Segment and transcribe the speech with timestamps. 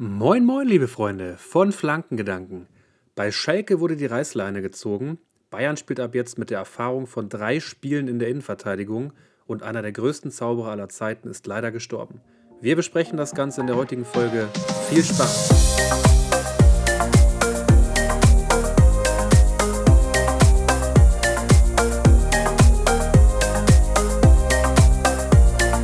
[0.00, 2.68] Moin, moin, liebe Freunde von Flankengedanken.
[3.16, 5.18] Bei Schalke wurde die Reißleine gezogen.
[5.50, 9.12] Bayern spielt ab jetzt mit der Erfahrung von drei Spielen in der Innenverteidigung
[9.46, 12.20] und einer der größten Zauberer aller Zeiten ist leider gestorben.
[12.60, 14.46] Wir besprechen das Ganze in der heutigen Folge.
[14.88, 15.74] Viel Spaß!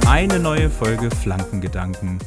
[0.06, 2.20] Eine neue Folge Flankengedanken.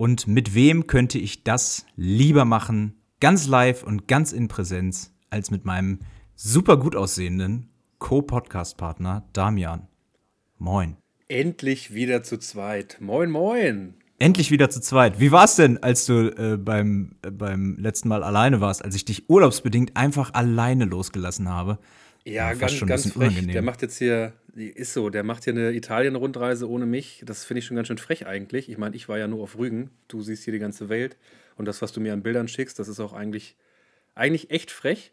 [0.00, 5.50] Und mit wem könnte ich das lieber machen, ganz live und ganz in Präsenz, als
[5.50, 5.98] mit meinem
[6.34, 9.88] super gut aussehenden Co-Podcast-Partner Damian.
[10.56, 10.96] Moin.
[11.28, 12.96] Endlich wieder zu zweit.
[13.00, 13.92] Moin, moin.
[14.18, 15.20] Endlich wieder zu zweit.
[15.20, 18.94] Wie war es denn, als du äh, beim, äh, beim letzten Mal alleine warst, als
[18.94, 21.78] ich dich urlaubsbedingt einfach alleine losgelassen habe?
[22.24, 23.28] Ja, ganz, schon ganz frech.
[23.28, 23.52] Unangenehm.
[23.52, 27.22] Der macht jetzt hier, ist so, der macht hier eine Italien-Rundreise ohne mich.
[27.24, 28.68] Das finde ich schon ganz schön frech eigentlich.
[28.68, 29.90] Ich meine, ich war ja nur auf Rügen.
[30.08, 31.16] Du siehst hier die ganze Welt.
[31.56, 33.56] Und das, was du mir an Bildern schickst, das ist auch eigentlich,
[34.14, 35.12] eigentlich echt frech.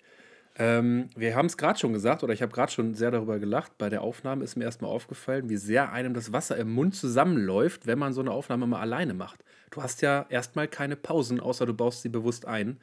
[0.59, 3.77] Ähm, wir haben es gerade schon gesagt, oder ich habe gerade schon sehr darüber gelacht.
[3.77, 7.85] Bei der Aufnahme ist mir erstmal aufgefallen, wie sehr einem das Wasser im Mund zusammenläuft,
[7.85, 9.43] wenn man so eine Aufnahme mal alleine macht.
[9.69, 12.79] Du hast ja erstmal keine Pausen, außer du baust sie bewusst ein.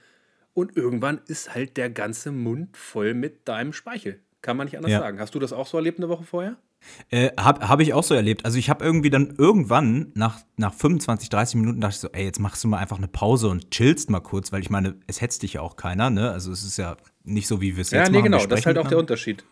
[0.55, 4.21] Und irgendwann ist halt der ganze Mund voll mit deinem Speichel.
[4.41, 5.01] Kann man nicht anders ja.
[5.01, 5.19] sagen.
[5.19, 6.57] Hast du das auch so erlebt eine Woche vorher?
[7.11, 8.45] Äh, habe hab ich auch so erlebt.
[8.45, 12.25] Also ich habe irgendwie dann irgendwann nach, nach 25, 30 Minuten dachte ich so, ey,
[12.25, 15.21] jetzt machst du mal einfach eine Pause und chillst mal kurz, weil ich meine, es
[15.21, 16.31] hetzt dich ja auch keiner, ne?
[16.31, 18.33] Also es ist ja nicht so, wie wir es ja, jetzt nee, machen.
[18.33, 19.45] Ja, genau, das ist halt auch der Unterschied.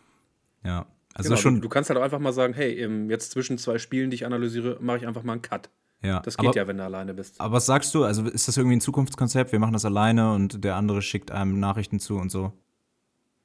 [0.64, 1.54] Ja, also genau, schon.
[1.56, 4.26] Du, du, kannst halt auch einfach mal sagen, hey, jetzt zwischen zwei Spielen, die ich
[4.26, 5.70] analysiere, mache ich einfach mal einen Cut.
[6.02, 7.40] Ja, das geht aber, ja, wenn du alleine bist.
[7.40, 8.04] Aber was sagst du?
[8.04, 9.52] Also ist das irgendwie ein Zukunftskonzept?
[9.52, 12.52] Wir machen das alleine und der andere schickt einem Nachrichten zu und so?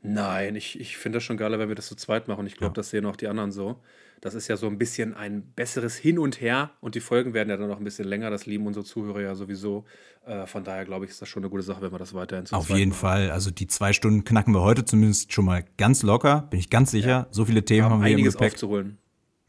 [0.01, 2.47] Nein, ich, ich finde das schon geiler, wenn wir das zu zweit machen.
[2.47, 2.75] Ich glaube, ja.
[2.75, 3.81] das sehen auch die anderen so.
[4.21, 7.49] Das ist ja so ein bisschen ein besseres Hin und Her und die Folgen werden
[7.49, 8.31] ja dann noch ein bisschen länger.
[8.31, 9.85] Das lieben unsere Zuhörer ja sowieso.
[10.25, 12.45] Äh, von daher glaube ich, ist das schon eine gute Sache, wenn wir das weiterhin
[12.45, 12.99] zu Auf jeden machen.
[12.99, 13.31] Fall.
[13.31, 16.91] Also die zwei Stunden knacken wir heute zumindest schon mal ganz locker, bin ich ganz
[16.91, 17.09] sicher.
[17.09, 17.27] Ja.
[17.29, 18.53] So viele Themen wir haben, wir einiges im Gepäck.
[18.53, 18.97] aufzuholen.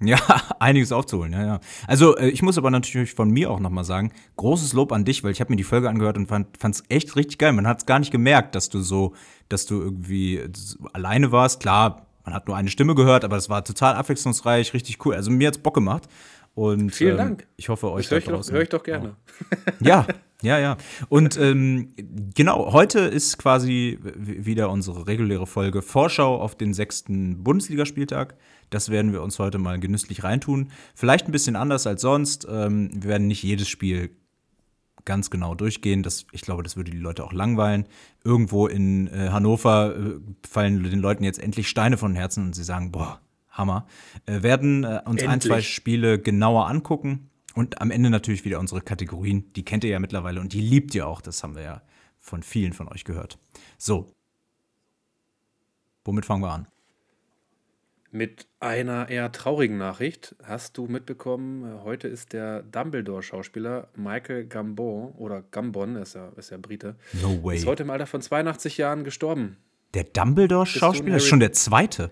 [0.01, 0.19] Ja,
[0.61, 1.61] einiges aufzuholen, ja, ja.
[1.87, 5.25] Also äh, ich muss aber natürlich von mir auch nochmal sagen, großes Lob an dich,
[5.25, 7.53] weil ich habe mir die Folge angehört und fand es echt richtig geil.
[7.53, 9.15] Man hat es gar nicht gemerkt, dass du so,
[9.49, 10.43] dass du irgendwie
[10.93, 11.61] alleine warst.
[11.61, 15.15] Klar, man hat nur eine Stimme gehört, aber es war total abwechslungsreich, richtig cool.
[15.15, 16.09] Also mir hat's Bock gemacht.
[16.55, 17.47] Und, Vielen ähm, Dank.
[17.57, 19.17] Ich hoffe, euch das höre ich, hör ich doch gerne.
[19.81, 20.07] Ja,
[20.43, 20.77] ja, ja.
[21.09, 21.95] Und ähm,
[22.35, 28.37] genau, heute ist quasi wieder unsere reguläre Folge Vorschau auf den sechsten Bundesligaspieltag.
[28.71, 30.71] Das werden wir uns heute mal genüsslich reintun.
[30.95, 32.47] Vielleicht ein bisschen anders als sonst.
[32.49, 34.11] Ähm, wir werden nicht jedes Spiel
[35.05, 36.05] ganz genau durchgehen.
[36.05, 37.87] Das, ich glaube, das würde die Leute auch langweilen.
[38.23, 42.63] Irgendwo in äh, Hannover äh, fallen den Leuten jetzt endlich Steine von Herzen und sie
[42.63, 43.21] sagen, boah,
[43.51, 43.87] Hammer.
[44.27, 45.29] Äh, werden äh, uns endlich.
[45.29, 49.53] ein, zwei Spiele genauer angucken und am Ende natürlich wieder unsere Kategorien.
[49.55, 51.21] Die kennt ihr ja mittlerweile und die liebt ihr auch.
[51.21, 51.83] Das haben wir ja
[52.19, 53.39] von vielen von euch gehört.
[53.77, 54.13] So.
[56.05, 56.67] Womit fangen wir an?
[58.11, 65.13] Mit einer eher traurigen Nachricht hast du mitbekommen, äh, heute ist der Dumbledore-Schauspieler Michael Gambon
[65.13, 67.59] oder Gambon, ist ja, ist ja Brite, no way.
[67.59, 69.59] ist heute im Alter von 82 Jahren gestorben.
[69.93, 72.11] Der Dumbledore-Schauspieler ist schon der zweite.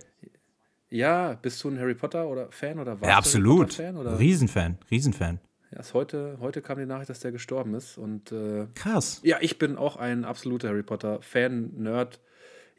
[0.89, 3.09] Ja, bist du ein Harry Potter oder Fan oder was?
[3.09, 3.75] Ja, absolut.
[3.75, 4.19] Fan, oder?
[4.19, 5.41] Riesenfan, Riesenfan.
[5.73, 7.99] Ja, heute, heute kam die Nachricht, dass der gestorben ist.
[7.99, 9.21] Und, äh, Krass.
[9.25, 12.21] Ja, ich bin auch ein absoluter Harry Potter-Fan, Nerd.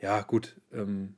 [0.02, 0.56] Ja, gut.
[0.72, 1.16] Ähm,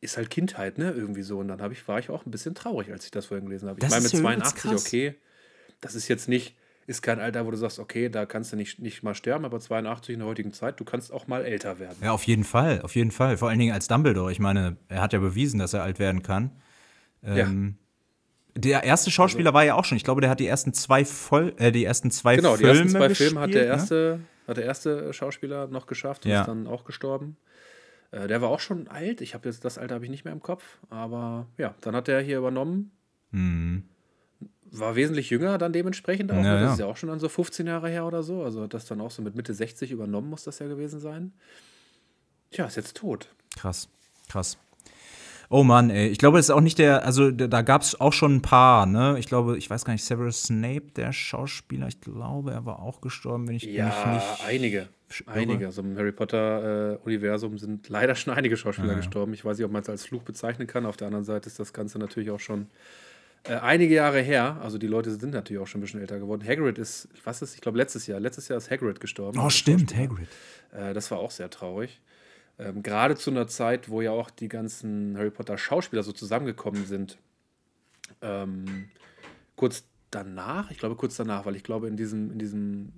[0.00, 0.92] ist halt Kindheit, ne?
[0.92, 1.38] Irgendwie so.
[1.38, 3.78] Und dann ich, war ich auch ein bisschen traurig, als ich das vorhin gelesen habe.
[3.82, 5.14] Ich meine, mit 82, okay,
[5.82, 6.56] das ist jetzt nicht,
[6.86, 9.60] ist kein Alter, wo du sagst, okay, da kannst du nicht, nicht mal sterben, aber
[9.60, 11.96] 82 in der heutigen Zeit, du kannst auch mal älter werden.
[12.02, 13.36] Ja, auf jeden Fall, auf jeden Fall.
[13.36, 14.32] Vor allen Dingen als Dumbledore.
[14.32, 16.50] Ich meine, er hat ja bewiesen, dass er alt werden kann.
[17.22, 17.76] Ähm,
[18.56, 18.60] ja.
[18.60, 21.04] Der erste Schauspieler also, war ja auch schon, ich glaube, der hat die ersten zwei
[21.04, 22.72] voll, äh, die ersten zwei genau, Filme.
[22.72, 23.68] Genau, die ersten zwei gespielt, Filme hat der ne?
[23.68, 24.48] erste, ne?
[24.48, 26.40] hat der erste Schauspieler noch geschafft und ja.
[26.40, 27.36] ist dann auch gestorben.
[28.10, 29.20] Äh, der war auch schon alt.
[29.20, 32.08] Ich habe jetzt das Alter habe ich nicht mehr im Kopf, aber ja, dann hat
[32.08, 32.90] er hier übernommen.
[33.30, 33.84] Mhm.
[34.72, 36.36] War wesentlich jünger dann dementsprechend auch.
[36.36, 36.72] Ja, das ja.
[36.72, 38.42] ist ja auch schon dann so 15 Jahre her oder so.
[38.42, 41.32] Also das dann auch so mit Mitte 60 übernommen muss das ja gewesen sein.
[42.50, 43.28] Tja, ist jetzt tot.
[43.56, 43.88] Krass,
[44.28, 44.58] krass.
[45.52, 46.06] Oh Mann, ey.
[46.06, 48.86] Ich glaube, das ist auch nicht der, also da gab es auch schon ein paar,
[48.86, 49.16] ne?
[49.18, 53.00] Ich glaube, ich weiß gar nicht, Severus Snape, der Schauspieler, ich glaube, er war auch
[53.00, 54.46] gestorben, wenn ich ja, mich nicht.
[54.46, 54.88] Einige.
[55.26, 55.66] Einige.
[55.66, 58.94] Also im Harry Potter-Universum äh, sind leider schon einige Schauspieler ja.
[58.98, 59.34] gestorben.
[59.34, 60.86] Ich weiß nicht, ob man es als Fluch bezeichnen kann.
[60.86, 62.68] Auf der anderen Seite ist das Ganze natürlich auch schon
[63.44, 64.58] äh, einige Jahre her.
[64.62, 66.46] Also die Leute sind natürlich auch schon ein bisschen älter geworden.
[66.46, 68.20] Hagrid ist, was ist, ich glaube, letztes Jahr.
[68.20, 69.38] Letztes Jahr ist Hagrid gestorben.
[69.38, 70.28] Oh, stimmt, Hagrid.
[70.72, 72.00] Äh, das war auch sehr traurig.
[72.58, 77.18] Ähm, Gerade zu einer Zeit, wo ja auch die ganzen Harry Potter-Schauspieler so zusammengekommen sind.
[78.20, 78.90] Ähm,
[79.56, 82.92] kurz danach, ich glaube kurz danach, weil ich glaube, in diesem, in diesem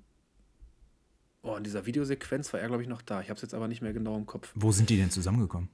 [1.43, 3.21] oh, in dieser Videosequenz war er, glaube ich, noch da.
[3.21, 4.51] Ich habe es jetzt aber nicht mehr genau im Kopf.
[4.55, 5.69] Wo sind die denn zusammengekommen?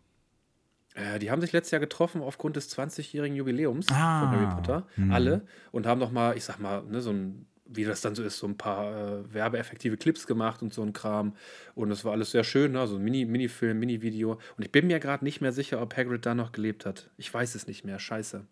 [0.99, 4.87] Äh, die haben sich letztes Jahr getroffen aufgrund des 20-jährigen Jubiläums ah, von Harry Potter.
[4.97, 5.15] Mh.
[5.15, 5.43] Alle.
[5.71, 8.39] Und haben noch mal, ich sag mal, ne, so ein wie das dann so ist,
[8.39, 11.35] so ein paar äh, werbeeffektive Clips gemacht und so ein Kram.
[11.75, 12.87] Und das war alles sehr schön, ne?
[12.87, 14.39] so ein Mini, Mini-Film, Mini-Video.
[14.57, 17.11] Und ich bin mir gerade nicht mehr sicher, ob Hagrid da noch gelebt hat.
[17.19, 17.99] Ich weiß es nicht mehr.
[17.99, 18.47] Scheiße.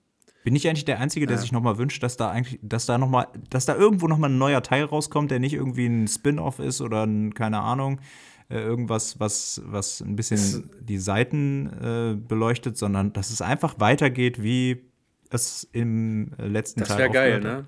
[0.45, 1.41] Bin ich eigentlich der Einzige, der ja.
[1.41, 4.39] sich nochmal wünscht, dass da eigentlich, dass da noch mal, dass da irgendwo nochmal ein
[4.39, 8.01] neuer Teil rauskommt, der nicht irgendwie ein Spin-off ist oder ein, keine Ahnung,
[8.49, 14.43] äh, irgendwas, was, was ein bisschen die Seiten äh, beleuchtet, sondern dass es einfach weitergeht,
[14.43, 14.83] wie
[15.31, 17.67] es im äh, letzten das Teil Das wäre geil, ne?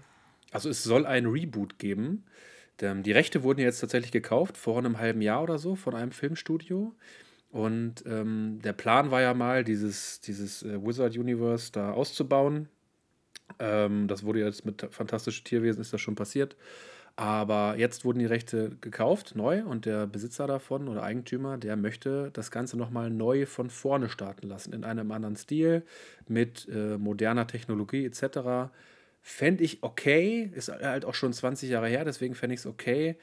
[0.51, 2.25] Also es soll ein Reboot geben.
[2.81, 6.95] Die Rechte wurden jetzt tatsächlich gekauft, vor einem halben Jahr oder so, von einem Filmstudio.
[7.51, 12.69] Und ähm, der Plan war ja mal, dieses, dieses äh, Wizard Universe da auszubauen.
[13.59, 16.57] Ähm, das wurde jetzt mit Fantastische Tierwesen, ist das schon passiert.
[17.19, 22.31] Aber jetzt wurden die Rechte gekauft, neu, und der Besitzer davon oder Eigentümer, der möchte
[22.33, 25.83] das Ganze nochmal neu von vorne starten lassen, in einem anderen Stil,
[26.29, 28.71] mit äh, moderner Technologie etc.
[29.21, 33.17] Fände ich okay, ist halt auch schon 20 Jahre her, deswegen fände ich es okay,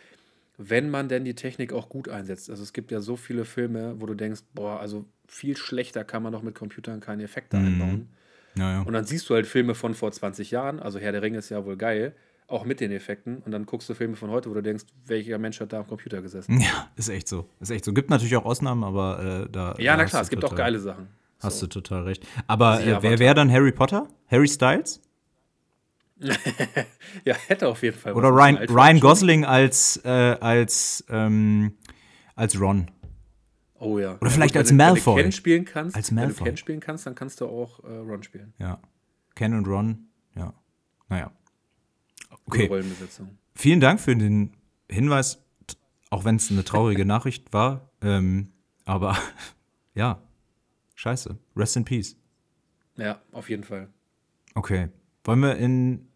[0.57, 2.49] wenn man denn die Technik auch gut einsetzt.
[2.49, 6.21] Also es gibt ja so viele Filme, wo du denkst, boah, also viel schlechter kann
[6.21, 7.65] man doch mit Computern keine Effekte mhm.
[7.65, 8.09] einbauen.
[8.57, 8.81] Ja, ja.
[8.81, 11.47] Und dann siehst du halt Filme von vor 20 Jahren, also Herr der Ringe ist
[11.47, 12.13] ja wohl geil,
[12.47, 13.37] auch mit den Effekten.
[13.37, 15.87] Und dann guckst du Filme von heute, wo du denkst, welcher Mensch hat da am
[15.87, 16.59] Computer gesessen.
[16.65, 17.49] Ja, ist echt so.
[17.59, 17.93] Ist echt so.
[17.93, 19.75] Gibt natürlich auch Ausnahmen, aber äh, da.
[19.77, 21.07] Ja, na klar, es gibt total, auch geile Sachen.
[21.39, 21.67] Hast so.
[21.67, 22.25] du total recht.
[22.47, 24.07] Aber äh, wer wäre dann Harry Potter?
[24.27, 25.01] Harry Styles?
[27.25, 28.13] ja, hätte auf jeden Fall.
[28.13, 31.73] Oder Ryan, Ryan Gosling als, äh, als, ähm,
[32.35, 32.89] als Ron.
[33.79, 34.17] Oh ja.
[34.21, 35.17] Oder vielleicht als Malfoy.
[35.17, 36.29] Wenn du Ken spielen kannst, als Malfoy.
[36.29, 38.53] wenn du Ken spielen kannst, dann kannst du auch äh, Ron spielen.
[38.57, 38.79] Ja.
[39.35, 40.53] Ken und Ron, ja.
[41.09, 41.31] Naja.
[42.45, 42.69] Okay.
[43.55, 44.55] Vielen Dank für den
[44.89, 45.43] Hinweis,
[46.09, 47.89] auch wenn es eine traurige Nachricht war.
[48.01, 48.51] Ähm,
[48.85, 49.17] aber
[49.95, 50.21] ja,
[50.95, 51.37] scheiße.
[51.55, 52.17] Rest in Peace.
[52.97, 53.89] Ja, auf jeden Fall.
[54.53, 54.89] Okay.
[55.23, 56.07] Wollen wir in,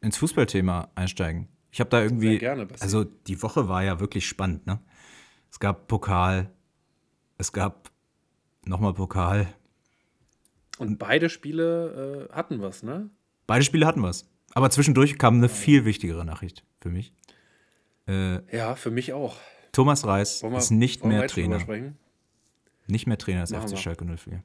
[0.00, 1.48] ins Fußballthema einsteigen?
[1.70, 2.38] Ich habe da irgendwie.
[2.38, 4.80] Gerne, also die Woche war ja wirklich spannend, ne?
[5.50, 6.50] Es gab Pokal,
[7.36, 7.90] es gab
[8.64, 9.52] nochmal Pokal.
[10.78, 13.10] Und beide Spiele äh, hatten was, ne?
[13.46, 14.28] Beide Spiele hatten was.
[14.54, 17.12] Aber zwischendurch kam eine viel wichtigere Nachricht für mich.
[18.06, 19.36] Äh, ja, für mich auch.
[19.72, 21.60] Thomas Reis wir, ist nicht mehr Trainer.
[22.86, 24.42] Nicht mehr Trainer des FC Schalke 04.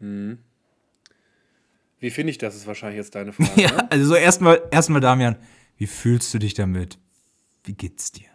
[0.00, 0.38] Mhm.
[2.00, 3.60] Wie finde ich das, ist wahrscheinlich jetzt deine Frage.
[3.60, 3.90] ja, ne?
[3.90, 5.36] also so erstmal, erstmal, Damian,
[5.76, 6.98] wie fühlst du dich damit?
[7.62, 8.28] Wie geht's dir?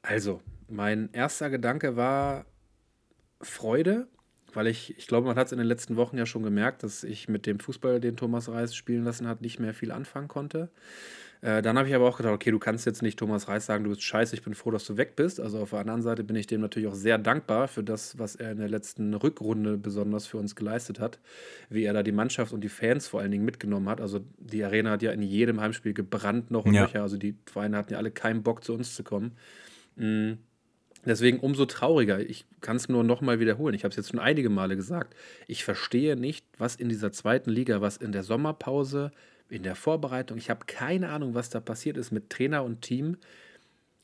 [0.00, 2.46] Also, mein erster Gedanke war
[3.42, 4.08] Freude,
[4.54, 7.04] weil ich, ich glaube, man hat es in den letzten Wochen ja schon gemerkt, dass
[7.04, 10.70] ich mit dem Fußball, den Thomas Reis spielen lassen hat, nicht mehr viel anfangen konnte.
[11.40, 13.84] Äh, dann habe ich aber auch gedacht, okay, du kannst jetzt nicht Thomas Reis sagen,
[13.84, 15.38] du bist scheiße, ich bin froh, dass du weg bist.
[15.38, 18.34] Also auf der anderen Seite bin ich dem natürlich auch sehr dankbar für das, was
[18.34, 21.20] er in der letzten Rückrunde besonders für uns geleistet hat.
[21.70, 24.00] Wie er da die Mannschaft und die Fans vor allen Dingen mitgenommen hat.
[24.00, 26.88] Also die Arena hat ja in jedem Heimspiel gebrannt noch und ja.
[26.94, 29.32] Also die Vereine hatten ja alle keinen Bock, zu uns zu kommen.
[29.96, 30.38] Mhm.
[31.08, 32.20] Deswegen umso trauriger.
[32.20, 33.74] Ich kann es nur nochmal wiederholen.
[33.74, 35.16] Ich habe es jetzt schon einige Male gesagt.
[35.46, 39.10] Ich verstehe nicht, was in dieser zweiten Liga, was in der Sommerpause,
[39.48, 43.16] in der Vorbereitung, ich habe keine Ahnung, was da passiert ist mit Trainer und Team,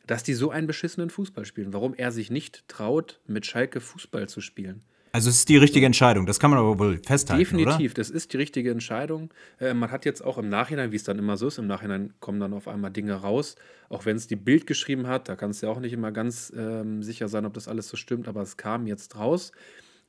[0.06, 1.74] dass die so einen beschissenen Fußball spielen.
[1.74, 4.82] Warum er sich nicht traut, mit Schalke Fußball zu spielen.
[5.14, 8.00] Also es ist die richtige Entscheidung, das kann man aber wohl festhalten, Definitiv, oder?
[8.00, 9.32] das ist die richtige Entscheidung.
[9.60, 12.12] Äh, man hat jetzt auch im Nachhinein, wie es dann immer so ist, im Nachhinein
[12.18, 13.54] kommen dann auf einmal Dinge raus,
[13.88, 16.52] auch wenn es die Bild geschrieben hat, da kannst du ja auch nicht immer ganz
[16.56, 19.52] ähm, sicher sein, ob das alles so stimmt, aber es kam jetzt raus,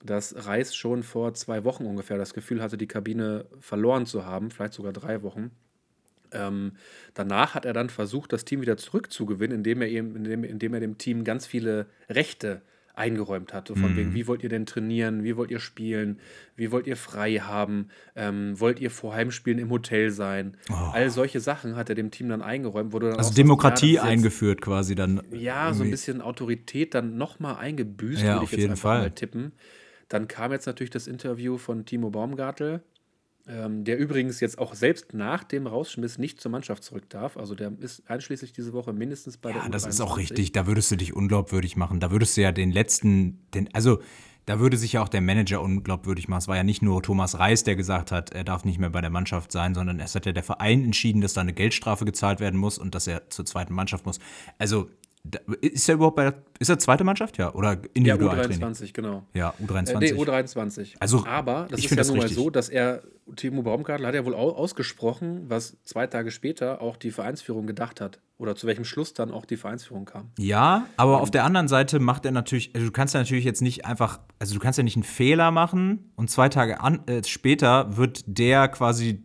[0.04, 4.50] dass Reis schon vor zwei Wochen ungefähr das Gefühl hatte, die Kabine verloren zu haben,
[4.50, 5.52] vielleicht sogar drei Wochen.
[6.32, 6.72] Ähm,
[7.14, 10.80] danach hat er dann versucht, das Team wieder zurückzugewinnen, indem er, ihm, indem, indem er
[10.80, 12.64] dem Team ganz viele Rechte
[12.98, 13.68] eingeräumt hat.
[13.68, 13.98] So von mhm.
[13.98, 16.20] wegen, wie wollt ihr denn trainieren, wie wollt ihr spielen,
[16.56, 20.58] wie wollt ihr frei haben, ähm, wollt ihr vor Heimspielen im Hotel sein.
[20.70, 20.74] Oh.
[20.94, 22.94] All solche Sachen hat er dem Team dann eingeräumt.
[22.94, 25.22] Wo dann also Demokratie sagst, ja, eingeführt quasi dann.
[25.32, 25.78] Ja, irgendwie.
[25.78, 29.02] so ein bisschen Autorität dann nochmal eingebüßt, ja, würde ich jetzt einfach Fall.
[29.02, 29.52] mal tippen.
[30.10, 32.82] Dann kam jetzt natürlich das Interview von Timo Baumgartel,
[33.48, 37.38] ähm, der übrigens jetzt auch selbst nach dem Rausschmiss nicht zur Mannschaft zurück darf.
[37.38, 40.52] Also der ist einschließlich diese Woche mindestens bei ja, der Ja, das ist auch richtig.
[40.52, 42.00] Da würdest du dich unglaubwürdig machen.
[42.00, 44.00] Da würdest du ja den letzten, den, also
[44.46, 46.40] da würde sich ja auch der Manager unglaubwürdig machen.
[46.40, 49.02] Es war ja nicht nur Thomas Reis, der gesagt hat, er darf nicht mehr bei
[49.02, 52.40] der Mannschaft sein, sondern es hat ja der Verein entschieden, dass da eine Geldstrafe gezahlt
[52.40, 54.20] werden muss und dass er zur zweiten Mannschaft muss.
[54.58, 54.90] Also
[55.62, 57.38] ist er überhaupt bei der, ist er zweite Mannschaft?
[57.38, 58.38] Ja, oder individuell?
[58.51, 59.24] Ja, U23, genau.
[59.34, 59.91] Ja, U23.
[59.91, 60.96] Äh, nee, U23.
[61.00, 63.01] Also, Aber das ist ja nun mal so, dass er,
[63.36, 68.20] Timo Baumgartel hat ja wohl ausgesprochen, was zwei Tage später auch die Vereinsführung gedacht hat.
[68.38, 70.32] oder zu welchem Schluss dann auch die Vereinsführung kam.
[70.38, 73.62] Ja, aber auf der anderen Seite macht er natürlich, also du kannst ja natürlich jetzt
[73.62, 77.24] nicht einfach, also du kannst ja nicht einen Fehler machen und zwei Tage an, äh,
[77.24, 79.24] später wird der quasi,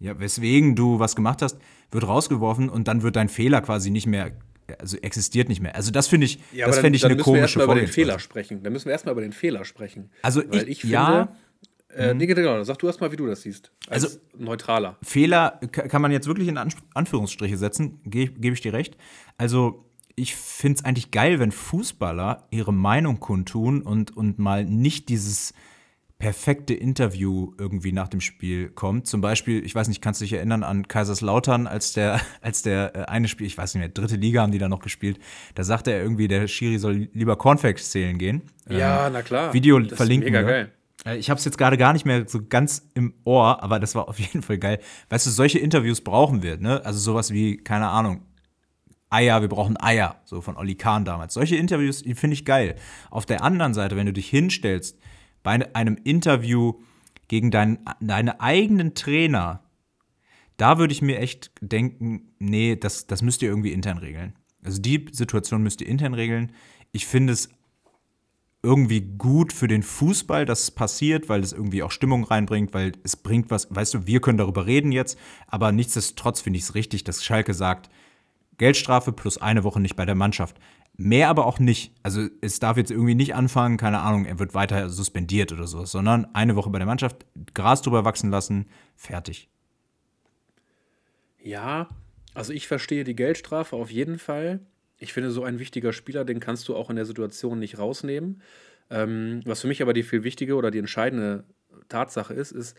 [0.00, 1.58] ja, weswegen du was gemacht hast,
[1.92, 4.32] wird rausgeworfen und dann wird dein Fehler quasi nicht mehr
[4.78, 5.74] also existiert nicht mehr.
[5.74, 7.86] Also das finde ich, ja, das finde ich eine komische Dann müssen wir erstmal über
[7.86, 8.62] den Fehler sprechen.
[8.62, 10.10] Dann müssen wir erstmal über den Fehler sprechen.
[10.22, 11.36] Also Weil ich, ich finde, ja,
[11.94, 13.72] äh, nee, genau, sag du erst mal, wie du das siehst.
[13.88, 14.96] Als also neutraler.
[15.02, 16.58] Fehler kann man jetzt wirklich in
[16.94, 18.96] Anführungsstriche setzen, gebe geb ich dir recht.
[19.36, 19.84] Also
[20.14, 25.54] ich finde es eigentlich geil, wenn Fußballer ihre Meinung kundtun und, und mal nicht dieses
[26.20, 29.06] perfekte Interview irgendwie nach dem Spiel kommt.
[29.06, 32.94] Zum Beispiel, ich weiß nicht, kannst du dich erinnern an Kaiserslautern, als der, als der
[32.94, 35.18] äh, eine Spiel, ich weiß nicht mehr, dritte Liga haben die da noch gespielt,
[35.54, 38.42] da sagte er irgendwie, der Schiri soll lieber Cornflakes zählen gehen.
[38.68, 39.52] Ja, ähm, na klar.
[39.54, 40.28] Video das verlinken.
[40.28, 40.72] Ist mega geil.
[41.06, 43.94] Äh, ich habe es jetzt gerade gar nicht mehr so ganz im Ohr, aber das
[43.94, 44.78] war auf jeden Fall geil.
[45.08, 46.84] Weißt du, solche Interviews brauchen wir, ne?
[46.84, 48.26] Also sowas wie, keine Ahnung,
[49.08, 51.32] Eier, wir brauchen Eier, so von Oli Kahn damals.
[51.32, 52.76] Solche Interviews, die finde ich geil.
[53.10, 54.98] Auf der anderen Seite, wenn du dich hinstellst
[55.42, 56.74] bei einem Interview
[57.28, 59.62] gegen deinen, deine eigenen Trainer,
[60.56, 64.34] da würde ich mir echt denken, nee, das, das müsst ihr irgendwie intern regeln.
[64.62, 66.52] Also die Situation müsst ihr intern regeln.
[66.92, 67.48] Ich finde es
[68.62, 72.92] irgendwie gut für den Fußball, dass es passiert, weil es irgendwie auch Stimmung reinbringt, weil
[73.04, 76.74] es bringt was, weißt du, wir können darüber reden jetzt, aber nichtsdestotrotz finde ich es
[76.74, 77.88] richtig, dass Schalke sagt,
[78.58, 80.58] Geldstrafe plus eine Woche nicht bei der Mannschaft.
[80.96, 81.94] Mehr aber auch nicht.
[82.02, 85.84] Also es darf jetzt irgendwie nicht anfangen, keine Ahnung, er wird weiter suspendiert oder so,
[85.84, 88.66] sondern eine Woche bei der Mannschaft, Gras drüber wachsen lassen,
[88.96, 89.48] fertig.
[91.42, 91.88] Ja,
[92.34, 94.60] also ich verstehe die Geldstrafe auf jeden Fall.
[94.98, 98.42] Ich finde, so ein wichtiger Spieler, den kannst du auch in der Situation nicht rausnehmen.
[98.90, 101.44] Ähm, was für mich aber die viel wichtige oder die entscheidende
[101.88, 102.76] Tatsache ist, ist,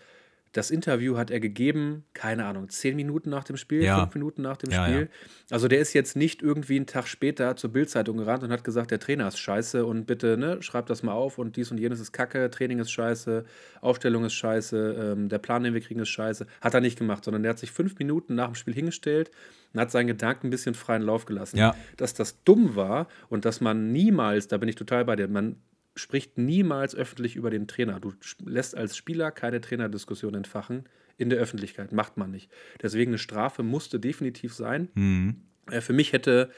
[0.53, 4.00] das Interview hat er gegeben, keine Ahnung, zehn Minuten nach dem Spiel, ja.
[4.00, 5.01] fünf Minuten nach dem ja, Spiel.
[5.01, 5.08] Ja.
[5.50, 8.91] Also der ist jetzt nicht irgendwie einen Tag später zur Bildzeitung gerannt und hat gesagt,
[8.91, 12.00] der Trainer ist scheiße und bitte, ne, schreibt das mal auf und dies und jenes
[12.01, 13.46] ist kacke, Training ist scheiße,
[13.79, 16.46] Aufstellung ist scheiße, ähm, der Plan, den wir kriegen, ist scheiße.
[16.60, 19.31] Hat er nicht gemacht, sondern der hat sich fünf Minuten nach dem Spiel hingestellt
[19.74, 21.58] und hat seinen Gedanken ein bisschen freien Lauf gelassen.
[21.58, 21.75] Ja.
[21.96, 25.55] Dass das dumm war und dass man niemals, da bin ich total bei dir, man
[25.95, 28.00] spricht niemals öffentlich über den Trainer.
[28.00, 30.86] Du lässt als Spieler keine Trainerdiskussion entfachen
[31.17, 31.91] in der Öffentlichkeit.
[31.91, 32.50] Macht man nicht.
[32.81, 34.89] Deswegen eine Strafe musste definitiv sein.
[34.93, 35.41] Mhm.
[35.69, 36.50] Äh, für mich hätte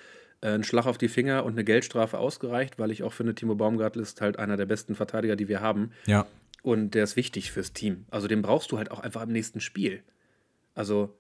[0.42, 3.56] äh, ein Schlag auf die Finger und eine Geldstrafe ausgereicht, weil ich auch finde, Timo
[3.56, 5.92] Baumgartel ist halt einer der besten Verteidiger, die wir haben.
[6.06, 6.28] Ja.
[6.62, 8.06] Und der ist wichtig fürs Team.
[8.10, 10.04] Also den brauchst du halt auch einfach im nächsten Spiel.
[10.76, 11.14] Also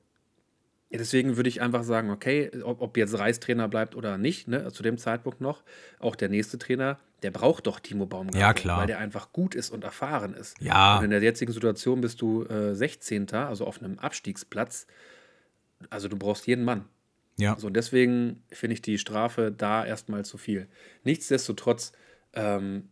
[0.94, 4.48] ja, deswegen würde ich einfach sagen, okay, ob, ob jetzt Reis Trainer bleibt oder nicht,
[4.48, 5.64] ne, zu dem Zeitpunkt noch,
[5.98, 8.80] auch der nächste Trainer, der braucht doch Timo Baumgartel, ja, klar.
[8.82, 10.56] weil der einfach gut ist und erfahren ist.
[10.62, 11.00] Ja.
[11.00, 14.86] Und in der jetzigen Situation bist du äh, 16., also auf einem Abstiegsplatz.
[15.90, 16.86] Also du brauchst jeden Mann.
[17.40, 17.58] Ja.
[17.58, 20.68] So, und deswegen finde ich die Strafe da erstmal zu viel.
[21.06, 21.94] Nichtsdestotrotz
[22.34, 22.90] ähm,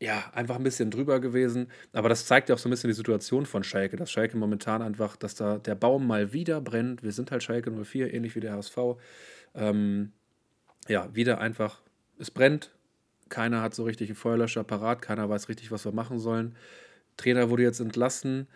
[0.00, 1.70] ja, einfach ein bisschen drüber gewesen.
[1.92, 4.80] Aber das zeigt ja auch so ein bisschen die Situation von Schalke, dass Schalke momentan
[4.80, 7.02] einfach, dass da der Baum mal wieder brennt.
[7.02, 8.78] Wir sind halt Schalke 04, ähnlich wie der HSV.
[9.54, 10.12] Ähm,
[10.88, 11.82] ja, wieder einfach,
[12.18, 12.70] es brennt.
[13.28, 16.56] Keiner hat so richtig einen Feuerlöscher parat, keiner weiß richtig, was wir machen sollen.
[17.18, 18.48] Trainer wurde jetzt entlassen.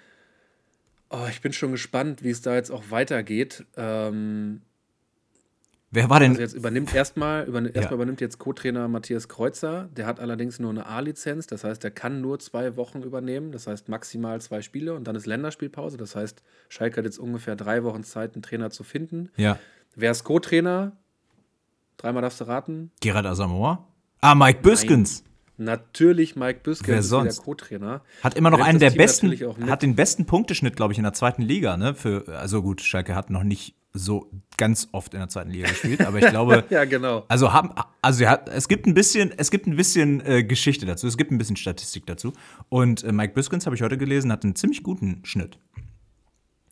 [1.11, 3.67] Oh, ich bin schon gespannt, wie es da jetzt auch weitergeht.
[3.77, 4.63] Ähm,
[5.95, 6.33] Wer war denn?
[6.33, 7.93] Also jetzt übernimmt erstmal über, erstmal ja.
[7.93, 9.89] übernimmt jetzt Co-Trainer Matthias Kreuzer.
[9.97, 13.69] Der hat allerdings nur eine A-Lizenz, das heißt, der kann nur zwei Wochen übernehmen, das
[13.69, 15.97] heißt maximal zwei Spiele und dann ist Länderspielpause.
[15.97, 19.31] Das heißt, Schalke hat jetzt ungefähr drei Wochen Zeit, einen Trainer zu finden.
[19.37, 19.57] Ja.
[19.95, 20.97] Wer ist Co-Trainer?
[21.97, 22.91] Dreimal darfst du raten.
[23.01, 23.87] Gerard Asamoah?
[24.21, 25.23] Ah, Mike Büskens.
[25.57, 27.37] Natürlich Mike Büskens, Wer sonst?
[27.37, 28.03] der Co-Trainer.
[28.25, 29.31] Hat immer noch einen der besten,
[29.71, 31.77] hat den besten Punkteschnitt, glaube ich, in der zweiten Liga.
[31.77, 31.95] Ne?
[31.95, 36.01] Für, also gut, Schalke hat noch nicht so ganz oft in der zweiten Liga gespielt,
[36.01, 37.25] aber ich glaube, ja genau.
[37.29, 37.71] Also haben,
[38.03, 41.31] also hat, es gibt ein bisschen, es gibt ein bisschen äh, Geschichte dazu, es gibt
[41.31, 42.33] ein bisschen Statistik dazu.
[42.69, 45.59] Und äh, Mike Biskins habe ich heute gelesen, hat einen ziemlich guten Schnitt.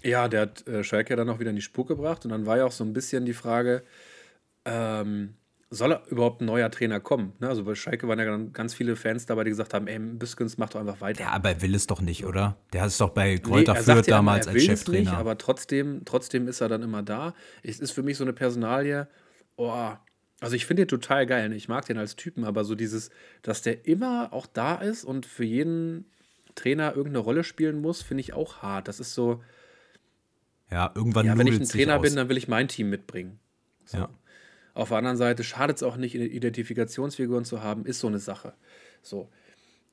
[0.02, 2.58] Ja, der hat äh, Schalke dann auch wieder in die Spur gebracht und dann war
[2.58, 3.84] ja auch so ein bisschen die Frage,
[4.64, 5.34] ähm,
[5.72, 7.32] soll überhaupt ein neuer Trainer kommen?
[7.40, 7.48] Ne?
[7.48, 10.74] Also bei Schalke waren ja ganz viele Fans dabei, die gesagt haben, ey, Büskens macht
[10.74, 11.22] doch einfach weiter.
[11.22, 12.56] Ja, aber er will es doch nicht, oder?
[12.72, 15.10] Der ist doch bei Kräuter nee, Fürth damals immer, als Cheftrainer.
[15.10, 17.34] Nicht, aber trotzdem, trotzdem ist er dann immer da.
[17.62, 19.08] Es ist für mich so eine Personalie,
[19.56, 19.92] oh,
[20.40, 21.48] also ich finde den total geil.
[21.48, 21.54] Ne?
[21.54, 23.10] Ich mag den als Typen, aber so dieses,
[23.42, 26.04] dass der immer auch da ist und für jeden
[26.54, 28.88] Trainer irgendeine Rolle spielen muss, finde ich auch hart.
[28.88, 29.42] Das ist so.
[30.70, 31.26] Ja, irgendwann.
[31.26, 33.38] Ja, wenn ich ein Trainer bin, dann will ich mein Team mitbringen.
[33.84, 33.98] So.
[33.98, 34.08] Ja.
[34.74, 38.54] Auf der anderen Seite schadet es auch nicht, Identifikationsfiguren zu haben, ist so eine Sache.
[39.02, 39.28] So.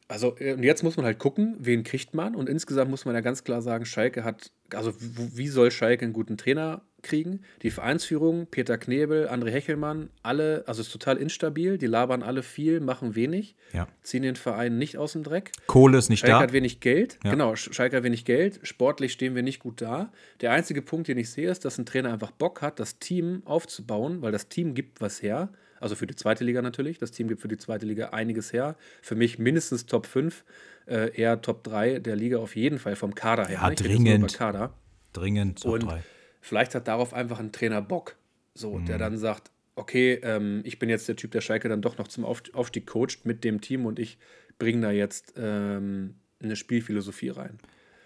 [0.07, 2.35] Also, äh, und jetzt muss man halt gucken, wen kriegt man.
[2.35, 6.13] Und insgesamt muss man ja ganz klar sagen, Schalke hat, also wie soll Schalke einen
[6.13, 7.41] guten Trainer kriegen.
[7.61, 11.77] Die Vereinsführung, Peter Knebel, André Hechelmann, alle, also ist total instabil.
[11.77, 13.87] Die labern alle viel, machen wenig, ja.
[14.01, 15.51] ziehen den Verein nicht aus dem Dreck.
[15.67, 16.41] Kohle ist nicht Schalke da.
[16.41, 17.19] hat wenig Geld.
[17.23, 17.31] Ja.
[17.31, 18.59] Genau, Schalke hat wenig Geld.
[18.63, 20.11] Sportlich stehen wir nicht gut da.
[20.41, 23.41] Der einzige Punkt, den ich sehe, ist, dass ein Trainer einfach Bock hat, das Team
[23.45, 25.49] aufzubauen, weil das Team gibt was her.
[25.79, 26.97] Also für die zweite Liga natürlich.
[26.97, 28.75] Das Team gibt für die zweite Liga einiges her.
[29.01, 30.43] Für mich mindestens Top 5,
[30.87, 33.59] äh, eher Top 3 der Liga auf jeden Fall vom Kader her.
[33.61, 34.33] Ja, dringend.
[34.33, 34.73] Kader.
[35.13, 36.03] Dringend Top Und 3
[36.41, 38.15] Vielleicht hat darauf einfach ein Trainer Bock,
[38.53, 38.85] so, mhm.
[38.85, 42.07] der dann sagt, okay, ähm, ich bin jetzt der Typ, der Schalke dann doch noch
[42.07, 44.17] zum Aufstieg coacht mit dem Team und ich
[44.57, 47.57] bringe da jetzt ähm, eine Spielphilosophie rein.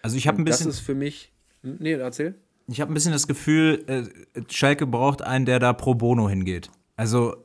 [0.04, 0.68] Also ich habe ein bisschen.
[0.68, 1.32] Das ist für mich.
[1.64, 2.36] Hm, nee, erzähl.
[2.68, 6.70] Ich habe ein bisschen das Gefühl, äh, Schalke braucht einen, der da pro bono hingeht.
[6.96, 7.36] Also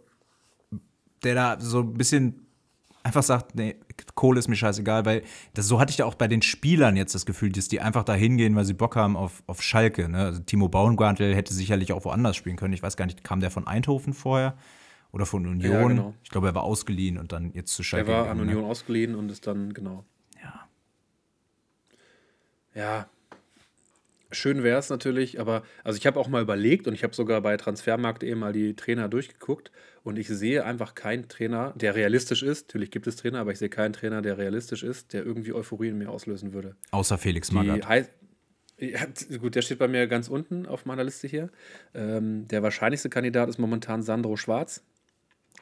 [1.25, 2.47] der da so ein bisschen
[3.03, 3.77] einfach sagt, nee,
[4.15, 5.23] Kohle ist mir scheißegal, weil
[5.55, 8.05] das, so hatte ich ja auch bei den Spielern jetzt das Gefühl, dass die einfach
[8.05, 10.09] da hingehen, weil sie Bock haben auf, auf Schalke.
[10.09, 10.19] Ne?
[10.19, 12.75] Also Timo Baumgartel hätte sicherlich auch woanders spielen können.
[12.75, 14.57] Ich weiß gar nicht, kam der von Eindhoven vorher
[15.13, 15.73] oder von Union?
[15.73, 16.15] Ja, genau.
[16.23, 18.11] Ich glaube, er war ausgeliehen und dann jetzt zu Schalke.
[18.11, 18.69] Er war an Union ne?
[18.69, 20.05] ausgeliehen und ist dann, genau.
[20.43, 20.69] Ja.
[22.75, 23.09] Ja,
[24.31, 27.41] Schön wäre es natürlich, aber also ich habe auch mal überlegt und ich habe sogar
[27.41, 29.73] bei Transfermarkt eben mal die Trainer durchgeguckt
[30.09, 32.69] und ich sehe einfach keinen Trainer, der realistisch ist.
[32.69, 35.89] Natürlich gibt es Trainer, aber ich sehe keinen Trainer, der realistisch ist, der irgendwie Euphorie
[35.89, 36.77] in mir auslösen würde.
[36.93, 38.09] Außer Felix Magath.
[38.79, 39.07] Ja,
[39.39, 41.51] gut, der steht bei mir ganz unten auf meiner Liste hier.
[41.93, 44.83] Ähm, der wahrscheinlichste Kandidat ist momentan Sandro Schwarz.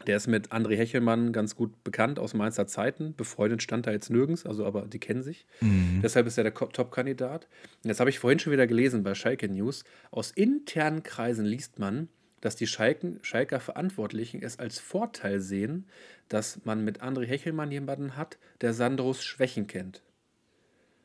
[0.06, 3.16] Der ist mit André Hechelmann ganz gut bekannt aus Mainzer Zeiten.
[3.16, 5.46] Befreundet stand da jetzt nirgends, also aber die kennen sich.
[5.60, 6.00] Mhm.
[6.02, 7.48] Deshalb ist er der Top-Kandidat.
[7.82, 9.82] Jetzt habe ich vorhin schon wieder gelesen bei Schalke News.
[10.12, 12.08] Aus internen Kreisen liest man,
[12.46, 15.84] dass die Schalken, Schalker Verantwortlichen es als Vorteil sehen,
[16.28, 20.04] dass man mit André Hechelmann jemanden hat, der Sandros Schwächen kennt.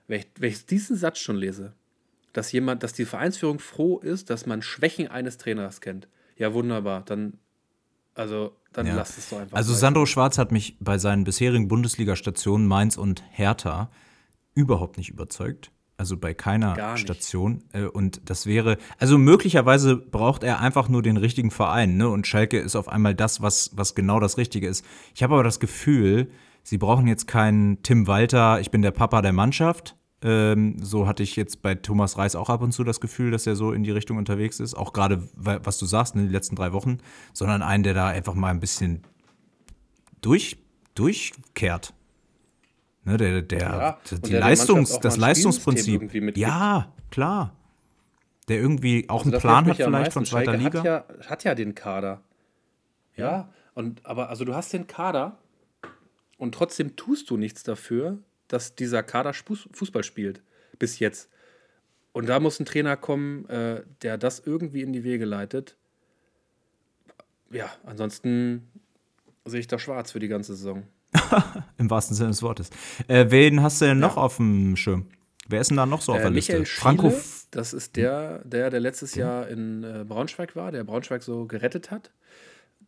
[0.08, 1.74] Wenn ich, wenn ich diesen Satz schon lese,
[2.32, 6.08] dass jemand, dass die Vereinsführung froh ist, dass man Schwächen eines Trainers kennt.
[6.38, 7.02] Ja, wunderbar.
[7.06, 7.40] Dann,
[8.14, 8.94] also dann ja.
[8.94, 9.58] lasst es doch einfach.
[9.58, 13.90] Also Sandro Schwarz hat mich bei seinen bisherigen Bundesliga-Stationen Mainz und Hertha
[14.54, 15.72] überhaupt nicht überzeugt.
[16.02, 17.64] Also bei keiner Station.
[17.74, 22.10] Äh, und das wäre, also möglicherweise braucht er einfach nur den richtigen Verein, ne?
[22.10, 24.84] Und Schalke ist auf einmal das, was, was genau das Richtige ist.
[25.14, 26.32] Ich habe aber das Gefühl,
[26.64, 31.22] sie brauchen jetzt keinen Tim Walter, ich bin der Papa der Mannschaft, ähm, so hatte
[31.22, 33.84] ich jetzt bei Thomas Reis auch ab und zu das Gefühl, dass er so in
[33.84, 34.74] die Richtung unterwegs ist.
[34.74, 36.98] Auch gerade, was du sagst, in ne, den letzten drei Wochen.
[37.32, 39.04] Sondern einen, der da einfach mal ein bisschen
[40.22, 40.58] durch,
[40.96, 41.94] durchkehrt.
[43.04, 46.38] Ne, der, der, ja, die der Leistungs, das Leistungsprinzip.
[46.38, 47.56] Ja, klar.
[48.48, 50.80] Der irgendwie auch also einen Plan hat, vielleicht von zweiter Liga.
[50.80, 52.22] Hat ja, hat ja den Kader.
[53.16, 53.26] Ja.
[53.26, 53.54] ja.
[53.74, 55.38] Und, aber also du hast den Kader
[56.38, 60.42] und trotzdem tust du nichts dafür, dass dieser Kader Fußball spielt.
[60.78, 61.30] Bis jetzt.
[62.12, 65.78] Und da muss ein Trainer kommen, äh, der das irgendwie in die Wege leitet.
[67.52, 68.70] Ja, ansonsten
[69.46, 70.84] sehe ich da schwarz für die ganze Saison.
[71.78, 72.70] Im wahrsten Sinne des Wortes.
[73.08, 74.22] Äh, wen hast du denn noch ja.
[74.22, 75.08] auf dem Schirm?
[75.48, 76.74] Wer ist denn da noch so auf äh, der Michael Liste?
[76.74, 77.14] Schiele, Franco.
[77.52, 81.92] Das ist der, der, der letztes Jahr in äh, Braunschweig war, der Braunschweig so gerettet
[81.92, 82.12] hat.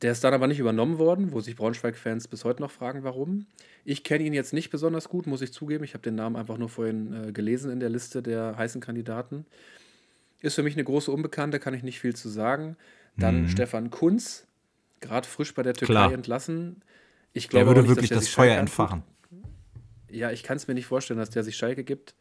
[0.01, 3.45] Der ist dann aber nicht übernommen worden, wo sich Braunschweig-Fans bis heute noch fragen, warum.
[3.86, 5.83] Ich kenne ihn jetzt nicht besonders gut, muss ich zugeben.
[5.83, 9.45] Ich habe den Namen einfach nur vorhin äh, gelesen in der Liste der heißen Kandidaten.
[10.41, 12.75] Ist für mich eine große Unbekannte, kann ich nicht viel zu sagen.
[13.17, 13.49] Dann mhm.
[13.49, 14.47] Stefan Kunz,
[14.99, 16.13] gerade frisch bei der Türkei Klar.
[16.13, 16.81] entlassen.
[17.33, 19.03] Ich glaube, der würde nicht, wirklich das Feuer entfachen.
[20.09, 22.15] Ja, ich kann es mir nicht vorstellen, dass der sich Schalke gibt.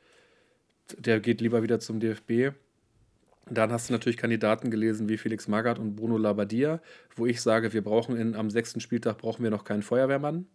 [0.98, 2.57] Der geht lieber wieder zum DFB.
[3.51, 6.81] Dann hast du natürlich Kandidaten gelesen wie Felix Magath und Bruno Labbadia,
[7.16, 10.46] wo ich sage, wir brauchen in, am sechsten Spieltag brauchen wir noch keinen Feuerwehrmann.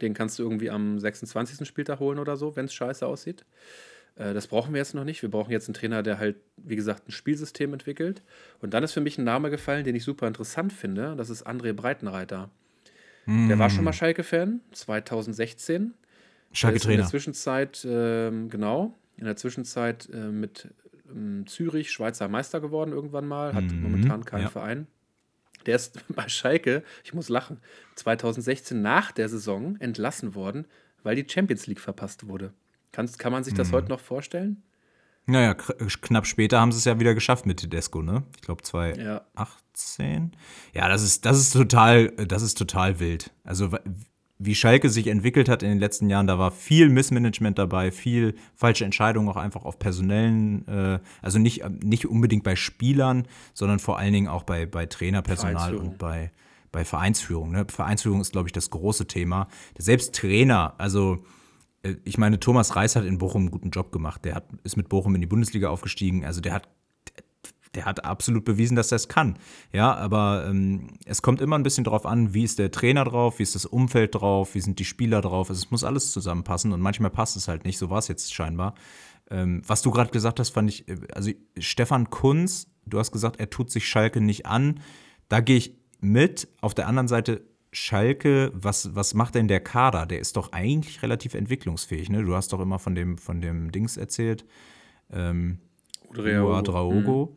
[0.00, 1.68] Den kannst du irgendwie am 26.
[1.68, 3.44] Spieltag holen oder so, wenn es scheiße aussieht.
[4.16, 5.22] Äh, das brauchen wir jetzt noch nicht.
[5.22, 8.22] Wir brauchen jetzt einen Trainer, der halt, wie gesagt, ein Spielsystem entwickelt.
[8.60, 11.14] Und dann ist für mich ein Name gefallen, den ich super interessant finde.
[11.16, 12.50] Das ist André Breitenreiter.
[13.26, 13.48] Mm.
[13.48, 15.94] Der war schon mal Schalke-Fan, 2016.
[16.52, 16.94] Schalke-Trainer.
[16.94, 20.68] In der Zwischenzeit, äh, genau, in der Zwischenzeit äh, mit
[21.10, 24.48] ähm, Zürich Schweizer Meister geworden irgendwann mal, hat mhm, momentan keinen ja.
[24.48, 24.86] Verein.
[25.66, 27.58] Der ist bei Schalke, ich muss lachen,
[27.96, 30.66] 2016 nach der Saison entlassen worden,
[31.02, 32.52] weil die Champions League verpasst wurde.
[32.90, 33.72] Kannst, kann man sich das mhm.
[33.74, 34.62] heute noch vorstellen?
[35.26, 38.24] Naja, knapp später haben sie es ja wieder geschafft mit Tedesco, ne?
[38.34, 40.32] Ich glaube 2018.
[40.74, 40.82] Ja.
[40.82, 43.32] ja, das ist, das ist total, das ist total wild.
[43.44, 43.70] Also
[44.44, 48.34] wie Schalke sich entwickelt hat in den letzten Jahren, da war viel Missmanagement dabei, viel
[48.56, 53.98] falsche Entscheidungen auch einfach auf personellen, äh, also nicht, nicht unbedingt bei Spielern, sondern vor
[53.98, 56.32] allen Dingen auch bei, bei Trainerpersonal und bei,
[56.72, 57.52] bei Vereinsführung.
[57.52, 57.66] Ne?
[57.68, 59.46] Vereinsführung ist, glaube ich, das große Thema.
[59.78, 61.41] Selbst Trainer, also äh,
[62.04, 64.24] ich meine, Thomas Reis hat in Bochum einen guten Job gemacht.
[64.24, 66.24] Der hat, ist mit Bochum in die Bundesliga aufgestiegen.
[66.24, 66.68] Also der hat
[67.74, 69.38] der hat absolut bewiesen, dass er es kann.
[69.72, 73.38] Ja, aber ähm, es kommt immer ein bisschen drauf an, wie ist der Trainer drauf,
[73.38, 75.48] wie ist das Umfeld drauf, wie sind die Spieler drauf.
[75.48, 77.78] Also es muss alles zusammenpassen und manchmal passt es halt nicht.
[77.78, 78.74] So war es jetzt scheinbar.
[79.30, 83.40] Ähm, was du gerade gesagt hast, fand ich, äh, also Stefan Kunz, du hast gesagt,
[83.40, 84.80] er tut sich Schalke nicht an.
[85.28, 86.48] Da gehe ich mit.
[86.60, 90.04] Auf der anderen Seite, Schalke, was, was macht denn der Kader?
[90.04, 92.22] Der ist doch eigentlich relativ entwicklungsfähig, ne?
[92.22, 94.44] Du hast doch immer von dem, von dem Dings erzählt.
[95.10, 95.58] Ähm,
[96.12, 97.36] Draogo.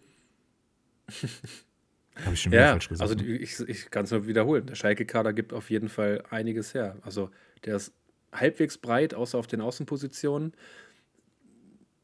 [1.07, 1.29] Mhm.
[2.23, 3.09] Habe ich schon wieder ja, falsch gesagt.
[3.09, 3.37] Also ne?
[3.37, 4.65] ich, ich kann es nur wiederholen.
[4.65, 6.97] Der Schalke-Kader gibt auf jeden Fall einiges her.
[7.01, 7.29] Also
[7.63, 7.93] der ist
[8.33, 10.53] halbwegs breit, außer auf den Außenpositionen.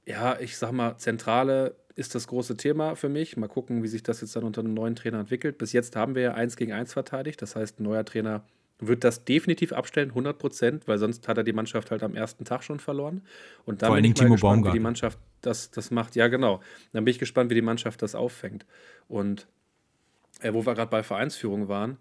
[0.05, 3.37] Ja, ich sag mal, Zentrale ist das große Thema für mich.
[3.37, 5.57] Mal gucken, wie sich das jetzt dann unter einem neuen Trainer entwickelt.
[5.57, 7.41] Bis jetzt haben wir ja eins gegen eins verteidigt.
[7.41, 8.43] Das heißt, ein neuer Trainer
[8.79, 12.43] wird das definitiv abstellen, 100 Prozent, weil sonst hat er die Mannschaft halt am ersten
[12.43, 13.21] Tag schon verloren.
[13.65, 16.15] Und dann bin ich Timo gespannt, wie die Mannschaft das, das macht.
[16.15, 16.61] Ja, genau.
[16.91, 18.65] Dann bin ich gespannt, wie die Mannschaft das auffängt.
[19.07, 19.47] Und
[20.41, 21.97] äh, wo wir gerade bei Vereinsführung waren,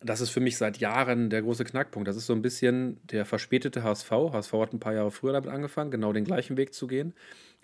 [0.00, 2.06] das ist für mich seit Jahren der große Knackpunkt.
[2.06, 4.10] Das ist so ein bisschen der verspätete HSV.
[4.10, 7.14] HSV hat ein paar Jahre früher damit angefangen, genau den gleichen Weg zu gehen.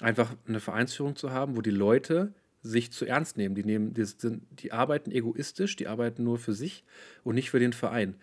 [0.01, 3.55] Einfach eine Vereinsführung zu haben, wo die Leute sich zu ernst nehmen.
[3.55, 6.83] Die, nehmen die, sind, die arbeiten egoistisch, die arbeiten nur für sich
[7.23, 8.17] und nicht für den Verein.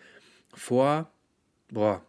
[0.52, 1.10] Vor,
[1.70, 2.02] boah,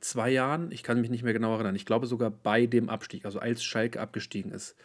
[0.00, 3.24] zwei Jahren, ich kann mich nicht mehr genau erinnern, ich glaube sogar bei dem Abstieg,
[3.24, 4.76] also als Schalke abgestiegen ist,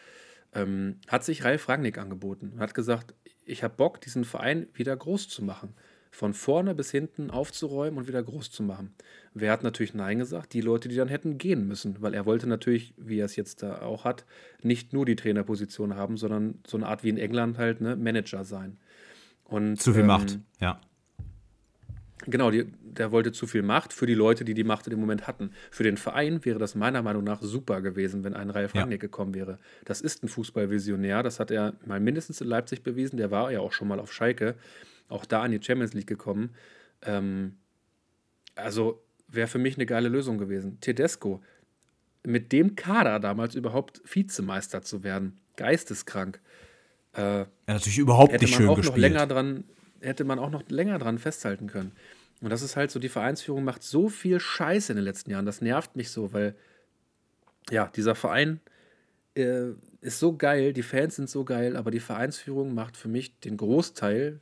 [0.54, 3.14] ähm, hat sich Ralf Rangnick angeboten und hat gesagt,
[3.46, 5.74] ich habe Bock, diesen Verein wieder groß zu machen
[6.14, 8.94] von vorne bis hinten aufzuräumen und wieder groß zu machen.
[9.34, 10.54] Wer hat natürlich Nein gesagt?
[10.54, 13.64] Die Leute, die dann hätten gehen müssen, weil er wollte natürlich, wie er es jetzt
[13.64, 14.24] da auch hat,
[14.62, 18.46] nicht nur die Trainerposition haben, sondern so eine Art wie in England halt, ne, Manager
[18.46, 18.78] sein.
[19.44, 20.80] Und, zu viel ähm, Macht, ja.
[22.28, 25.00] Genau, die, der wollte zu viel Macht für die Leute, die die Macht in dem
[25.00, 25.50] Moment hatten.
[25.72, 29.08] Für den Verein wäre das meiner Meinung nach super gewesen, wenn ein Ralf Rangnick ja.
[29.08, 29.58] gekommen wäre.
[29.84, 33.62] Das ist ein Fußballvisionär, das hat er mal mindestens in Leipzig bewiesen, der war ja
[33.62, 34.56] auch schon mal auf Schalke
[35.10, 36.56] auch da in die Champions League gekommen.
[37.02, 37.58] Ähm,
[38.56, 40.80] also wäre für mich eine geile Lösung gewesen.
[40.80, 41.42] Tedesco,
[42.26, 46.40] mit dem Kader damals überhaupt Vizemeister zu werden, geisteskrank.
[47.16, 48.96] Äh, ja, natürlich überhaupt nicht schön auch gespielt.
[48.96, 49.64] Noch länger dran,
[50.02, 51.92] hätte man auch noch länger dran festhalten können.
[52.42, 55.46] Und das ist halt so, die Vereinsführung macht so viel Scheiße in den letzten Jahren.
[55.46, 56.56] Das nervt mich so, weil
[57.70, 58.60] ja, dieser Verein
[59.36, 59.70] äh,
[60.02, 63.58] ist so geil, die Fans sind so geil, aber die Vereinsführung macht für mich den
[63.58, 64.42] Großteil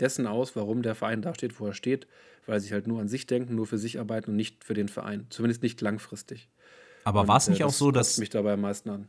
[0.00, 2.06] dessen aus, warum der Verein da steht, wo er steht,
[2.46, 4.88] weil sie halt nur an sich denken, nur für sich arbeiten und nicht für den
[4.88, 5.26] Verein.
[5.30, 6.48] Zumindest nicht langfristig.
[7.04, 8.18] Aber war es nicht äh, auch so, dass.
[8.18, 9.08] mich dabei am meisten an.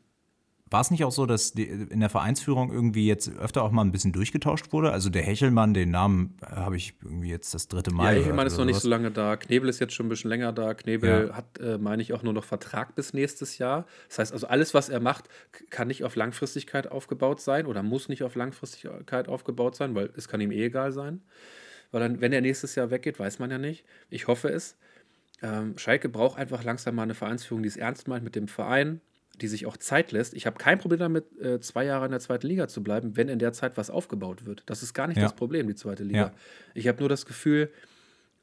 [0.69, 3.84] War es nicht auch so, dass die, in der Vereinsführung irgendwie jetzt öfter auch mal
[3.84, 4.91] ein bisschen durchgetauscht wurde?
[4.91, 8.13] Also der Hechelmann, den Namen äh, habe ich irgendwie jetzt das dritte Mal.
[8.13, 9.38] Ja, Hechelmann ist noch nicht so lange da.
[9.38, 10.73] Knebel ist jetzt schon ein bisschen länger da.
[10.73, 11.36] Knebel ja.
[11.36, 13.86] hat, äh, meine ich, auch nur noch Vertrag bis nächstes Jahr.
[14.10, 15.25] Das heißt also, alles, was er macht,
[15.69, 20.27] kann nicht auf Langfristigkeit aufgebaut sein oder muss nicht auf Langfristigkeit aufgebaut sein, weil es
[20.27, 21.21] kann ihm eh egal sein.
[21.91, 23.86] Weil dann, wenn er nächstes Jahr weggeht, weiß man ja nicht.
[24.10, 24.77] Ich hoffe es.
[25.41, 29.01] Ähm, Schalke braucht einfach langsam mal eine Vereinsführung, die es ernst meint mit dem Verein,
[29.41, 30.34] die sich auch Zeit lässt.
[30.34, 33.30] Ich habe kein Problem damit, äh, zwei Jahre in der zweiten Liga zu bleiben, wenn
[33.30, 34.63] in der Zeit was aufgebaut wird.
[34.65, 35.23] Das ist gar nicht ja.
[35.23, 36.19] das Problem, die zweite Liga.
[36.19, 36.34] Ja.
[36.73, 37.69] Ich habe nur das Gefühl,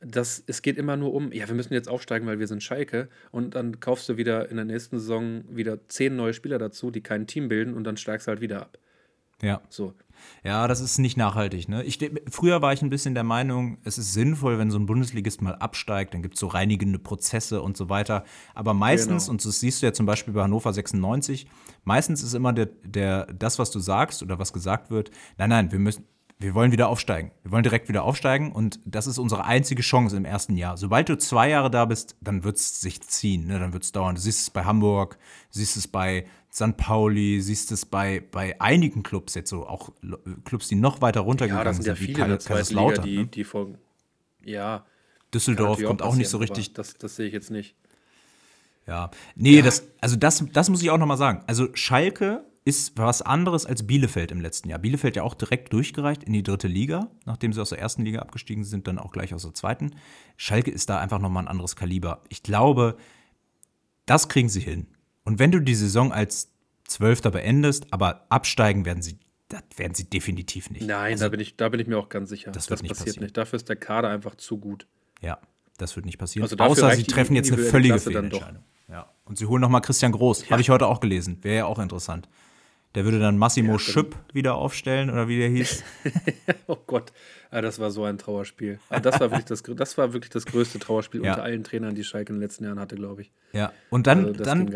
[0.01, 3.09] dass es geht immer nur um, ja, wir müssen jetzt aufsteigen, weil wir sind Schalke.
[3.31, 7.01] Und dann kaufst du wieder in der nächsten Saison wieder zehn neue Spieler dazu, die
[7.01, 8.79] kein Team bilden und dann steigst du halt wieder ab.
[9.45, 9.61] Ja.
[9.69, 9.93] So.
[10.43, 11.69] Ja, das ist nicht nachhaltig.
[11.69, 11.83] Ne?
[11.85, 11.99] Ich,
[12.31, 15.55] früher war ich ein bisschen der Meinung, es ist sinnvoll, wenn so ein Bundesligist mal
[15.55, 18.25] absteigt, dann gibt es so reinigende Prozesse und so weiter.
[18.55, 19.33] Aber meistens, genau.
[19.33, 21.47] und das siehst du ja zum Beispiel bei Hannover 96,
[21.85, 25.73] meistens ist immer der, der, das, was du sagst oder was gesagt wird, nein, nein,
[25.73, 26.05] wir müssen,
[26.39, 27.31] wir wollen wieder aufsteigen.
[27.43, 30.77] Wir wollen direkt wieder aufsteigen und das ist unsere einzige Chance im ersten Jahr.
[30.77, 33.59] Sobald du zwei Jahre da bist, dann wird es sich ziehen, ne?
[33.59, 34.17] dann wird es dauern.
[34.17, 35.17] Du siehst es bei Hamburg,
[35.53, 36.77] du siehst es bei St.
[36.77, 39.91] Pauli, siehst es bei, bei einigen Clubs jetzt so, auch
[40.45, 41.87] Clubs, die noch weiter runtergegangen ja, das sind.
[41.87, 43.27] Ja, viele in der Liga, die, ne?
[43.27, 43.79] die folgen.
[44.45, 44.87] Ja.
[45.33, 46.73] Düsseldorf kommt auch nicht so richtig.
[46.73, 47.75] Das, das sehe ich jetzt nicht.
[48.87, 49.11] Ja.
[49.35, 49.63] Nee, ja.
[49.63, 51.43] das, also das, das muss ich auch nochmal sagen.
[51.49, 54.79] Also Schalke ist was anderes als Bielefeld im letzten Jahr.
[54.79, 58.21] Bielefeld ja auch direkt durchgereicht in die dritte Liga, nachdem sie aus der ersten Liga
[58.21, 59.97] abgestiegen sind, dann auch gleich aus der zweiten.
[60.37, 62.23] Schalke ist da einfach nochmal ein anderes Kaliber.
[62.29, 62.97] Ich glaube,
[64.07, 64.87] das kriegen sie hin.
[65.25, 66.51] Und wenn du die Saison als
[66.85, 70.87] Zwölfter beendest, aber absteigen werden sie, das werden sie definitiv nicht.
[70.87, 72.51] Nein, also, da, bin ich, da bin ich mir auch ganz sicher.
[72.51, 73.23] Das, das passiert passieren.
[73.23, 73.37] nicht.
[73.37, 74.87] Dafür ist der Kader einfach zu gut.
[75.21, 75.39] Ja,
[75.79, 76.45] das wird nicht passieren.
[76.45, 78.63] Also Außer sie treffen jetzt eine völlige Fehlentscheidung.
[78.89, 79.11] Ja.
[79.25, 80.43] Und sie holen nochmal Christian Groß.
[80.43, 80.51] Ja.
[80.51, 81.39] Habe ich heute auch gelesen.
[81.43, 82.29] Wäre ja auch interessant.
[82.95, 85.83] Der würde dann Massimo ja, Schüpp wieder aufstellen oder wie der hieß.
[86.69, 87.13] oh Gott,
[87.51, 88.79] ja, das war so ein Trauerspiel.
[88.89, 91.33] Aber das war wirklich das, das, war wirklich das größte Trauerspiel ja.
[91.33, 93.33] unter allen Trainern, die Schalke in den letzten Jahren hatte, glaube ich.
[93.53, 94.71] Ja, und dann, also dann,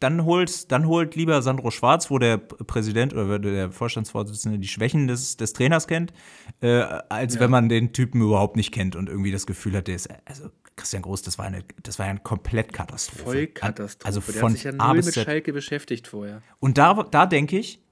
[0.00, 5.06] dann, holt, dann holt lieber Sandro Schwarz, wo der Präsident oder der Vorstandsvorsitzende die Schwächen
[5.06, 6.12] des, des Trainers kennt,
[6.60, 7.40] äh, als ja.
[7.40, 10.50] wenn man den Typen überhaupt nicht kennt und irgendwie das Gefühl hat, der ist, also
[10.80, 12.20] Christian Groß, das war eine, das war ja eine
[12.64, 13.22] Katastrophe.
[13.22, 14.06] Vollkatastrophe.
[14.06, 16.42] Also von der hat sich ja null mit Schalke beschäftigt vorher.
[16.58, 17.82] Und da, da denke ich,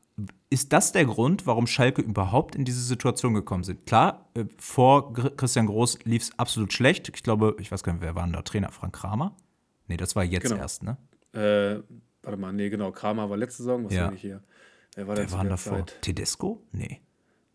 [0.51, 3.87] ist das der Grund, warum Schalke überhaupt in diese Situation gekommen sind?
[3.87, 7.09] Klar, äh, vor Christian Groß lief es absolut schlecht.
[7.15, 8.73] Ich glaube, ich weiß gar nicht, wer war denn da Trainer?
[8.73, 9.37] Frank Kramer?
[9.87, 10.57] Nee, das war jetzt genau.
[10.57, 10.97] erst, ne?
[11.33, 11.83] Äh,
[12.23, 12.91] warte mal, nee, genau.
[12.91, 13.85] Kramer war letzte Saison.
[13.85, 14.11] Was ja.
[14.11, 14.43] ich hier?
[14.95, 15.79] Wer war, wer war davor?
[15.79, 15.99] Zeit?
[16.01, 16.63] Tedesco?
[16.73, 17.01] Nee.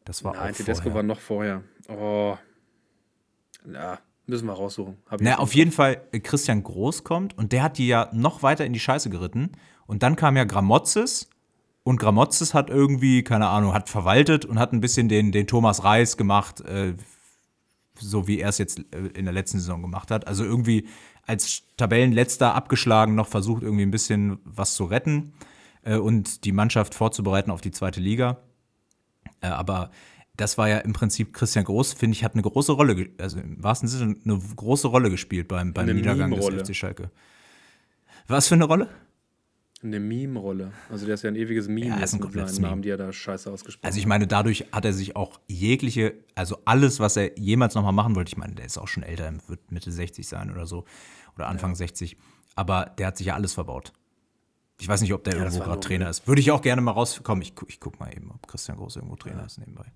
[0.06, 0.96] Das war Nein, Tedesco vorher.
[0.96, 1.63] war noch vorher.
[1.89, 2.38] Oh.
[3.65, 4.97] Ja, Müssen wir raussuchen.
[5.19, 8.65] Na, auf jeden Fall, äh, Christian Groß kommt und der hat die ja noch weiter
[8.65, 9.51] in die Scheiße geritten.
[9.86, 11.29] Und dann kam ja Gramozis
[11.83, 15.83] und Gramozis hat irgendwie, keine Ahnung, hat verwaltet und hat ein bisschen den, den Thomas
[15.83, 16.93] Reis gemacht, äh,
[17.99, 20.25] so wie er es jetzt äh, in der letzten Saison gemacht hat.
[20.25, 20.88] Also irgendwie
[21.25, 25.33] als Tabellenletzter abgeschlagen noch versucht, irgendwie ein bisschen was zu retten
[25.83, 28.38] äh, und die Mannschaft vorzubereiten auf die zweite Liga.
[29.41, 29.91] Äh, aber
[30.36, 33.63] das war ja im Prinzip Christian Groß, finde ich, hat eine große Rolle, also im
[33.63, 37.12] wahrsten Sinne eine große Rolle gespielt beim, beim Niedergang des FC Schalke.
[38.28, 38.89] Was für eine Rolle?
[39.84, 40.72] Eine Meme-Rolle.
[40.89, 42.98] Also der ist ja ein ewiges Meme ja, ist ein mit seinen Namen, die er
[42.98, 43.88] da scheiße ausgesprochen hat.
[43.88, 47.91] Also ich meine, dadurch hat er sich auch jegliche, also alles, was er jemals nochmal
[47.91, 50.86] machen wollte, ich meine, der ist auch schon älter, wird Mitte 60 sein oder so,
[51.36, 51.76] oder Anfang ja.
[51.76, 52.15] 60,
[52.56, 53.91] aber der hat sich ja alles verbaut.
[54.80, 56.28] Ich weiß nicht, ob der ja, irgendwo gerade Trainer ist.
[56.28, 57.41] Würde ich auch gerne mal rauskommen.
[57.41, 59.91] Ich, ich guck mal eben, ob Christian Groß irgendwo Trainer ist nebenbei.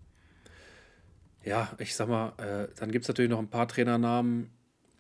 [1.48, 4.50] Ja, ich sag mal, äh, dann gibt es natürlich noch ein paar Trainernamen,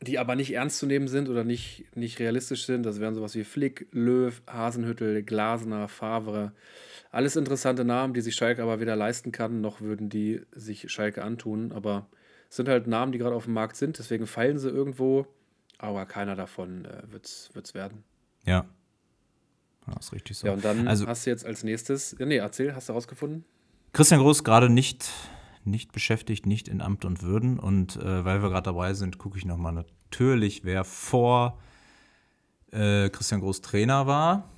[0.01, 2.83] die aber nicht ernst zu nehmen sind oder nicht, nicht realistisch sind.
[2.83, 6.53] Das wären sowas wie Flick, Löw, Hasenhüttel, Glasner, Favre.
[7.11, 11.21] Alles interessante Namen, die sich Schalke aber weder leisten kann, noch würden die sich Schalke
[11.21, 11.73] antun.
[11.73, 12.07] Aber
[12.49, 15.27] es sind halt Namen, die gerade auf dem Markt sind, deswegen fallen sie irgendwo.
[15.79, 18.05] Aber keiner davon äh, wird es werden.
[18.45, 18.65] Ja.
[19.85, 20.47] Das ist richtig so.
[20.47, 23.43] Ja, und dann also, hast du jetzt als nächstes, nee, erzähl, hast du rausgefunden?
[23.93, 25.09] Christian Groß gerade nicht
[25.67, 27.59] nicht beschäftigt, nicht in Amt und Würden.
[27.59, 31.59] Und äh, weil wir gerade dabei sind, gucke ich nochmal natürlich, wer vor
[32.71, 34.49] äh, Christian Groß Trainer war.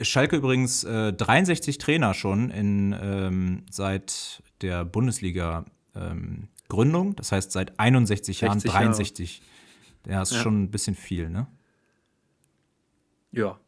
[0.00, 7.08] Schalke übrigens äh, 63 Trainer schon in, ähm, seit der Bundesliga-Gründung.
[7.08, 9.38] Ähm, das heißt, seit 61 Jahren 63.
[9.38, 10.16] Jahre.
[10.16, 10.40] Ja, ist ja.
[10.40, 11.46] schon ein bisschen viel, ne?
[13.32, 13.58] Ja.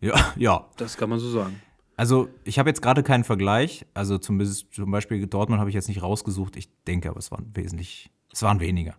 [0.00, 0.66] Ja, ja.
[0.76, 1.60] Das kann man so sagen.
[1.98, 3.84] Also, ich habe jetzt gerade keinen Vergleich.
[3.92, 6.56] Also, zum, zum Beispiel Dortmund habe ich jetzt nicht rausgesucht.
[6.56, 8.94] Ich denke, aber es waren wesentlich, es waren weniger.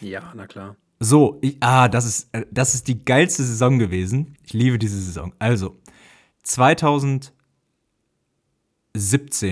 [0.00, 0.76] Ja, na klar.
[1.00, 4.36] So, ich, ah, das ist, äh, das ist die geilste Saison gewesen.
[4.44, 5.34] Ich liebe diese Saison.
[5.40, 5.80] Also,
[6.44, 7.32] 2017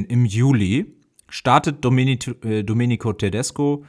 [0.05, 0.95] im Juli
[1.29, 3.85] startet Domenico, äh, Domenico Tedesco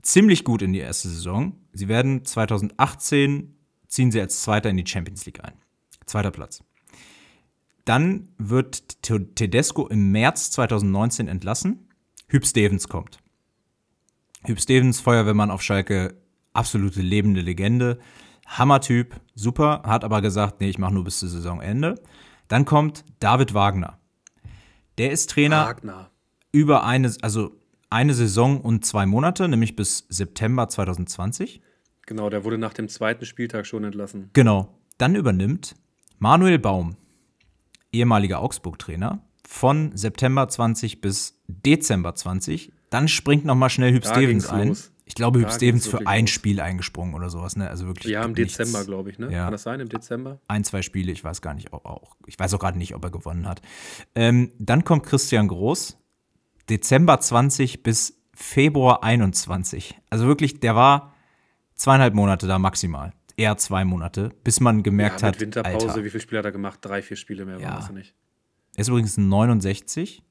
[0.00, 1.52] ziemlich gut in die erste Saison.
[1.74, 3.54] Sie werden 2018
[3.86, 5.52] ziehen sie als Zweiter in die Champions League ein.
[6.06, 6.62] Zweiter Platz.
[7.84, 11.88] Dann wird Tedesco im März 2019 entlassen.
[12.28, 13.18] Hüb Stevens kommt.
[14.44, 16.14] Hüb Stevens, Feuerwehrmann auf Schalke,
[16.52, 17.98] absolute lebende Legende.
[18.46, 21.96] Hammertyp, super, hat aber gesagt, nee, ich mache nur bis zum Saisonende.
[22.48, 23.98] Dann kommt David Wagner.
[24.98, 26.10] Der ist Trainer Wagner.
[26.52, 27.56] über eine, also
[27.90, 31.60] eine Saison und zwei Monate, nämlich bis September 2020.
[32.06, 34.30] Genau, der wurde nach dem zweiten Spieltag schon entlassen.
[34.32, 34.76] Genau.
[34.98, 35.76] Dann übernimmt
[36.18, 36.96] Manuel Baum
[37.92, 42.72] ehemaliger Augsburg-Trainer, von September 20 bis Dezember 20.
[42.88, 44.68] Dann springt noch mal schnell Hüb Stevens ein.
[44.68, 44.92] Los.
[45.04, 46.30] Ich glaube, Hüb Stevens für ein los.
[46.30, 47.56] Spiel eingesprungen oder sowas.
[47.56, 47.68] Ne?
[47.68, 48.56] Also wirklich ja, im nichts.
[48.56, 49.18] Dezember, glaube ich.
[49.18, 49.32] Ne?
[49.32, 49.44] Ja.
[49.44, 50.38] Kann das sein, im Dezember?
[50.46, 51.72] Ein, zwei Spiele, ich weiß gar nicht.
[51.72, 53.60] Auch, ich weiß auch gerade nicht, ob er gewonnen hat.
[54.14, 55.98] Ähm, dann kommt Christian Groß,
[56.68, 59.98] Dezember 20 bis Februar 21.
[60.10, 61.12] Also wirklich, der war
[61.74, 65.40] zweieinhalb Monate da maximal eher zwei Monate, bis man gemerkt ja, mit hat.
[65.40, 66.04] Winterpause, Alter.
[66.04, 66.78] wie viele Spiele hat er gemacht?
[66.82, 67.82] Drei, vier Spiele mehr, ja.
[67.82, 68.14] war nicht.
[68.76, 70.22] Er ist übrigens 69.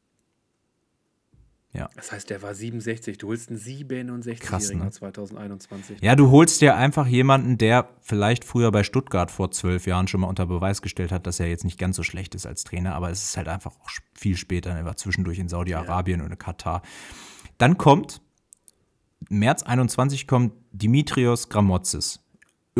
[1.72, 1.88] Ja.
[1.96, 3.18] Das heißt, der war 67.
[3.20, 4.92] Du holst einen 67-Jährigen ne?
[4.92, 6.02] 2021.
[6.02, 10.22] Ja, du holst dir einfach jemanden, der vielleicht früher bei Stuttgart vor zwölf Jahren schon
[10.22, 12.96] mal unter Beweis gestellt hat, dass er jetzt nicht ganz so schlecht ist als Trainer,
[12.96, 14.72] aber es ist halt einfach auch viel später.
[14.72, 16.26] Er war zwischendurch in Saudi-Arabien ja.
[16.26, 16.82] und in Katar.
[17.60, 18.22] Dann kommt,
[19.30, 22.20] März 21 kommt Dimitrios Gramotzis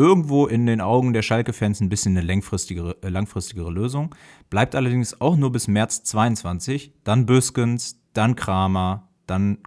[0.00, 4.14] irgendwo in den Augen der Schalke-Fans ein bisschen eine langfristigere, äh, langfristigere Lösung.
[4.48, 6.94] Bleibt allerdings auch nur bis März 22.
[7.04, 9.58] Dann Büskens, dann Kramer, dann,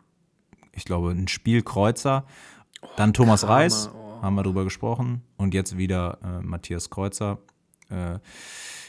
[0.72, 2.26] ich glaube, ein Spielkreuzer,
[2.98, 4.24] dann Thomas Kramer, Reis, oh.
[4.24, 5.22] haben wir drüber gesprochen.
[5.38, 7.38] Und jetzt wieder äh, Matthias Kreuzer.
[7.90, 8.18] Äh,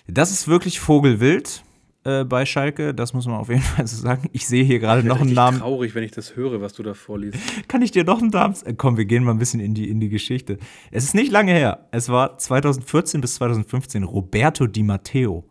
[0.06, 1.63] Das ist wirklich Vogelwild
[2.04, 4.28] äh, bei Schalke, das muss man auf jeden Fall so sagen.
[4.32, 5.58] Ich sehe hier gerade noch einen Namen.
[5.58, 7.38] traurig, wenn ich das höre, was du da vorliest.
[7.68, 8.54] Kann ich dir noch einen Namen?
[8.64, 10.58] Äh, komm, wir gehen mal ein bisschen in die, in die Geschichte.
[10.90, 11.88] Es ist nicht lange her.
[11.90, 15.48] Es war 2014 bis 2015 Roberto Di Matteo.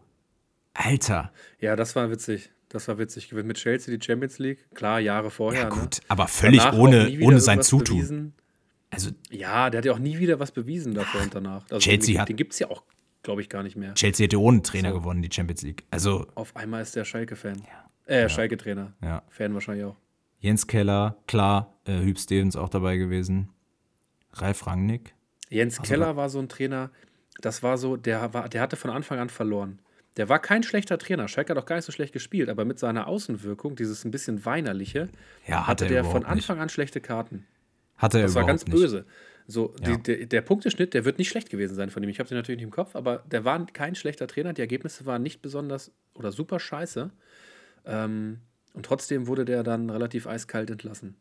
[0.73, 1.31] Alter.
[1.59, 2.51] Ja, das war witzig.
[2.69, 3.29] Das war witzig.
[3.29, 4.67] Gewinnt mit Chelsea die Champions League.
[4.73, 5.63] Klar, Jahre vorher.
[5.63, 6.05] Ja, gut, ne?
[6.07, 7.97] aber völlig danach ohne, ohne sein Zutun.
[7.97, 8.33] Bewiesen.
[8.89, 11.63] Also, ja, der hat ja auch nie wieder was bewiesen davor und danach.
[11.69, 12.29] Also Chelsea den, hat.
[12.29, 12.83] Den gibt es ja auch
[13.23, 13.93] glaube ich, gar nicht mehr.
[13.95, 14.99] Chelsea hätte ohne Trainer so.
[14.99, 15.83] gewonnen, die Champions League.
[15.89, 17.59] Also Auf einmal ist der Schalke-Fan.
[17.59, 18.13] Ja.
[18.13, 18.29] Äh, ja.
[18.29, 18.93] Schalke-Trainer.
[19.01, 19.23] Ja.
[19.29, 19.95] Fan wahrscheinlich auch.
[20.39, 23.49] Jens Keller, klar, äh, Hüb Stevens auch dabei gewesen.
[24.33, 25.15] Ralf Rangnick.
[25.49, 26.91] Jens also, Keller war so ein Trainer,
[27.39, 29.79] das war so, der, war, der hatte von Anfang an verloren.
[30.17, 31.27] Der war kein schlechter Trainer.
[31.27, 34.45] Schalke hat auch gar nicht so schlecht gespielt, aber mit seiner Außenwirkung, dieses ein bisschen
[34.45, 35.09] weinerliche,
[35.47, 36.63] ja, hatte, hatte der von Anfang nicht.
[36.63, 37.45] an schlechte Karten.
[37.97, 39.05] Hatte er Das war ganz böse.
[39.47, 39.95] So, ja.
[39.95, 42.09] die, der, der, Punkteschnitt, der wird nicht schlecht gewesen sein von ihm.
[42.09, 44.53] Ich habe den natürlich nicht im Kopf, aber der war kein schlechter Trainer.
[44.53, 47.11] Die Ergebnisse waren nicht besonders oder super scheiße.
[47.85, 48.39] Ähm,
[48.73, 51.15] und trotzdem wurde der dann relativ eiskalt entlassen.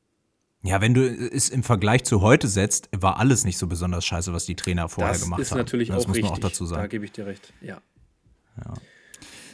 [0.63, 4.33] Ja, wenn du es im Vergleich zu heute setzt, war alles nicht so besonders scheiße,
[4.33, 5.43] was die Trainer vorher das gemacht haben.
[5.43, 6.33] Das ist natürlich das auch muss man richtig.
[6.33, 6.83] auch dazu sagen.
[6.83, 7.81] Da gebe ich dir recht, ja.
[8.59, 8.75] Ja.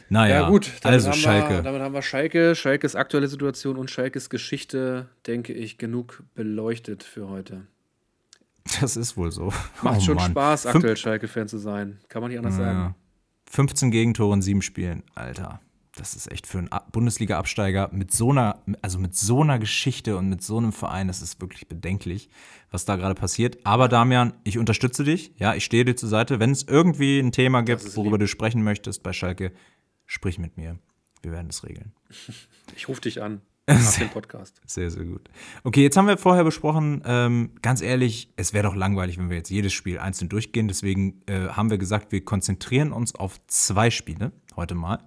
[0.09, 1.55] Naja, ja, gut, also Schalke.
[1.55, 7.03] Wir, damit haben wir Schalke, Schalkes aktuelle Situation und Schalkes Geschichte, denke ich, genug beleuchtet
[7.03, 7.67] für heute.
[8.81, 9.53] Das ist wohl so.
[9.81, 10.31] Macht oh, schon Mann.
[10.31, 11.99] Spaß, aktuell Schalke-Fan zu sein.
[12.07, 12.65] Kann man nicht anders ja.
[12.65, 12.95] sagen.
[13.49, 15.59] 15 Gegentore in sieben Spielen, Alter.
[15.95, 20.29] Das ist echt für einen Bundesliga-Absteiger mit so einer, also mit so einer Geschichte und
[20.29, 22.29] mit so einem Verein, das ist wirklich bedenklich,
[22.71, 23.57] was da gerade passiert.
[23.65, 25.33] Aber Damian, ich unterstütze dich.
[25.37, 26.39] Ja, ich stehe dir zur Seite.
[26.39, 28.21] Wenn es irgendwie ein Thema gibt, worüber lieb.
[28.21, 29.51] du sprechen möchtest bei Schalke,
[30.05, 30.79] sprich mit mir.
[31.21, 31.91] Wir werden es regeln.
[32.75, 33.41] Ich rufe dich an.
[33.73, 34.61] Nach dem Podcast.
[34.65, 35.29] Sehr, sehr gut.
[35.63, 39.37] Okay, jetzt haben wir vorher besprochen, ähm, ganz ehrlich, es wäre doch langweilig, wenn wir
[39.37, 40.67] jetzt jedes Spiel einzeln durchgehen.
[40.67, 44.99] Deswegen äh, haben wir gesagt, wir konzentrieren uns auf zwei Spiele heute mal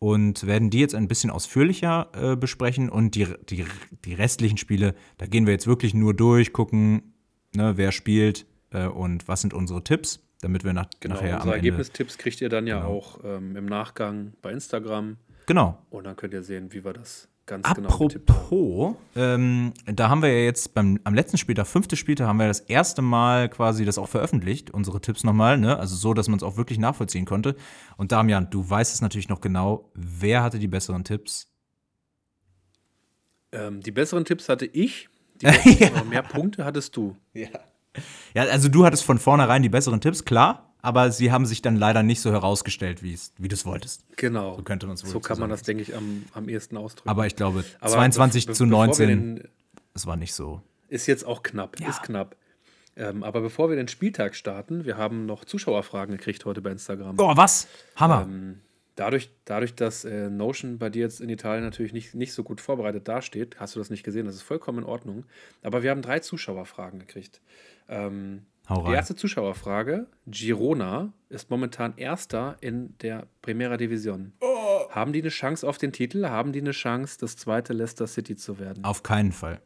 [0.00, 2.88] und werden die jetzt ein bisschen ausführlicher äh, besprechen.
[2.88, 3.64] Und die, die,
[4.04, 7.14] die restlichen Spiele, da gehen wir jetzt wirklich nur durch, gucken,
[7.54, 11.54] ne, wer spielt äh, und was sind unsere Tipps, damit wir nach, genau, nachher unsere
[11.54, 12.92] Ergebnistipps kriegt ihr dann ja genau.
[12.92, 15.18] auch ähm, im Nachgang bei Instagram.
[15.46, 15.78] Genau.
[15.90, 20.32] Und dann könnt ihr sehen, wie wir das ganz Apropos, genau ähm, da haben wir
[20.32, 23.98] ja jetzt beim, am letzten Spieltag, fünfte Spieltag, haben wir das erste Mal quasi das
[23.98, 25.76] auch veröffentlicht, unsere Tipps nochmal, ne?
[25.78, 27.56] Also so, dass man es auch wirklich nachvollziehen konnte.
[27.96, 31.48] Und Damian, du weißt es natürlich noch genau, wer hatte die besseren Tipps?
[33.52, 35.08] Ähm, die besseren Tipps hatte ich.
[35.42, 35.46] Die
[35.80, 36.04] ja.
[36.04, 37.16] mehr Punkte hattest du.
[37.34, 37.48] Ja.
[38.34, 41.76] Ja, also du hattest von vornherein die besseren Tipps, klar aber sie haben sich dann
[41.76, 44.04] leider nicht so herausgestellt, wie du es wolltest.
[44.16, 44.56] Genau.
[44.56, 47.08] So könnte man es wohl So kann man das, denke ich, am, am ehesten ausdrücken.
[47.08, 49.48] Aber ich glaube, aber 22 be zu 19,
[49.94, 50.62] es war nicht so.
[50.88, 51.88] Ist jetzt auch knapp, ja.
[51.88, 52.36] ist knapp.
[52.96, 57.16] Ähm, aber bevor wir den Spieltag starten, wir haben noch Zuschauerfragen gekriegt heute bei Instagram.
[57.18, 57.68] Oh, was?
[57.96, 58.22] Hammer.
[58.28, 58.60] Ähm,
[58.96, 62.60] dadurch, dadurch, dass äh, Notion bei dir jetzt in Italien natürlich nicht, nicht so gut
[62.60, 65.24] vorbereitet dasteht, hast du das nicht gesehen, das ist vollkommen in Ordnung.
[65.62, 67.40] Aber wir haben drei Zuschauerfragen gekriegt.
[67.88, 70.06] Ähm, die erste Zuschauerfrage.
[70.26, 74.32] Girona ist momentan Erster in der Primera Division.
[74.40, 74.90] Oh.
[74.90, 76.26] Haben die eine Chance auf den Titel?
[76.26, 78.84] Haben die eine Chance, das zweite Leicester City zu werden?
[78.84, 79.60] Auf keinen Fall.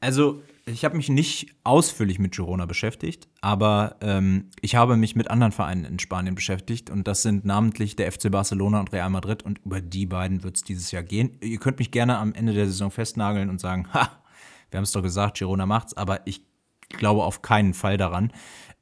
[0.00, 5.28] Also, ich habe mich nicht ausführlich mit Girona beschäftigt, aber ähm, ich habe mich mit
[5.30, 9.42] anderen Vereinen in Spanien beschäftigt und das sind namentlich der FC Barcelona und Real Madrid
[9.42, 11.38] und über die beiden wird es dieses Jahr gehen.
[11.40, 14.22] Ihr könnt mich gerne am Ende der Saison festnageln und sagen, ha,
[14.70, 16.42] wir haben es doch gesagt, Girona macht's, aber ich
[16.88, 18.32] glaube auf keinen Fall daran.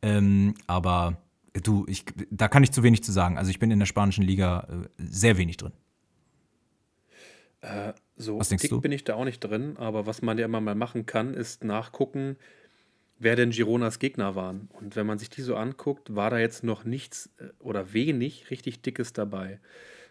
[0.03, 1.19] Ähm, aber
[1.53, 3.39] du, ich, da kann ich zu wenig zu sagen.
[3.39, 5.73] Also ich bin in der spanischen Liga äh, sehr wenig drin.
[7.61, 8.81] Äh, so was dick du?
[8.81, 11.65] bin ich da auch nicht drin, aber was man ja immer mal machen kann, ist
[11.65, 12.37] nachgucken,
[13.19, 14.69] wer denn Gironas Gegner waren.
[14.73, 18.51] Und wenn man sich die so anguckt, war da jetzt noch nichts äh, oder wenig
[18.51, 19.61] richtig Dickes dabei.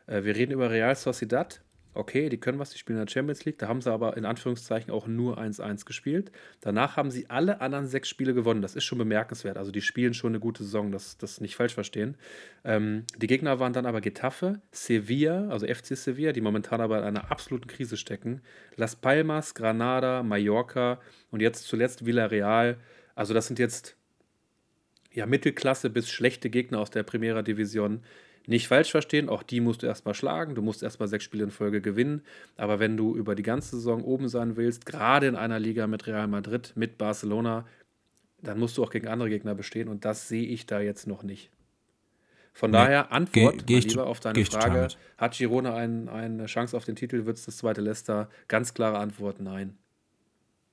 [0.08, 1.62] Äh, wir reden über Real Sociedad,
[1.96, 3.58] okay, die können was, die spielen in der Champions League.
[3.58, 6.32] Da haben sie aber in Anführungszeichen auch nur 1-1 gespielt.
[6.62, 8.62] Danach haben sie alle anderen sechs Spiele gewonnen.
[8.62, 9.58] Das ist schon bemerkenswert.
[9.58, 12.18] Also die spielen schon eine gute Saison, das, das nicht falsch verstehen.
[12.64, 17.04] Ähm, die Gegner waren dann aber Getafe, Sevilla, also FC Sevilla, die momentan aber in
[17.04, 18.42] einer absoluten Krise stecken.
[18.76, 21.00] Las Palmas, Granada, Mallorca
[21.32, 22.78] und jetzt zuletzt Villarreal.
[23.16, 23.98] Also das sind jetzt
[25.12, 28.02] ja Mittelklasse bis schlechte Gegner aus der Primera Division.
[28.48, 30.56] Nicht falsch verstehen, auch die musst du erstmal schlagen.
[30.56, 32.22] Du musst erstmal sechs Spiele in Folge gewinnen.
[32.58, 36.06] Aber wenn du über die ganze Saison oben sein willst, gerade in einer Liga mit
[36.08, 37.66] Real Madrid, mit Barcelona,
[38.41, 39.88] dann musst du auch gegen andere Gegner bestehen.
[39.88, 41.50] Und das sehe ich da jetzt noch nicht.
[42.54, 44.88] Von nee, daher, Antwort geh, geh lieber auf deine Frage:
[45.18, 47.26] Hat Girona ein, eine Chance auf den Titel?
[47.26, 48.30] Wird es das zweite Leicester?
[48.48, 49.78] Ganz klare Antwort: Nein.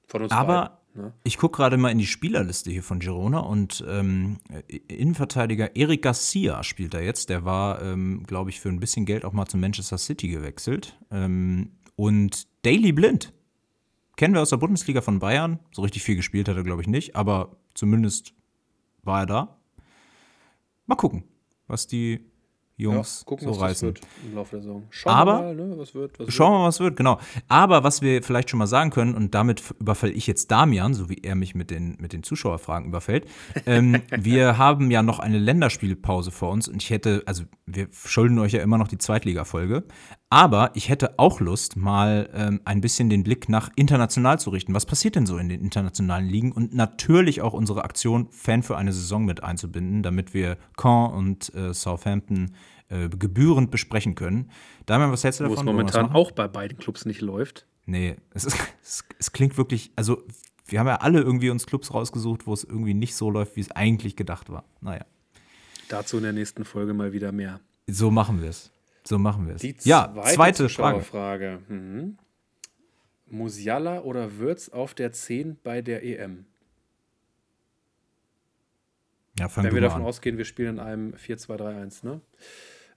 [0.07, 1.13] Von uns Aber Ne?
[1.25, 4.39] Ich gucke gerade mal in die Spielerliste hier von Girona und ähm,
[4.89, 7.29] Innenverteidiger Eric Garcia spielt da jetzt.
[7.29, 10.99] Der war, ähm, glaube ich, für ein bisschen Geld auch mal zu Manchester City gewechselt.
[11.11, 13.33] Ähm, und Daily Blind
[14.17, 15.59] kennen wir aus der Bundesliga von Bayern.
[15.73, 18.35] So richtig viel gespielt hat er, glaube ich, nicht, aber zumindest
[19.03, 19.61] war er da.
[20.87, 21.25] Mal gucken,
[21.67, 22.32] was die
[22.77, 23.89] Jungs ja, gucken, so was reißen.
[23.89, 24.87] wird im Laufe der Saison.
[24.91, 26.19] Schauen Aber, wir mal, ne, was wird.
[26.19, 27.19] Was schauen wir mal, was wird, genau.
[27.49, 31.09] Aber was wir vielleicht schon mal sagen können, und damit überfalle ich jetzt Damian, so
[31.09, 33.27] wie er mich mit den, mit den Zuschauerfragen überfällt.
[33.67, 38.39] ähm, wir haben ja noch eine Länderspielpause vor uns und ich hätte, also wir schulden
[38.39, 39.85] euch ja immer noch die Zweitliga-Folge.
[40.33, 44.73] Aber ich hätte auch Lust, mal ähm, ein bisschen den Blick nach international zu richten.
[44.73, 46.53] Was passiert denn so in den internationalen Ligen?
[46.53, 51.55] Und natürlich auch unsere Aktion Fan für eine Saison mit einzubinden, damit wir Caen und
[51.55, 52.55] äh, Southampton
[52.89, 54.51] äh, gebührend besprechen können.
[54.87, 55.59] Damian, was hältst du davon?
[55.59, 57.67] Wo es momentan auch bei beiden Clubs nicht läuft.
[57.85, 60.23] Nee, es, ist, es, es klingt wirklich, also
[60.65, 63.61] wir haben ja alle irgendwie uns Clubs rausgesucht, wo es irgendwie nicht so läuft, wie
[63.61, 64.65] es eigentlich gedacht war.
[64.81, 65.05] Naja.
[65.91, 67.61] Dazu in der nächsten Folge mal wieder mehr.
[67.87, 68.73] So machen wir es.
[69.05, 69.63] So machen wir es.
[69.63, 71.01] Die ja, zweite Frage.
[71.01, 71.59] Frage.
[71.69, 72.19] Mhm.
[73.27, 76.45] Musiala oder Würz auf der 10 bei der EM?
[79.39, 80.07] Ja, Wenn wir davon an.
[80.07, 82.21] ausgehen, wir spielen in einem 4-2-3-1, ne?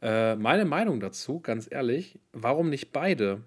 [0.02, 3.42] Äh, meine Meinung dazu, ganz ehrlich, warum nicht beide?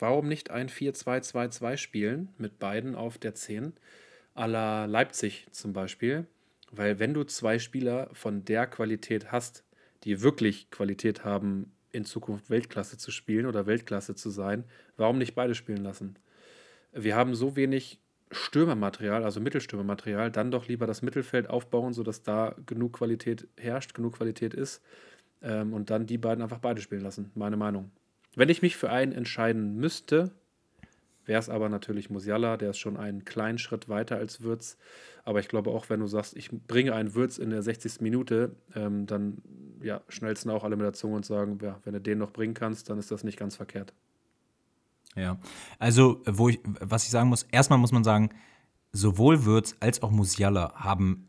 [0.00, 3.74] Warum nicht ein 4-2-2-2 spielen mit beiden auf der 10?
[4.34, 6.26] A la Leipzig zum Beispiel.
[6.72, 9.62] Weil wenn du zwei Spieler von der Qualität hast,
[10.04, 14.64] die wirklich Qualität haben, in Zukunft Weltklasse zu spielen oder Weltklasse zu sein,
[14.96, 16.16] warum nicht beide spielen lassen?
[16.92, 22.54] Wir haben so wenig Stürmermaterial, also Mittelstürmermaterial, dann doch lieber das Mittelfeld aufbauen, sodass da
[22.66, 24.82] genug Qualität herrscht, genug Qualität ist
[25.42, 27.90] ähm, und dann die beiden einfach beide spielen lassen, meine Meinung.
[28.34, 30.32] Wenn ich mich für einen entscheiden müsste,
[31.24, 34.76] wäre es aber natürlich Musiala, der ist schon einen kleinen Schritt weiter als Würz.
[35.24, 38.00] Aber ich glaube auch, wenn du sagst, ich bringe einen Würz in der 60.
[38.00, 39.42] Minute, ähm, dann
[39.80, 42.54] ja, schnellsten auch alle mit der Zunge und sagen, ja, wenn du den noch bringen
[42.54, 43.92] kannst, dann ist das nicht ganz verkehrt.
[45.14, 45.38] Ja,
[45.78, 48.30] also wo ich, was ich sagen muss, erstmal muss man sagen,
[48.92, 51.28] sowohl Würz als auch Musiala haben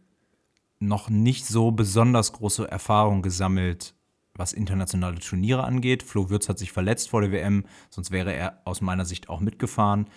[0.79, 3.93] noch nicht so besonders große Erfahrung gesammelt,
[4.35, 6.03] was internationale Turniere angeht.
[6.03, 9.39] Flo Würz hat sich verletzt vor der WM, sonst wäre er aus meiner Sicht auch
[9.39, 10.07] mitgefahren.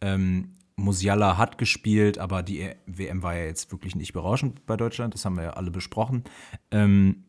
[0.00, 5.14] Ähm, Musiala hat gespielt, aber die WM war ja jetzt wirklich nicht berauschend bei Deutschland,
[5.14, 6.24] das haben wir ja alle besprochen.
[6.70, 7.24] Ähm,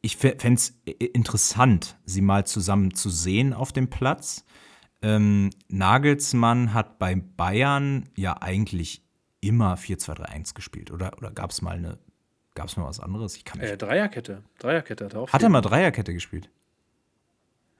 [0.00, 4.44] ich fände es interessant, sie mal zusammen zu sehen auf dem Platz.
[5.00, 9.04] Ähm, Nagelsmann hat bei Bayern ja eigentlich
[9.40, 10.90] immer 4-2-3-1 gespielt.
[10.90, 11.98] Oder, oder gab es mal eine,
[12.54, 13.36] gab es mal was anderes?
[13.36, 14.42] Ich kann äh, Dreierkette.
[14.58, 15.32] Dreierkette hat er auch.
[15.32, 16.50] Hat er mal Dreierkette gespielt?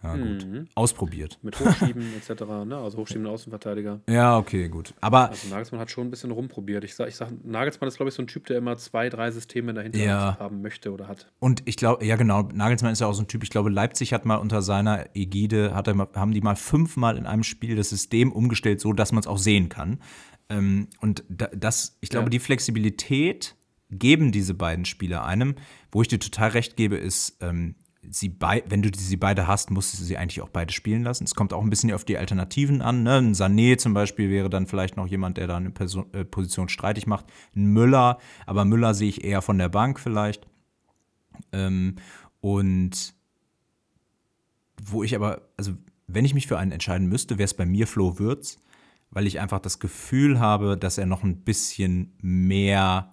[0.03, 0.47] Ja, gut.
[0.47, 0.67] Mhm.
[0.75, 1.39] Ausprobiert.
[1.43, 2.77] Mit Hochschieben etc., ne?
[2.77, 4.01] also hochschiebende Außenverteidiger.
[4.09, 4.95] Ja, okay, gut.
[5.01, 6.83] Aber also Nagelsmann hat schon ein bisschen rumprobiert.
[6.83, 9.31] Ich sage, ich sag, Nagelsmann ist, glaube ich, so ein Typ, der immer zwei, drei
[9.31, 10.37] Systeme dahinter ja.
[10.41, 11.31] haben möchte oder hat.
[11.39, 14.13] Und ich glaube, ja genau, Nagelsmann ist ja auch so ein Typ, ich glaube, Leipzig
[14.13, 17.91] hat mal unter seiner Ägide, hat er, haben die mal fünfmal in einem Spiel das
[17.91, 20.01] System umgestellt, so dass man es auch sehen kann.
[20.49, 22.31] Ähm, und das, ich glaube, ja.
[22.31, 23.55] die Flexibilität
[23.93, 25.55] geben diese beiden Spieler einem.
[25.91, 27.77] Wo ich dir total recht gebe, ist, ähm,
[28.09, 31.25] sie wenn du sie beide hast, musst du sie eigentlich auch beide spielen lassen.
[31.25, 33.03] Es kommt auch ein bisschen auf die Alternativen an.
[33.05, 33.19] Ne?
[33.19, 36.69] Ein Sané zum Beispiel wäre dann vielleicht noch jemand, der da eine Person, äh, Position
[36.69, 37.27] streitig macht.
[37.55, 40.47] Ein Müller, aber Müller sehe ich eher von der Bank vielleicht.
[41.53, 41.97] Ähm,
[42.41, 43.15] und
[44.83, 45.73] wo ich aber, also
[46.09, 48.59] wenn ich mich für einen entscheiden müsste, wäre es bei mir Flo Würz,
[49.11, 53.12] weil ich einfach das Gefühl habe, dass er noch ein bisschen mehr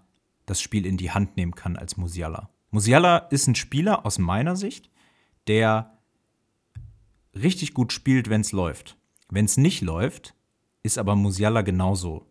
[0.50, 2.50] das Spiel in die Hand nehmen kann als Musiala.
[2.72, 4.90] Musiala ist ein Spieler aus meiner Sicht,
[5.48, 5.98] der
[7.36, 8.98] richtig gut spielt, wenn es läuft.
[9.30, 10.36] Wenn es nicht läuft,
[10.84, 12.26] ist aber Musiala genauso.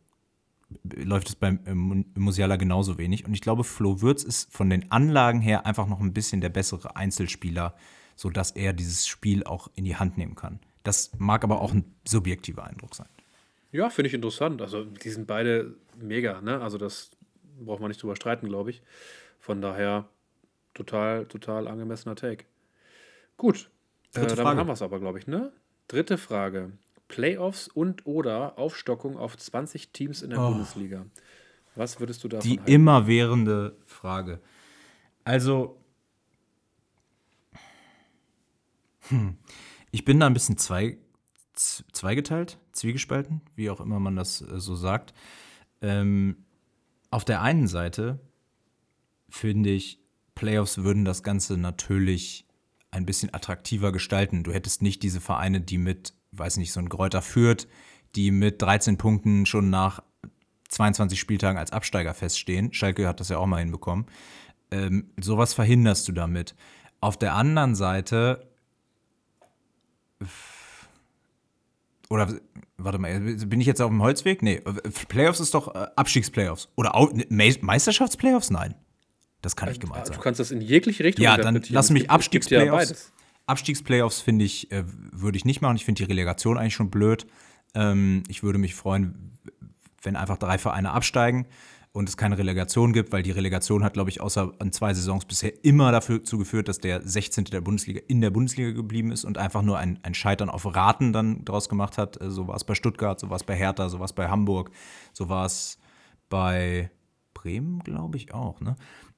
[0.82, 3.24] Läuft es bei äh, Musiala genauso wenig.
[3.24, 6.50] Und ich glaube, Flo Würz ist von den Anlagen her einfach noch ein bisschen der
[6.50, 7.74] bessere Einzelspieler,
[8.16, 10.60] sodass er dieses Spiel auch in die Hand nehmen kann.
[10.82, 13.08] Das mag aber auch ein subjektiver Eindruck sein.
[13.70, 14.62] Ja, finde ich interessant.
[14.62, 16.60] Also, die sind beide mega, ne?
[16.60, 17.10] Also, das
[17.64, 18.82] braucht man nicht drüber streiten, glaube ich.
[19.38, 20.08] Von daher
[20.74, 22.44] total, total angemessener Take.
[23.36, 23.70] Gut,
[24.14, 25.52] äh, damit haben wir es aber, glaube ich, ne?
[25.86, 26.72] Dritte Frage.
[27.08, 30.50] Playoffs und oder Aufstockung auf 20 Teams in der oh.
[30.50, 31.06] Bundesliga.
[31.74, 32.70] Was würdest du davon Die halten?
[32.70, 34.40] immerwährende Frage.
[35.24, 35.78] Also,
[39.08, 39.38] hm,
[39.90, 40.98] ich bin da ein bisschen zwei,
[41.54, 45.14] zweigeteilt, zwiegespalten, wie auch immer man das äh, so sagt.
[45.80, 46.44] Ähm,
[47.10, 48.20] auf der einen Seite
[49.28, 50.00] finde ich,
[50.34, 52.46] Playoffs würden das Ganze natürlich
[52.90, 54.44] ein bisschen attraktiver gestalten.
[54.44, 57.68] Du hättest nicht diese Vereine, die mit, weiß nicht, so ein Gräuter führt,
[58.14, 60.02] die mit 13 Punkten schon nach
[60.68, 62.72] 22 Spieltagen als Absteiger feststehen.
[62.72, 64.06] Schalke hat das ja auch mal hinbekommen.
[64.70, 66.54] Ähm, sowas verhinderst du damit.
[67.00, 68.48] Auf der anderen Seite
[72.10, 72.34] oder
[72.76, 74.42] warte mal, bin ich jetzt auf dem Holzweg?
[74.42, 74.62] Nee,
[75.08, 76.68] Playoffs ist doch äh, Abstiegsplayoffs.
[76.76, 76.92] Oder
[77.28, 78.50] ne, Meisterschaftsplayoffs?
[78.50, 78.74] Nein.
[79.42, 80.16] Das kann nicht gemeint sein.
[80.16, 82.90] Du kannst das in jegliche Richtung Ja, dann lass mich Abstiegsplayoffs.
[82.90, 82.96] Ja
[83.46, 85.76] Abstiegsplayoffs finde ich, äh, würde ich nicht machen.
[85.76, 87.26] Ich finde die Relegation eigentlich schon blöd.
[87.74, 89.38] Ähm, ich würde mich freuen,
[90.02, 91.46] wenn einfach drei Vereine absteigen
[91.92, 95.24] und es keine Relegation gibt, weil die Relegation hat, glaube ich, außer an zwei Saisons
[95.24, 97.44] bisher immer dazu geführt, dass der 16.
[97.44, 101.12] der Bundesliga in der Bundesliga geblieben ist und einfach nur ein, ein Scheitern auf Raten
[101.12, 102.20] dann daraus gemacht hat.
[102.20, 104.28] Äh, so war es bei Stuttgart, so war es bei Hertha, so war es bei
[104.28, 104.70] Hamburg,
[105.12, 105.78] so war es
[106.28, 106.90] bei
[107.34, 108.60] Bremen, glaube ich, auch.
[108.60, 108.76] Ne?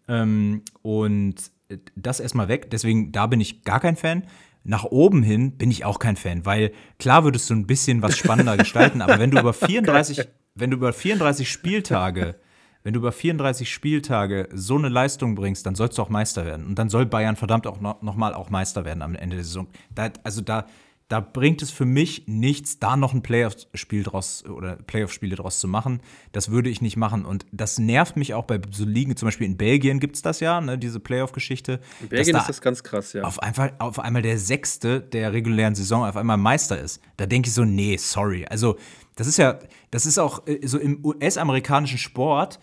[0.08, 1.50] Ähm, und
[1.96, 4.24] das erstmal weg, deswegen da bin ich gar kein Fan.
[4.62, 8.18] Nach oben hin bin ich auch kein Fan, weil klar würdest du ein bisschen was
[8.18, 12.36] spannender gestalten, aber wenn du über 34, wenn du über 34 Spieltage
[12.82, 16.66] wenn du über 34 Spieltage so eine Leistung bringst, dann sollst du auch Meister werden.
[16.66, 19.44] Und dann soll Bayern verdammt auch noch, noch mal auch Meister werden am Ende der
[19.44, 19.66] Saison.
[19.94, 20.66] Da, also da,
[21.10, 25.66] da bringt es für mich nichts, da noch ein Playoff-Spiel draus oder Playoff-Spiele draus zu
[25.66, 26.00] machen.
[26.30, 27.24] Das würde ich nicht machen.
[27.24, 30.38] Und das nervt mich auch bei so Ligen, zum Beispiel in Belgien gibt es das
[30.38, 31.80] ja, ne, diese Playoff-Geschichte.
[32.00, 33.24] In Belgien da ist das ganz krass, ja.
[33.24, 37.02] Auf einmal, auf einmal der Sechste der regulären Saison auf einmal Meister ist.
[37.16, 38.46] Da denke ich so, nee, sorry.
[38.48, 38.76] Also,
[39.20, 39.58] das ist ja,
[39.90, 42.58] das ist auch äh, so im US-amerikanischen Sport,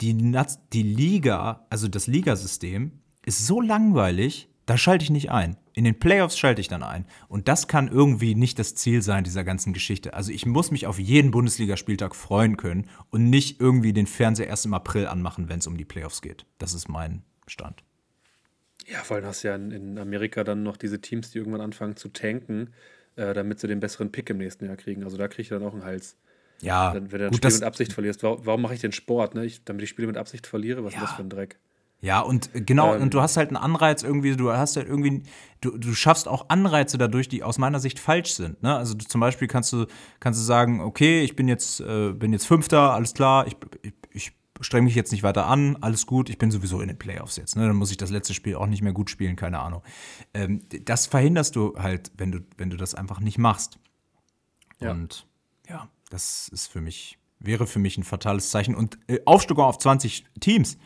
[0.00, 0.16] die,
[0.72, 2.92] die Liga, also das Ligasystem,
[3.26, 5.58] ist so langweilig, da schalte ich nicht ein.
[5.74, 7.04] In den Playoffs schalte ich dann ein.
[7.28, 10.14] Und das kann irgendwie nicht das Ziel sein dieser ganzen Geschichte.
[10.14, 14.64] Also ich muss mich auf jeden Bundesligaspieltag freuen können und nicht irgendwie den Fernseher erst
[14.64, 16.46] im April anmachen, wenn es um die Playoffs geht.
[16.56, 17.84] Das ist mein Stand.
[18.86, 21.96] Ja, vor allem hast du ja in Amerika dann noch diese Teams, die irgendwann anfangen
[21.96, 22.70] zu tanken,
[23.20, 25.04] äh, damit sie den besseren Pick im nächsten Jahr kriegen.
[25.04, 26.16] Also da kriege ich dann auch einen Hals.
[26.62, 29.34] Ja, dann, wenn du ein Spiel mit Absicht verlierst, warum, warum mache ich den Sport?
[29.34, 29.44] Ne?
[29.44, 31.00] Ich, damit ich Spiele mit Absicht verliere, was ja.
[31.00, 31.58] ist das für ein Dreck?
[32.02, 34.88] Ja, und äh, genau, ähm, und du hast halt einen Anreiz irgendwie, du hast halt
[34.88, 35.22] irgendwie,
[35.60, 38.62] du, du schaffst auch Anreize dadurch, die aus meiner Sicht falsch sind.
[38.62, 38.74] Ne?
[38.74, 39.86] Also du, zum Beispiel kannst du,
[40.18, 43.92] kannst du sagen, okay, ich bin jetzt, äh, bin jetzt Fünfter, alles klar, ich, ich,
[44.12, 47.36] ich streng mich jetzt nicht weiter an, alles gut, ich bin sowieso in den Playoffs
[47.36, 47.56] jetzt.
[47.56, 47.66] Ne?
[47.66, 49.82] Dann muss ich das letzte Spiel auch nicht mehr gut spielen, keine Ahnung.
[50.34, 53.78] Ähm, das verhinderst du halt, wenn du, wenn du das einfach nicht machst.
[54.80, 54.92] Ja.
[54.92, 55.26] Und
[55.68, 58.74] ja, das ist für mich, wäre für mich ein fatales Zeichen.
[58.74, 60.78] Und äh, Aufstockung auf 20 Teams.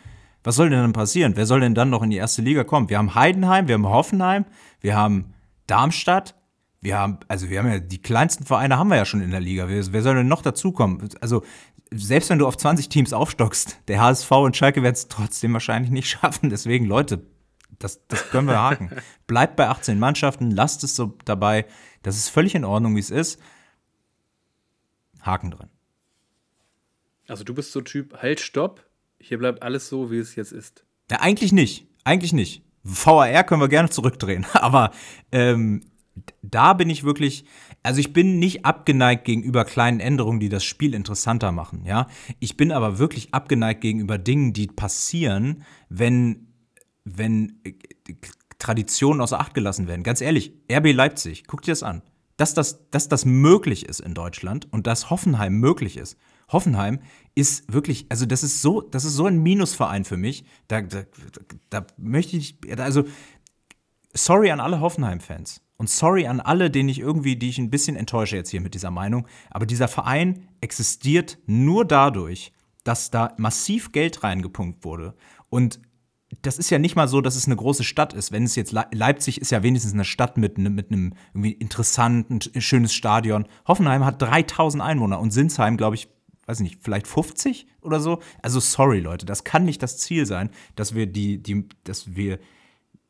[0.42, 1.36] Was soll denn dann passieren?
[1.36, 2.90] Wer soll denn dann noch in die erste Liga kommen?
[2.90, 4.44] Wir haben Heidenheim, wir haben Hoffenheim,
[4.80, 5.32] wir haben
[5.66, 6.34] Darmstadt,
[6.82, 9.40] wir haben, also wir haben ja die kleinsten Vereine haben wir ja schon in der
[9.40, 9.68] Liga.
[9.68, 11.08] Wer, wer soll denn noch dazukommen?
[11.22, 11.42] Also
[11.94, 15.90] selbst wenn du auf 20 Teams aufstockst, der HSV und Schalke werden es trotzdem wahrscheinlich
[15.90, 16.50] nicht schaffen.
[16.50, 17.26] Deswegen, Leute,
[17.78, 18.90] das, das können wir haken.
[19.26, 21.66] Bleibt bei 18 Mannschaften, lasst es so dabei.
[22.02, 23.40] Das ist völlig in Ordnung, wie es ist.
[25.22, 25.70] Haken dran.
[27.26, 28.84] Also du bist so Typ, halt, stopp,
[29.18, 30.84] hier bleibt alles so, wie es jetzt ist.
[31.10, 31.86] Ja, eigentlich nicht.
[32.04, 32.62] Eigentlich nicht.
[32.82, 34.46] VAR können wir gerne zurückdrehen.
[34.52, 34.90] Aber
[35.32, 35.82] ähm,
[36.42, 37.44] da bin ich wirklich,
[37.84, 42.08] also ich bin nicht abgeneigt gegenüber kleinen Änderungen, die das Spiel interessanter machen, ja.
[42.40, 46.48] Ich bin aber wirklich abgeneigt gegenüber Dingen, die passieren, wenn,
[47.04, 47.74] wenn äh,
[48.58, 50.02] Traditionen außer Acht gelassen werden.
[50.02, 52.02] Ganz ehrlich, RB Leipzig, guck dir das an.
[52.36, 56.16] Dass das, dass das möglich ist in Deutschland und dass Hoffenheim möglich ist
[56.48, 57.00] Hoffenheim
[57.34, 60.44] ist wirklich, also das ist so, das ist so ein Minusverein für mich.
[60.68, 61.04] Da, da,
[61.70, 63.04] da möchte ich, also
[64.12, 67.96] sorry an alle Hoffenheim-Fans und sorry an alle, denen ich irgendwie, die ich ein bisschen
[67.96, 69.26] enttäusche jetzt hier mit dieser Meinung.
[69.50, 72.52] Aber dieser Verein existiert nur dadurch,
[72.84, 75.14] dass da massiv Geld reingepumpt wurde
[75.54, 75.80] und
[76.42, 78.32] das ist ja nicht mal so, dass es eine große Stadt ist.
[78.32, 81.52] Wenn es jetzt Le Leipzig ist ja wenigstens eine Stadt mit, ne, mit einem irgendwie
[81.52, 83.46] interessanten, schönes Stadion.
[83.66, 86.08] Hoffenheim hat 3000 Einwohner und Sinsheim, glaube ich,
[86.46, 88.20] weiß nicht, vielleicht 50 oder so.
[88.42, 92.38] Also sorry, Leute, das kann nicht das Ziel sein, dass wir die, die, dass wir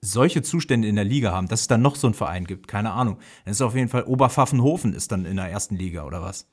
[0.05, 2.93] solche Zustände in der Liga haben, dass es dann noch so einen Verein gibt, keine
[2.93, 3.19] Ahnung.
[3.45, 6.47] Dann ist auf jeden Fall Oberpfaffenhofen ist dann in der ersten Liga oder was?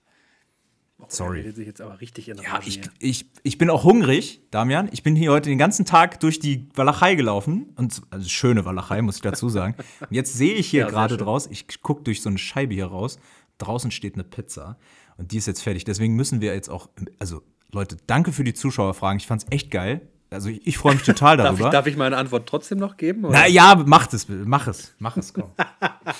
[0.99, 1.51] Oh, Sorry.
[1.51, 4.87] Sich jetzt aber richtig in ja, ich, ich, ich bin auch hungrig, Damian.
[4.91, 7.73] Ich bin hier heute den ganzen Tag durch die Walachei gelaufen.
[7.75, 9.75] Und, also schöne Walachei, muss ich dazu sagen.
[9.99, 12.85] Und jetzt sehe ich hier ja, gerade draus, ich gucke durch so eine Scheibe hier
[12.85, 13.17] raus.
[13.57, 14.77] Draußen steht eine Pizza.
[15.17, 15.85] Und die ist jetzt fertig.
[15.85, 16.89] Deswegen müssen wir jetzt auch,
[17.19, 17.41] also
[17.71, 19.19] Leute, danke für die Zuschauerfragen.
[19.19, 20.07] Ich fand es echt geil.
[20.31, 21.57] Also ich, ich freue mich total darüber.
[21.57, 23.25] darf, ich, darf ich meine Antwort trotzdem noch geben?
[23.25, 23.39] Oder?
[23.39, 25.51] Na ja, mach es, mach es, mach es, komm.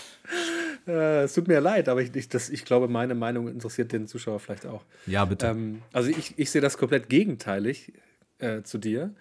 [0.88, 4.07] äh, es tut mir leid, aber ich, ich, das, ich glaube, meine Meinung interessiert den
[4.07, 4.84] Zuschauer vielleicht auch.
[5.07, 5.47] Ja, bitte.
[5.47, 7.93] Ähm, also ich, ich sehe das komplett gegenteilig
[8.39, 9.16] äh, zu dir.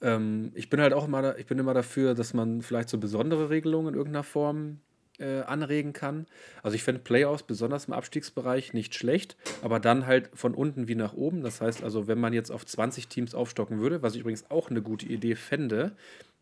[0.00, 2.98] Ähm, ich bin halt auch immer, da, ich bin immer dafür, dass man vielleicht so
[2.98, 4.78] besondere Regelungen in irgendeiner Form
[5.18, 6.26] äh, anregen kann.
[6.62, 10.94] Also ich fände Playoffs besonders im Abstiegsbereich nicht schlecht, aber dann halt von unten wie
[10.94, 11.42] nach oben.
[11.42, 14.70] Das heißt also, wenn man jetzt auf 20 Teams aufstocken würde, was ich übrigens auch
[14.70, 15.92] eine gute Idee fände,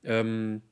[0.04, 0.62] ähm,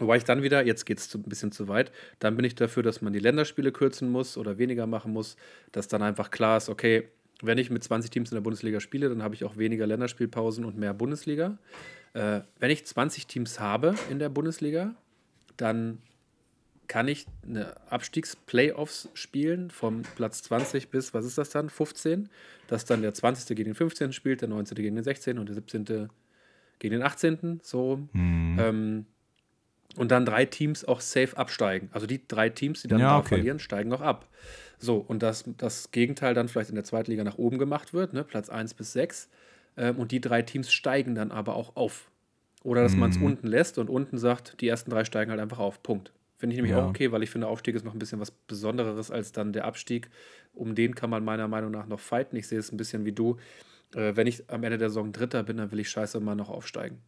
[0.00, 2.82] Wobei ich dann wieder, jetzt geht es ein bisschen zu weit, dann bin ich dafür,
[2.82, 5.36] dass man die Länderspiele kürzen muss oder weniger machen muss,
[5.70, 7.08] dass dann einfach klar ist, okay,
[7.42, 10.64] wenn ich mit 20 Teams in der Bundesliga spiele, dann habe ich auch weniger Länderspielpausen
[10.64, 11.58] und mehr Bundesliga.
[12.12, 14.94] Äh, wenn ich 20 Teams habe in der Bundesliga,
[15.56, 15.98] dann
[16.88, 22.28] kann ich eine Abstiegs-Playoffs spielen vom Platz 20 bis, was ist das dann, 15,
[22.66, 23.56] dass dann der 20.
[23.56, 24.12] gegen den 15.
[24.12, 24.76] spielt, der 19.
[24.76, 25.38] gegen den 16.
[25.38, 25.84] und der 17.
[26.78, 27.60] gegen den 18.
[27.62, 28.08] So.
[28.12, 28.56] Mhm.
[28.58, 29.06] Ähm,
[29.96, 31.88] und dann drei Teams auch safe absteigen.
[31.92, 33.28] Also die drei Teams, die dann ja, okay.
[33.28, 34.28] verlieren, steigen auch ab.
[34.78, 38.12] So, und dass das Gegenteil dann vielleicht in der zweiten Liga nach oben gemacht wird,
[38.12, 38.24] ne?
[38.24, 39.28] Platz 1 bis 6.
[39.76, 42.10] Ähm, und die drei Teams steigen dann aber auch auf.
[42.62, 43.00] Oder dass mhm.
[43.00, 45.82] man es unten lässt und unten sagt, die ersten drei steigen halt einfach auf.
[45.82, 46.12] Punkt.
[46.44, 46.84] Finde ich nämlich ja.
[46.84, 49.64] auch okay, weil ich finde, Aufstieg ist noch ein bisschen was Besonderes als dann der
[49.64, 50.10] Abstieg.
[50.52, 52.36] Um den kann man meiner Meinung nach noch fighten.
[52.36, 53.38] Ich sehe es ein bisschen wie du.
[53.94, 56.50] Äh, wenn ich am Ende der Saison Dritter bin, dann will ich scheiße mal noch
[56.50, 56.98] aufsteigen.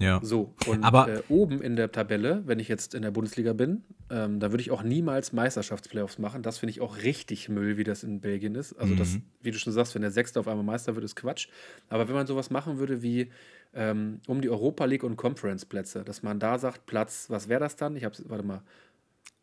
[0.00, 0.18] Ja.
[0.24, 3.84] So, und Aber äh, oben in der Tabelle, wenn ich jetzt in der Bundesliga bin,
[4.10, 6.42] ähm, da würde ich auch niemals Meisterschaftsplayoffs machen.
[6.42, 8.72] Das finde ich auch richtig Müll, wie das in Belgien ist.
[8.72, 8.98] Also, mhm.
[8.98, 11.46] das, wie du schon sagst, wenn der Sechste auf einmal Meister wird, ist Quatsch.
[11.90, 13.30] Aber wenn man sowas machen würde wie
[13.74, 17.76] ähm, um die Europa League und Conference-Plätze, dass man da sagt, Platz, was wäre das
[17.76, 17.96] dann?
[17.96, 18.62] Ich habe warte mal.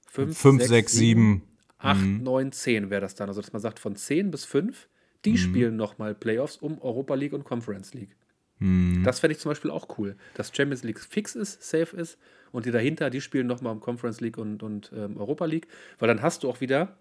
[0.07, 1.41] 5, 6, 7,
[1.77, 3.27] 8, 9, 10 wäre das dann.
[3.27, 4.87] Also, dass man sagt, von 10 bis 5,
[5.25, 5.37] die mhm.
[5.37, 8.15] spielen nochmal Playoffs um Europa League und Conference League.
[8.59, 9.03] Mhm.
[9.03, 12.17] Das fände ich zum Beispiel auch cool, dass Champions League fix ist, safe ist
[12.51, 15.67] und die dahinter, die spielen nochmal um Conference League und, und ähm, Europa League,
[15.99, 16.97] weil dann hast du auch wieder,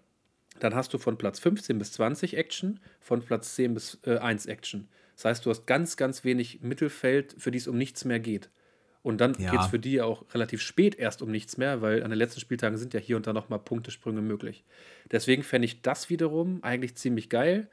[0.59, 4.47] dann hast du von Platz 15 bis 20 Action, von Platz 10 bis äh, 1
[4.47, 4.89] Action.
[5.15, 8.49] Das heißt, du hast ganz, ganz wenig Mittelfeld, für die es um nichts mehr geht.
[9.01, 9.51] Und dann ja.
[9.51, 12.39] geht es für die auch relativ spät erst um nichts mehr, weil an den letzten
[12.39, 14.63] Spieltagen sind ja hier und da nochmal Punktesprünge möglich.
[15.11, 17.69] Deswegen fände ich das wiederum eigentlich ziemlich geil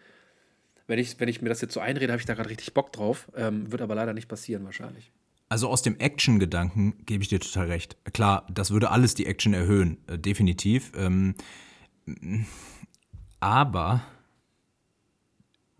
[0.86, 2.93] wenn ich, wenn ich mir das jetzt so einrede, habe ich da gerade richtig Bock
[2.93, 3.30] drauf.
[3.34, 5.11] Ähm, wird aber leider nicht passieren wahrscheinlich.
[5.49, 7.97] Also aus dem Action-Gedanken gebe ich dir total recht.
[8.12, 10.93] Klar, das würde alles die Action erhöhen, äh, definitiv.
[10.97, 11.34] Ähm,
[13.40, 14.03] aber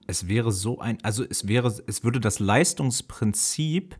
[0.07, 3.97] es wäre so ein, also es wäre, es würde das Leistungsprinzip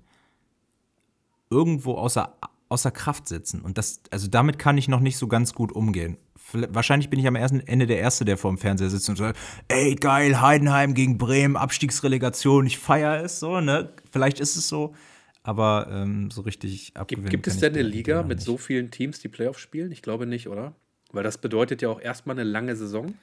[1.51, 2.37] irgendwo außer,
[2.69, 3.61] außer Kraft setzen.
[3.61, 6.17] Und das, also damit kann ich noch nicht so ganz gut umgehen
[6.53, 9.39] wahrscheinlich bin ich am ersten Ende der Erste, der vor dem Fernseher sitzt und sagt,
[9.69, 13.93] ey, geil, Heidenheim gegen Bremen, Abstiegsrelegation, ich feiere es so, ne?
[14.11, 14.95] Vielleicht ist es so,
[15.43, 19.21] aber ähm, so richtig abgewinnen Gibt, gibt es denn eine Liga mit so vielen Teams,
[19.21, 19.93] die Playoffs spielen?
[19.93, 20.75] Ich glaube nicht, oder?
[21.13, 23.15] Weil das bedeutet ja auch erstmal eine lange Saison.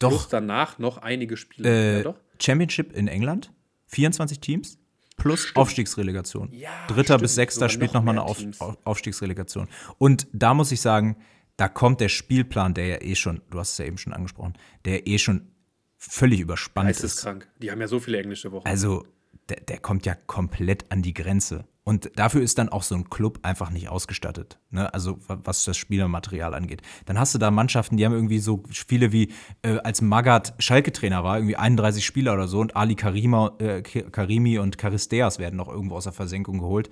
[0.00, 0.10] Doch.
[0.10, 1.68] Plus danach noch einige Spiele.
[1.68, 2.20] Äh, ja, doch.
[2.40, 3.52] Championship in England,
[3.86, 4.80] 24 Teams
[5.20, 5.58] plus stimmt.
[5.58, 6.48] Aufstiegsrelegation.
[6.52, 7.22] Ja, Dritter stimmt.
[7.22, 8.38] bis Sechster spielt nochmal eine Auf,
[8.84, 9.68] Aufstiegsrelegation.
[9.98, 11.16] Und da muss ich sagen,
[11.56, 14.54] da kommt der Spielplan, der ja eh schon, du hast es ja eben schon angesprochen,
[14.84, 15.52] der eh schon
[15.96, 17.20] völlig überspannt ist.
[17.20, 17.48] krank.
[17.58, 18.66] Die haben ja so viele englische Wochen.
[18.66, 19.06] Also,
[19.50, 21.66] der, der, kommt ja komplett an die Grenze.
[21.82, 24.58] Und dafür ist dann auch so ein Club einfach nicht ausgestattet.
[24.70, 24.92] Ne?
[24.92, 26.82] Also, was das Spielermaterial angeht.
[27.06, 31.24] Dann hast du da Mannschaften, die haben irgendwie so Spiele wie, äh, als Magath Schalke-Trainer
[31.24, 35.68] war, irgendwie 31 Spieler oder so und Ali Karima, äh, Karimi und Charisteas werden noch
[35.68, 36.90] irgendwo aus der Versenkung geholt.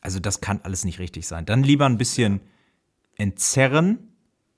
[0.00, 1.44] Also, das kann alles nicht richtig sein.
[1.44, 2.40] Dann lieber ein bisschen
[3.16, 4.09] entzerren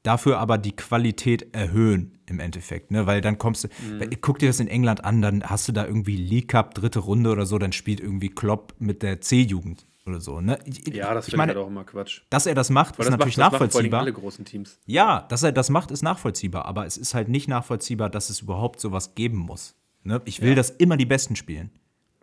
[0.02, 3.06] dafür aber die Qualität erhöhen im Endeffekt, ne?
[3.06, 4.10] Weil dann kommst du, mhm.
[4.20, 7.30] guck dir das in England an, dann hast du da irgendwie League Cup, dritte Runde
[7.30, 10.58] oder so, dann spielt irgendwie Klopp mit der C-Jugend oder so, ne?
[10.92, 12.22] Ja, das finde ich halt auch immer Quatsch.
[12.30, 14.00] Dass er das macht, Weil ist das natürlich macht, nachvollziehbar.
[14.00, 14.78] alle großen Teams.
[14.86, 18.40] Ja, dass er das macht, ist nachvollziehbar, aber es ist halt nicht nachvollziehbar, dass es
[18.40, 19.76] überhaupt sowas geben muss.
[20.02, 20.20] Ne?
[20.24, 20.54] Ich will, ja.
[20.56, 21.70] dass immer die Besten spielen.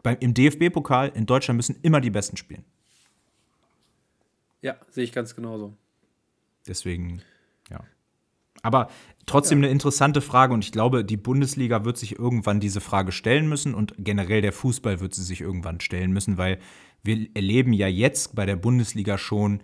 [0.04, 2.66] Beim, Im DFB-Pokal in Deutschland müssen immer die Besten spielen.
[4.62, 5.74] Ja, sehe ich ganz genauso.
[6.68, 7.22] Deswegen
[8.62, 8.90] aber
[9.26, 9.66] trotzdem ja.
[9.66, 13.74] eine interessante Frage und ich glaube, die Bundesliga wird sich irgendwann diese Frage stellen müssen
[13.74, 16.60] und generell der Fußball wird sie sich irgendwann stellen müssen, weil
[17.04, 19.62] wir erleben ja jetzt bei der Bundesliga schon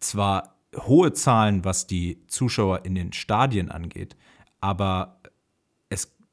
[0.00, 4.16] zwar hohe Zahlen, was die Zuschauer in den Stadien angeht,
[4.60, 5.20] aber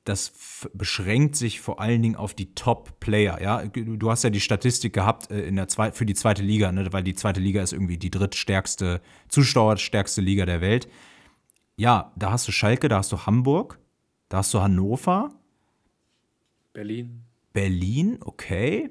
[0.03, 3.41] das beschränkt sich vor allen Dingen auf die Top-Player.
[3.41, 3.63] Ja?
[3.65, 6.91] Du hast ja die Statistik gehabt äh, in der Zwe für die zweite Liga, ne?
[6.91, 10.87] weil die zweite Liga ist irgendwie die drittstärkste, zuschauerstärkste Liga der Welt.
[11.75, 13.79] Ja, da hast du Schalke, da hast du Hamburg,
[14.29, 15.33] da hast du Hannover.
[16.73, 17.23] Berlin.
[17.53, 18.89] Berlin, okay.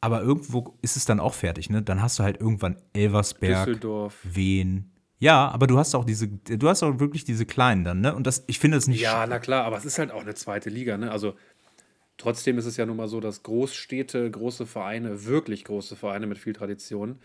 [0.00, 1.80] Aber irgendwo ist es dann auch fertig, ne?
[1.82, 4.18] Dann hast du halt irgendwann Elversberg, Düsseldorf.
[4.24, 4.91] Wien,
[5.22, 8.12] ja, aber du hast auch diese, du hast auch wirklich diese kleinen dann, ne?
[8.12, 9.00] Und das, ich finde es nicht.
[9.00, 11.12] Ja, na klar, aber es ist halt auch eine zweite Liga, ne?
[11.12, 11.34] Also
[12.16, 16.38] trotzdem ist es ja nun mal so, dass Großstädte, große Vereine, wirklich große Vereine mit
[16.38, 17.18] viel Tradition,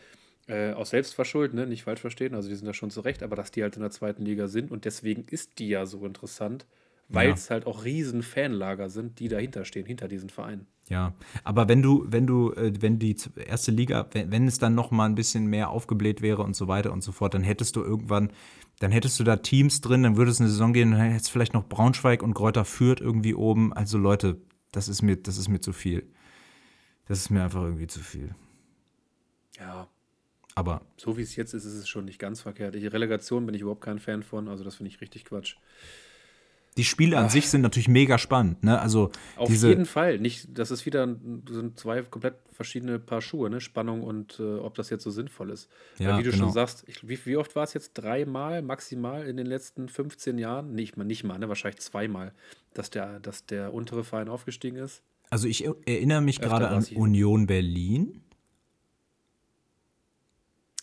[0.49, 1.67] Äh, aus Selbstverschulden, ne?
[1.67, 3.91] nicht falsch verstehen, also die sind da schon zurecht, aber dass die halt in der
[3.91, 6.65] zweiten Liga sind und deswegen ist die ja so interessant,
[7.09, 7.53] weil es ja.
[7.53, 10.67] halt auch riesen Fanlager sind, die dahinter stehen, hinter diesen Vereinen.
[10.89, 14.75] Ja, aber wenn du, wenn du, äh, wenn die erste Liga, wenn, wenn es dann
[14.75, 17.75] noch mal ein bisschen mehr aufgebläht wäre und so weiter und so fort, dann hättest
[17.75, 18.31] du irgendwann,
[18.79, 21.31] dann hättest du da Teams drin, dann würde es eine Saison gehen, dann hättest du
[21.31, 23.73] vielleicht noch Braunschweig und Kräuter Fürth irgendwie oben.
[23.73, 24.39] Also Leute,
[24.71, 26.07] das ist mir, das ist mir zu viel.
[27.07, 28.35] Das ist mir einfach irgendwie zu viel.
[29.59, 29.87] Ja.
[30.55, 30.81] Aber.
[30.97, 32.75] So wie es jetzt ist, ist es schon nicht ganz verkehrt.
[32.75, 35.57] Die Relegation bin ich überhaupt kein Fan von, also das finde ich richtig Quatsch.
[36.77, 37.29] Die Spiele an Ach.
[37.31, 38.79] sich sind natürlich mega spannend, ne?
[38.79, 40.19] Also auf jeden Fall.
[40.19, 41.07] Nicht, das ist wieder
[41.49, 43.59] sind zwei komplett verschiedene Paar Schuhe, ne?
[43.59, 45.69] Spannung und äh, ob das jetzt so sinnvoll ist.
[45.97, 46.45] Ja, Weil wie du genau.
[46.45, 47.93] schon sagst, ich, wie, wie, oft war es jetzt?
[47.95, 50.73] Dreimal maximal in den letzten 15 Jahren?
[50.73, 51.49] Nicht mal, nicht mal, ne?
[51.49, 52.33] Wahrscheinlich zweimal,
[52.73, 55.01] dass der, dass der untere Verein aufgestiegen ist.
[55.29, 58.21] Also ich erinnere mich gerade an Union Berlin.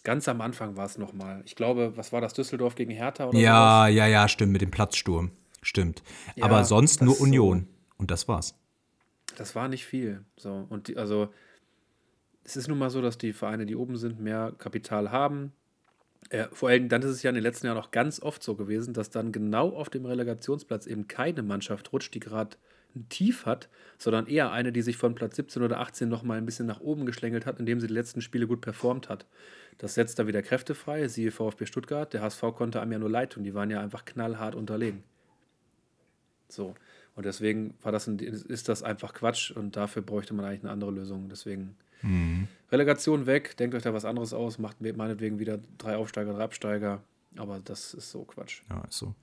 [0.02, 1.40] Ganz am Anfang war es nochmal.
[1.46, 2.34] Ich glaube, was war das?
[2.34, 3.96] Düsseldorf gegen Hertha oder Ja, sowas?
[3.96, 5.30] ja, ja, stimmt, mit dem Platzsturm.
[5.64, 6.02] Stimmt.
[6.36, 7.60] Ja, Aber sonst nur Union.
[7.60, 8.54] So, und das war's.
[9.36, 10.24] Das war nicht viel.
[10.36, 11.30] So, und die, also
[12.44, 15.52] es ist nun mal so, dass die Vereine, die oben sind, mehr Kapital haben.
[16.28, 18.54] Äh, vor allem dann ist es ja in den letzten Jahren auch ganz oft so
[18.54, 22.56] gewesen, dass dann genau auf dem Relegationsplatz eben keine Mannschaft rutscht, die gerade
[22.94, 26.46] ein Tief hat, sondern eher eine, die sich von Platz 17 oder 18 nochmal ein
[26.46, 29.26] bisschen nach oben geschlängelt hat, indem sie die letzten Spiele gut performt hat.
[29.78, 32.12] Das setzt da wieder Kräfte frei, siehe VfB Stuttgart.
[32.12, 35.02] Der HSV konnte einem ja nur leid tun, die waren ja einfach knallhart unterlegen.
[36.54, 36.74] So.
[37.14, 40.72] Und deswegen war das ein, ist das einfach Quatsch und dafür bräuchte man eigentlich eine
[40.72, 41.28] andere Lösung.
[41.28, 42.48] Deswegen mhm.
[42.72, 47.02] Relegation weg, denkt euch da was anderes aus, macht meinetwegen wieder drei Aufsteiger, drei Absteiger.
[47.36, 48.62] Aber das ist so Quatsch.
[48.70, 49.14] Ja, ist so.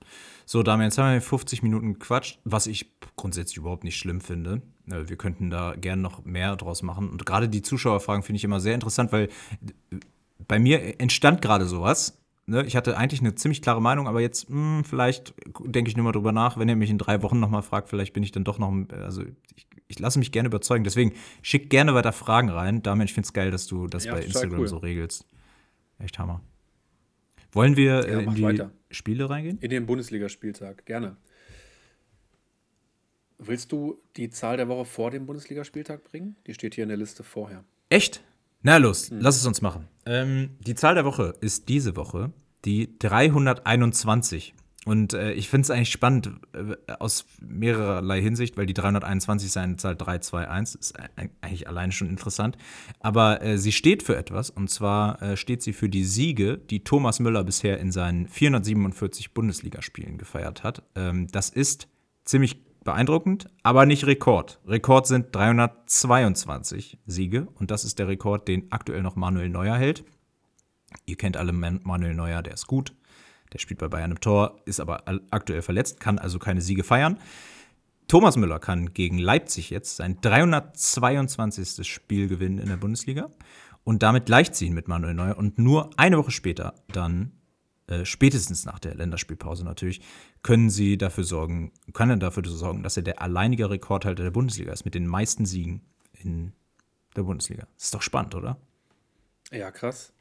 [0.44, 4.60] So, Damian, jetzt haben wir 50 Minuten gequatscht, was ich grundsätzlich überhaupt nicht schlimm finde.
[4.90, 7.10] Äh, wir könnten da gerne noch mehr draus machen.
[7.10, 9.28] Und gerade die Zuschauerfragen finde ich immer sehr interessant, weil
[10.46, 14.50] bei mir entstand gerade sowas ne, ich hatte eigentlich eine ziemlich klare Meinung, aber jetzt,
[14.50, 15.34] mh, hm, vielleicht
[15.64, 18.12] denke ich nur mal drüber nach, wenn ihr mich in drei Wochen nochmal fragt, vielleicht
[18.12, 19.22] bin ich dann doch noch, also
[19.56, 20.84] ich, ich lasse mich gerne überzeugen.
[20.84, 21.12] Deswegen
[21.42, 22.82] schick gerne weiter Fragen rein.
[22.82, 24.68] Damit, ich finde es geil, dass du das ja, bei Instagram cool.
[24.68, 25.26] so regelst.
[25.98, 26.42] Echt Hammer.
[27.52, 28.72] Wollen wir ja, äh, in die weiter.
[28.90, 29.58] Spiele reingehen?
[29.58, 31.16] In den Bundesligaspieltag, gerne.
[33.38, 36.36] Willst du die Zahl der Woche vor dem Bundesligaspieltag bringen?
[36.46, 37.64] Die steht hier in der Liste vorher.
[37.88, 38.24] Echt?
[38.62, 39.20] Na los, hm.
[39.20, 39.88] lass es uns machen.
[40.06, 42.32] Ähm, die Zahl der Woche ist diese Woche
[42.64, 44.54] die 321.
[44.84, 49.56] Und äh, ich finde es eigentlich spannend äh, aus mehrerlei Hinsicht, weil die 321 ist
[49.56, 50.94] eine Zahl 321, ist
[51.40, 52.56] eigentlich alleine schon interessant.
[52.98, 56.82] Aber äh, sie steht für etwas und zwar äh, steht sie für die Siege, die
[56.82, 60.82] Thomas Müller bisher in seinen 447 Bundesligaspielen gefeiert hat.
[60.96, 61.86] Ähm, das ist
[62.24, 64.60] ziemlich beeindruckend, aber nicht Rekord.
[64.66, 70.04] Rekord sind 322 Siege und das ist der Rekord, den aktuell noch Manuel Neuer hält.
[71.06, 72.94] Ihr kennt alle Manuel Neuer, der ist gut.
[73.52, 77.18] Der spielt bei Bayern im Tor, ist aber aktuell verletzt, kann also keine Siege feiern.
[78.08, 81.86] Thomas Müller kann gegen Leipzig jetzt sein 322.
[81.86, 83.30] Spiel gewinnen in der Bundesliga
[83.84, 87.32] und damit gleichziehen mit Manuel Neuer und nur eine Woche später dann
[87.92, 90.00] äh, spätestens nach der Länderspielpause natürlich,
[90.42, 94.84] können sie dafür sorgen, können dafür sorgen, dass er der alleinige Rekordhalter der Bundesliga ist
[94.84, 95.82] mit den meisten Siegen
[96.12, 96.52] in
[97.14, 97.66] der Bundesliga.
[97.76, 98.56] Das ist doch spannend, oder?
[99.50, 100.12] Ja, krass.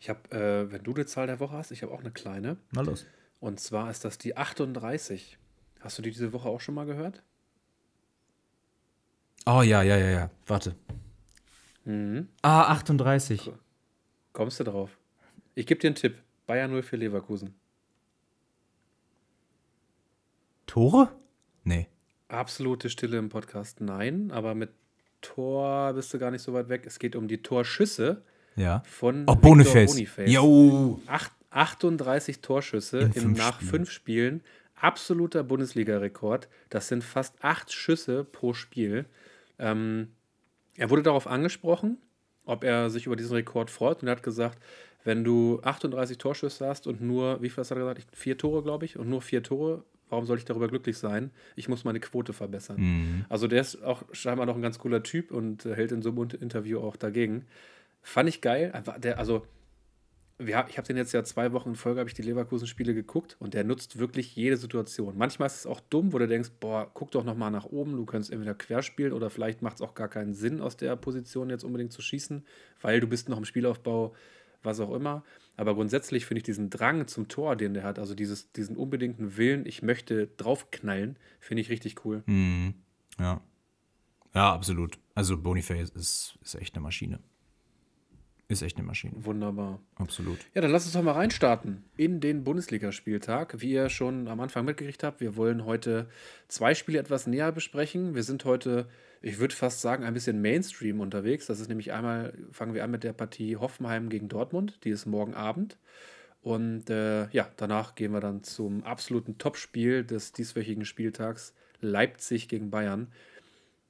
[0.00, 2.56] Ich habe, äh, wenn du die Zahl der Woche hast, ich habe auch eine kleine.
[2.72, 3.06] Na los.
[3.38, 5.38] Und zwar ist das die 38.
[5.80, 7.22] Hast du die diese Woche auch schon mal gehört?
[9.46, 10.30] Oh ja, ja, ja, ja.
[10.46, 10.76] Warte.
[11.84, 12.28] Mhm.
[12.42, 13.50] Ah, 38.
[14.32, 14.96] Kommst du drauf?
[15.54, 16.16] Ich gebe dir einen Tipp.
[16.52, 17.54] Bayern 0 für Leverkusen.
[20.66, 21.08] Tore?
[21.64, 21.86] Nee.
[22.28, 23.80] Absolute Stille im Podcast.
[23.80, 24.68] Nein, aber mit
[25.22, 26.82] Tor bist du gar nicht so weit weg.
[26.84, 28.22] Es geht um die Torschüsse
[28.54, 28.82] ja.
[28.84, 29.92] von oh, Boniface.
[29.92, 30.30] Boniface.
[30.30, 31.00] Jo.
[31.48, 33.70] 38 Torschüsse in, in nach Spielen.
[33.70, 34.42] fünf Spielen.
[34.74, 36.50] Absoluter Bundesliga-Rekord.
[36.68, 39.06] Das sind fast acht Schüsse pro Spiel.
[39.58, 40.08] Ähm,
[40.76, 41.96] er wurde darauf angesprochen,
[42.44, 44.58] ob er sich über diesen Rekord freut und er hat gesagt,
[45.04, 48.06] wenn du 38 Torschüsse hast und nur, wie viel hast du gesagt?
[48.12, 51.30] Vier Tore, glaube ich, und nur vier Tore, warum soll ich darüber glücklich sein?
[51.56, 52.76] Ich muss meine Quote verbessern.
[52.78, 53.24] Mhm.
[53.28, 56.28] Also der ist auch scheinbar noch ein ganz cooler Typ und hält in so einem
[56.40, 57.46] Interview auch dagegen.
[58.02, 58.72] Fand ich geil.
[58.98, 59.46] Der, also,
[60.38, 63.54] ich habe den jetzt ja zwei Wochen in Folge, habe ich die Leverkusen-Spiele geguckt und
[63.54, 65.16] der nutzt wirklich jede Situation.
[65.16, 68.04] Manchmal ist es auch dumm, wo du denkst, boah, guck doch nochmal nach oben, du
[68.04, 71.64] könntest entweder querspielen oder vielleicht macht es auch gar keinen Sinn, aus der Position jetzt
[71.64, 72.44] unbedingt zu schießen,
[72.80, 74.14] weil du bist noch im Spielaufbau
[74.62, 75.24] was auch immer.
[75.56, 79.36] Aber grundsätzlich finde ich diesen Drang zum Tor, den der hat, also dieses, diesen unbedingten
[79.36, 82.22] Willen, ich möchte draufknallen, finde ich richtig cool.
[82.26, 82.74] Mhm.
[83.18, 83.40] Ja.
[84.34, 84.98] Ja, absolut.
[85.14, 87.20] Also Boniface ist, ist echt eine Maschine.
[88.52, 89.14] Ist echt eine Maschine.
[89.16, 89.80] Wunderbar.
[89.94, 90.38] Absolut.
[90.52, 93.62] Ja, dann lass uns doch mal reinstarten in den Bundesligaspieltag.
[93.62, 96.06] Wie ihr schon am Anfang mitgekriegt habt, wir wollen heute
[96.48, 98.14] zwei Spiele etwas näher besprechen.
[98.14, 98.88] Wir sind heute,
[99.22, 101.46] ich würde fast sagen, ein bisschen Mainstream unterwegs.
[101.46, 104.80] Das ist nämlich einmal, fangen wir an mit der Partie Hoffenheim gegen Dortmund.
[104.84, 105.78] Die ist morgen Abend.
[106.42, 112.70] Und äh, ja, danach gehen wir dann zum absoluten Topspiel des dieswöchigen Spieltags Leipzig gegen
[112.70, 113.08] Bayern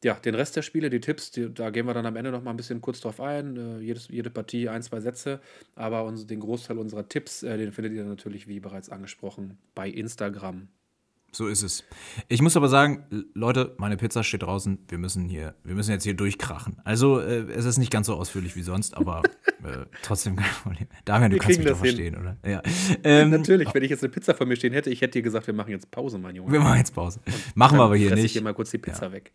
[0.04, 2.42] ja, den Rest der Spiele, die Tipps, die, da gehen wir dann am Ende noch
[2.42, 3.56] mal ein bisschen kurz drauf ein.
[3.56, 5.40] Äh, jedes, jede Partie ein, zwei Sätze.
[5.76, 9.88] Aber uns, den Großteil unserer Tipps, äh, den findet ihr natürlich, wie bereits angesprochen, bei
[9.88, 10.68] Instagram.
[11.34, 11.82] So ist es.
[12.28, 14.78] Ich muss aber sagen, Leute, meine Pizza steht draußen.
[14.88, 16.76] Wir müssen hier, wir müssen jetzt hier durchkrachen.
[16.84, 19.22] Also äh, es ist nicht ganz so ausführlich wie sonst, aber
[19.64, 20.88] äh, trotzdem kein Problem.
[21.06, 22.36] Damian, du wir kannst mich doch verstehen, oder?
[22.44, 22.60] Ja.
[23.02, 25.46] Ähm, Natürlich, wenn ich jetzt eine Pizza vor mir stehen hätte, ich hätte dir gesagt,
[25.46, 26.52] wir machen jetzt Pause, mein Junge.
[26.52, 27.20] Wir machen jetzt Pause.
[27.54, 28.24] machen wir aber hier nicht.
[28.26, 29.12] Ich hier mal kurz die Pizza ja.
[29.12, 29.32] weg.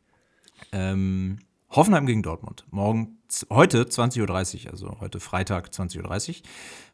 [0.72, 1.40] Ähm,
[1.70, 2.66] Hoffenheim gegen Dortmund.
[2.72, 3.18] Morgen,
[3.50, 6.36] heute 20.30 Uhr, also heute Freitag 20.30 Uhr.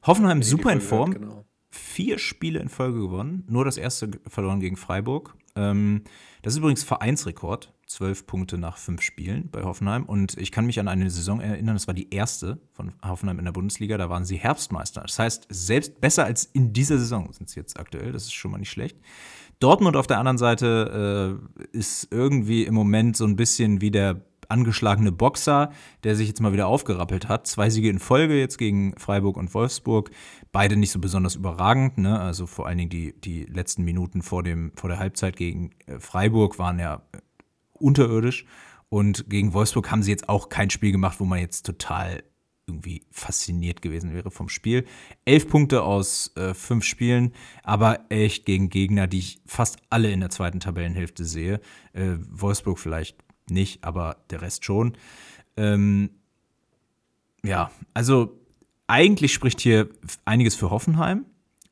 [0.07, 1.11] Hoffenheim ja, super in Form.
[1.11, 1.45] Gehört, genau.
[1.69, 3.45] Vier Spiele in Folge gewonnen.
[3.47, 5.35] Nur das erste verloren gegen Freiburg.
[5.55, 6.03] Ähm,
[6.41, 7.73] das ist übrigens Vereinsrekord.
[7.85, 10.05] Zwölf Punkte nach fünf Spielen bei Hoffenheim.
[10.05, 13.45] Und ich kann mich an eine Saison erinnern, das war die erste von Hoffenheim in
[13.45, 13.97] der Bundesliga.
[13.97, 15.01] Da waren sie Herbstmeister.
[15.01, 18.11] Das heißt, selbst besser als in dieser Saison sind sie jetzt aktuell.
[18.11, 18.97] Das ist schon mal nicht schlecht.
[19.63, 24.21] Dortmund auf der anderen Seite äh, ist irgendwie im Moment so ein bisschen wie der
[24.49, 25.71] angeschlagene Boxer,
[26.03, 27.47] der sich jetzt mal wieder aufgerappelt hat.
[27.47, 30.11] Zwei Siege in Folge jetzt gegen Freiburg und Wolfsburg.
[30.51, 31.97] Beide nicht so besonders überragend.
[31.97, 32.19] Ne?
[32.19, 35.99] Also vor allen Dingen die, die letzten Minuten vor, dem, vor der Halbzeit gegen äh,
[35.99, 37.01] Freiburg waren ja
[37.73, 38.45] unterirdisch.
[38.89, 42.23] Und gegen Wolfsburg haben sie jetzt auch kein Spiel gemacht, wo man jetzt total
[42.65, 44.85] irgendwie fasziniert gewesen wäre vom Spiel.
[45.25, 47.33] Elf Punkte aus äh, fünf Spielen,
[47.63, 51.59] aber echt gegen Gegner, die ich fast alle in der zweiten Tabellenhälfte sehe.
[51.93, 53.17] Äh, Wolfsburg vielleicht
[53.49, 54.97] nicht, aber der Rest schon.
[55.57, 56.09] Ähm,
[57.43, 58.39] ja, also
[58.87, 59.89] eigentlich spricht hier
[60.25, 61.25] einiges für Hoffenheim.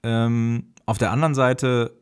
[0.04, 2.01] Ähm, auf der anderen Seite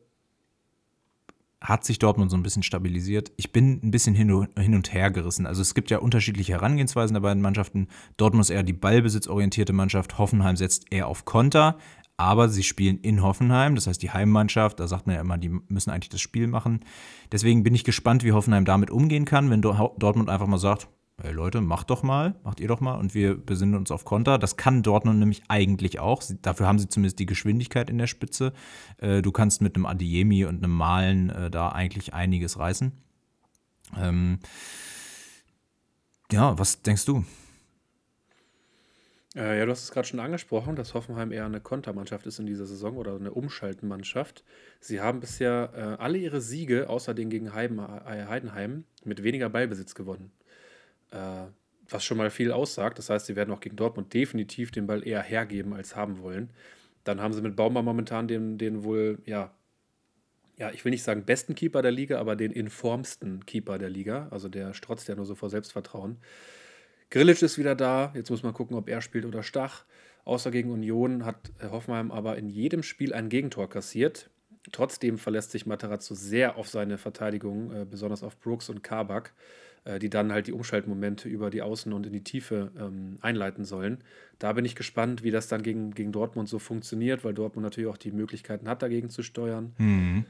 [1.61, 3.31] hat sich Dortmund so ein bisschen stabilisiert.
[3.35, 5.45] Ich bin ein bisschen hin und her gerissen.
[5.45, 7.89] Also es gibt ja unterschiedliche Herangehensweisen der beiden Mannschaften.
[8.15, 11.77] Dortmund ist eher die ballbesitzorientierte Mannschaft, Hoffenheim setzt eher auf Konter,
[12.15, 15.49] aber sie spielen in Hoffenheim, das heißt die Heimmannschaft, da sagt man ja immer, die
[15.67, 16.81] müssen eigentlich das Spiel machen.
[17.31, 20.87] Deswegen bin ich gespannt, wie Hoffenheim damit umgehen kann, wenn Dortmund einfach mal sagt,
[21.21, 24.37] hey Leute, macht doch mal, macht ihr doch mal und wir besinnen uns auf Konter.
[24.37, 26.23] Das kann Dortmund nämlich eigentlich auch.
[26.41, 28.53] Dafür haben sie zumindest die Geschwindigkeit in der Spitze.
[28.97, 32.91] Äh, du kannst mit einem Adiemi und einem Malen äh, da eigentlich einiges reißen.
[33.97, 34.39] Ähm,
[36.31, 37.25] ja, was denkst du?
[39.35, 42.45] Äh, ja, du hast es gerade schon angesprochen, dass Hoffenheim eher eine Kontermannschaft ist in
[42.45, 44.43] dieser Saison oder eine Umschaltenmannschaft.
[44.79, 49.95] Sie haben bisher äh, alle ihre Siege, außer den gegen äh, Heidenheim, mit weniger Ballbesitz
[49.95, 50.31] gewonnen
[51.11, 52.97] was schon mal viel aussagt.
[52.97, 56.49] Das heißt, sie werden auch gegen Dortmund definitiv den Ball eher hergeben als haben wollen.
[57.03, 59.51] Dann haben sie mit Baumann momentan den, den wohl, ja,
[60.57, 64.27] ja, ich will nicht sagen besten Keeper der Liga, aber den informsten Keeper der Liga.
[64.29, 66.17] Also der strotzt ja nur so vor Selbstvertrauen.
[67.09, 68.11] Grillic ist wieder da.
[68.13, 69.85] Jetzt muss man gucken, ob er spielt oder Stach.
[70.25, 74.29] Außer gegen Union hat Hoffenheim aber in jedem Spiel ein Gegentor kassiert.
[74.71, 79.33] Trotzdem verlässt sich Materazzo sehr auf seine Verteidigung, äh, besonders auf Brooks und Kabak.
[79.85, 83.63] Äh, die dann halt die Umschaltmomente über die Außen und in die Tiefe ähm, einleiten
[83.63, 83.99] sollen.
[84.37, 87.89] Da bin ich gespannt, wie das dann gegen, gegen Dortmund so funktioniert, weil Dortmund natürlich
[87.89, 89.73] auch die Möglichkeiten hat, dagegen zu steuern.
[89.77, 90.25] Mhm.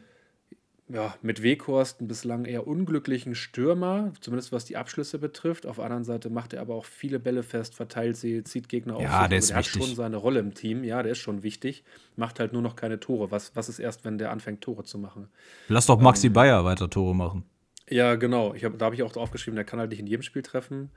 [0.91, 5.67] Ja, mit Weghorst einen bislang eher unglücklichen Stürmer, zumindest was die Abschlüsse betrifft.
[5.67, 8.95] Auf der anderen Seite macht er aber auch viele Bälle fest, verteilt sie, zieht Gegner
[8.95, 9.03] auf.
[9.03, 10.83] Ja, der, ist der hat schon seine Rolle im Team.
[10.83, 11.83] Ja, der ist schon wichtig.
[12.15, 13.29] Macht halt nur noch keine Tore.
[13.29, 15.27] Was, was ist erst, wenn der anfängt, Tore zu machen?
[15.67, 17.43] Lass doch Maxi ähm, Bayer weiter Tore machen.
[17.87, 18.55] Ja, genau.
[18.55, 20.89] Ich hab, da habe ich auch aufgeschrieben, der kann halt nicht in jedem Spiel treffen.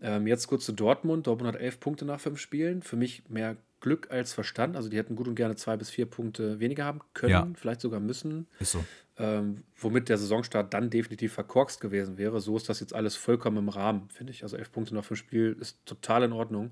[0.00, 1.28] Ähm, jetzt kurz zu Dortmund.
[1.28, 2.82] Dortmund hat elf Punkte nach fünf Spielen.
[2.82, 4.76] Für mich mehr Glück als Verstand.
[4.76, 7.48] Also die hätten gut und gerne zwei bis vier Punkte weniger haben können, ja.
[7.54, 8.46] vielleicht sogar müssen.
[8.58, 8.84] Ist so.
[9.20, 12.40] Ähm, womit der Saisonstart dann definitiv verkorkst gewesen wäre.
[12.40, 14.44] So ist das jetzt alles vollkommen im Rahmen, finde ich.
[14.44, 16.70] Also elf Punkte nach fünf Spielen ist total in Ordnung.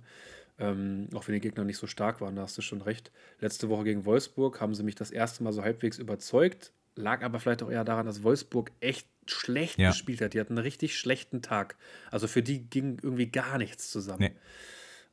[0.58, 3.10] Ähm, auch wenn die Gegner nicht so stark waren, da hast du schon recht.
[3.40, 6.72] Letzte Woche gegen Wolfsburg haben sie mich das erste Mal so halbwegs überzeugt.
[6.94, 9.90] Lag aber vielleicht auch eher daran, dass Wolfsburg echt schlecht ja.
[9.90, 10.32] gespielt hat.
[10.32, 11.76] Die hatten einen richtig schlechten Tag.
[12.10, 14.20] Also für die ging irgendwie gar nichts zusammen.
[14.20, 14.32] Nee.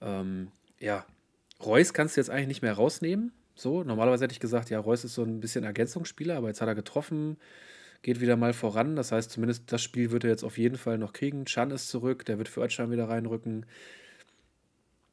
[0.02, 1.06] Ähm, ja,
[1.64, 3.34] Reus kannst du jetzt eigentlich nicht mehr rausnehmen.
[3.56, 6.68] So, normalerweise hätte ich gesagt, ja, Reus ist so ein bisschen Ergänzungsspieler, aber jetzt hat
[6.68, 7.38] er getroffen,
[8.02, 8.96] geht wieder mal voran.
[8.96, 11.46] Das heißt, zumindest das Spiel wird er jetzt auf jeden Fall noch kriegen.
[11.46, 13.66] Chan ist zurück, der wird für Özcan wieder reinrücken.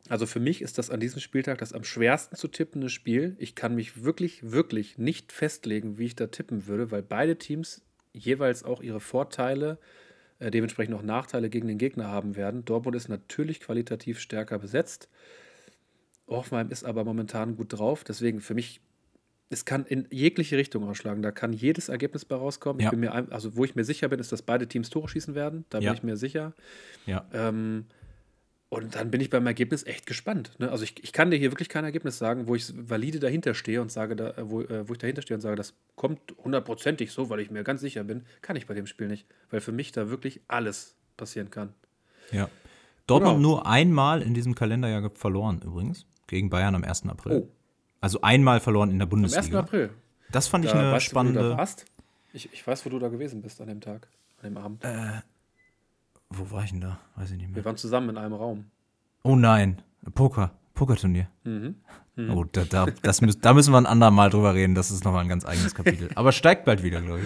[0.09, 3.36] Also für mich ist das an diesem Spieltag das am schwersten zu tippende Spiel.
[3.38, 7.82] Ich kann mich wirklich, wirklich nicht festlegen, wie ich da tippen würde, weil beide Teams
[8.12, 9.78] jeweils auch ihre Vorteile,
[10.41, 12.64] äh, dementsprechend auch Nachteile gegen den Gegner haben werden.
[12.64, 15.09] Dortmund ist natürlich qualitativ stärker besetzt.
[16.37, 18.05] Hoffenheim ist aber momentan gut drauf.
[18.05, 18.81] Deswegen für mich,
[19.51, 21.22] es kann in jegliche Richtung ausschlagen.
[21.22, 22.81] Da kann jedes Ergebnis bei rauskommen.
[22.81, 22.87] Ja.
[22.87, 25.35] Ich bin mir, also wo ich mir sicher bin, ist, dass beide Teams Tore schießen
[25.35, 25.64] werden.
[25.70, 25.91] Da ja.
[25.91, 26.55] bin ich mir sicher.
[27.07, 27.26] Ja.
[27.33, 27.87] Ähm,
[28.70, 30.53] und dann bin ich beim Ergebnis echt gespannt.
[30.59, 30.70] Ne?
[30.70, 33.83] Also ich, ich kann dir hier wirklich kein Ergebnis sagen, wo ich valide dahinter stehe
[33.83, 37.28] und sage, da, wo, äh, wo ich dahinter stehe und sage, das kommt hundertprozentig so,
[37.31, 39.26] weil ich mir ganz sicher bin, kann ich bei dem Spiel nicht.
[39.51, 41.74] Weil für mich da wirklich alles passieren kann.
[42.31, 42.49] Ja.
[43.09, 43.49] Dortmund genau.
[43.49, 46.07] nur einmal in diesem Kalenderjahr verloren übrigens.
[46.31, 47.07] Gegen Bayern am 1.
[47.09, 47.43] April.
[47.43, 47.49] Oh.
[48.01, 49.59] Also einmal verloren in der Bundesliga.
[49.59, 49.68] Am 1.
[49.68, 49.91] April.
[50.31, 51.41] Das fand ich eine weißt spannende.
[51.41, 51.87] Du, wo du da warst?
[52.33, 54.07] Ich, ich weiß, wo du da gewesen bist an dem Tag,
[54.41, 54.85] an dem Abend.
[54.85, 55.22] Äh,
[56.28, 57.01] wo war ich denn da?
[57.16, 57.57] Weiß ich nicht mehr.
[57.57, 58.66] Wir waren zusammen in einem Raum.
[59.24, 59.83] Oh nein,
[60.14, 60.53] Poker.
[60.74, 61.28] Pokerturnier.
[61.43, 61.74] Mhm.
[62.14, 62.31] Mhm.
[62.31, 64.76] Oh, da, da, das müß, da müssen wir ein andermal drüber reden.
[64.76, 66.11] Das ist nochmal ein ganz eigenes Kapitel.
[66.14, 67.22] Aber steigt bald wieder, glaube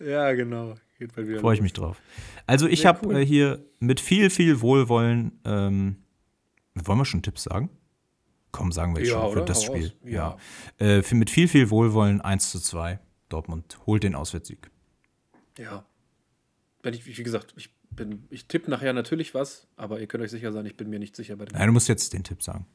[0.00, 0.08] ich.
[0.08, 0.74] Ja, genau.
[0.98, 1.38] Geht bald wieder.
[1.38, 2.02] Freue ich mich drauf.
[2.48, 3.18] Also, ich habe cool.
[3.18, 5.38] äh, hier mit viel, viel Wohlwollen.
[5.44, 5.98] Ähm,
[6.74, 7.70] wollen wir schon Tipps sagen?
[8.58, 9.92] Komm, sagen wir jetzt ja, schon für das Spiel.
[10.02, 10.36] Ja.
[10.80, 10.98] ja.
[10.98, 12.98] Äh, mit viel, viel Wohlwollen 1 zu 2.
[13.28, 14.68] Dortmund holt den Auswärtssieg.
[15.56, 15.84] Ja.
[16.82, 20.32] Wenn ich, wie gesagt, ich bin, ich tippe nachher natürlich was, aber ihr könnt euch
[20.32, 21.56] sicher sein, ich bin mir nicht sicher bei dem.
[21.56, 22.66] Nein, du musst jetzt den Tipp sagen.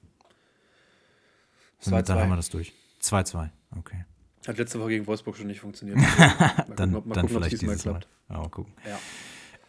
[1.79, 2.71] 2 Dann haben wir das durch.
[3.01, 4.05] 2-2, okay.
[4.47, 5.97] Hat letzte Woche gegen Wolfsburg schon nicht funktioniert.
[5.97, 8.07] mal dann gucken, ob, mal dann gucken, vielleicht dieses Mal klappt.
[8.29, 8.37] Mal.
[8.37, 8.73] mal gucken.
[8.87, 8.97] Ja.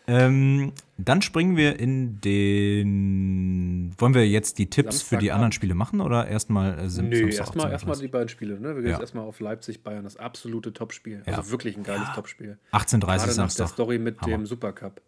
[0.06, 3.94] Ähm, dann springen wir in den.
[3.96, 7.08] Wollen wir jetzt die Tipps Samstag für die anderen Spiele machen oder erstmal äh, sind
[7.08, 8.60] Nö, erstmal erst die beiden Spiele.
[8.60, 8.74] Ne?
[8.74, 8.90] Wir gehen ja.
[8.90, 11.22] jetzt erstmal auf Leipzig-Bayern, das absolute Topspiel.
[11.24, 11.50] Also ja.
[11.50, 12.58] wirklich ein geiles Topspiel.
[12.72, 13.36] 18.30 Uhr Samstag.
[13.38, 14.36] Nach der Story mit Hammer.
[14.36, 15.00] dem Supercup.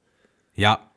[0.55, 0.91] Ja.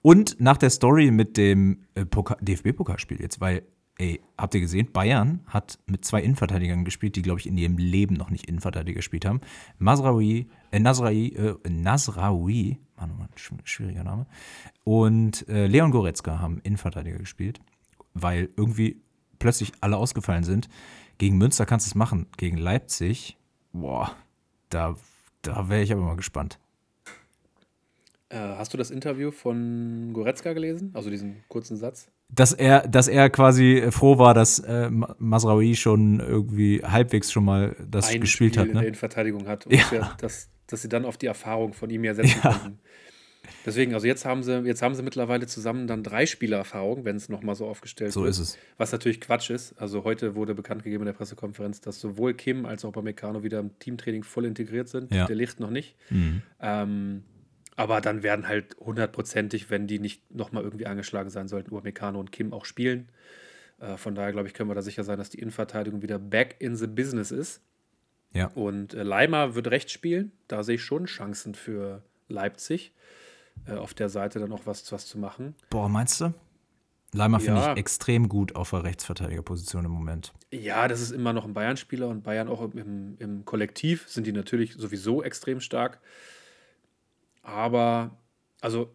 [0.00, 2.04] Und nach der Story mit dem äh,
[2.40, 3.62] DFB-Pokalspiel jetzt, weil,
[3.98, 7.78] ey, habt ihr gesehen, Bayern hat mit zwei Innenverteidigern gespielt, die, glaube ich, in ihrem
[7.78, 9.40] Leben noch nicht Innenverteidiger gespielt haben.
[9.78, 13.28] Masraoui, äh, Nasraoui, äh, Nasraoui, Mann, oh Mann,
[13.64, 14.26] schwieriger Name.
[14.84, 17.60] Und äh, Leon Goretzka haben Innenverteidiger gespielt,
[18.14, 19.00] weil irgendwie
[19.38, 20.68] plötzlich alle ausgefallen sind.
[21.18, 22.26] Gegen Münster kannst du es machen.
[22.36, 23.38] Gegen Leipzig,
[23.72, 24.14] boah,
[24.68, 24.96] da,
[25.42, 26.58] da wäre ich aber mal gespannt.
[28.28, 30.90] Äh, hast du das Interview von Goretzka gelesen?
[30.94, 32.10] Also diesen kurzen Satz?
[32.28, 37.76] Dass er, dass er quasi froh war, dass äh, Masraoui schon irgendwie halbwegs schon mal
[37.88, 38.66] das Ein gespielt Spiel hat.
[38.66, 38.72] Ne?
[38.72, 39.66] in der Innenverteidigung hat.
[39.70, 39.84] Ja.
[39.92, 42.52] ja dass, dass sie dann auf die Erfahrung von ihm ja setzen ja.
[42.52, 42.78] konnten.
[43.64, 47.28] Deswegen, also jetzt haben sie, jetzt haben sie mittlerweile zusammen dann drei Spielererfahrung, wenn es
[47.28, 48.34] nochmal so aufgestellt so wird.
[48.34, 48.58] So ist es.
[48.76, 49.72] Was natürlich Quatsch ist.
[49.80, 53.58] Also heute wurde bekannt gegeben in der Pressekonferenz, dass sowohl Kim als auch Meccano wieder
[53.58, 55.12] im Teamtraining voll integriert sind.
[55.12, 55.26] Ja.
[55.26, 55.96] Der Licht noch nicht.
[56.10, 56.42] Mhm.
[56.60, 57.22] Ähm,
[57.76, 62.32] aber dann werden halt hundertprozentig, wenn die nicht nochmal irgendwie angeschlagen sein sollten, Upamecano und
[62.32, 63.08] Kim auch spielen.
[63.78, 66.56] Äh, von daher, glaube ich, können wir da sicher sein, dass die Innenverteidigung wieder back
[66.58, 67.60] in the business ist.
[68.32, 68.46] Ja.
[68.54, 70.32] Und äh, Leimer wird rechts spielen.
[70.48, 72.92] Da sehe ich schon Chancen für Leipzig.
[73.66, 75.54] Äh, auf der Seite dann auch was, was zu machen.
[75.70, 76.32] Boah, meinst du?
[77.12, 80.34] Leimer finde ich extrem gut auf der Rechtsverteidigerposition im Moment.
[80.50, 84.32] Ja, das ist immer noch ein Bayern-Spieler und Bayern auch im, im Kollektiv sind die
[84.32, 86.00] natürlich sowieso extrem stark.
[87.46, 88.18] Aber,
[88.60, 88.92] also,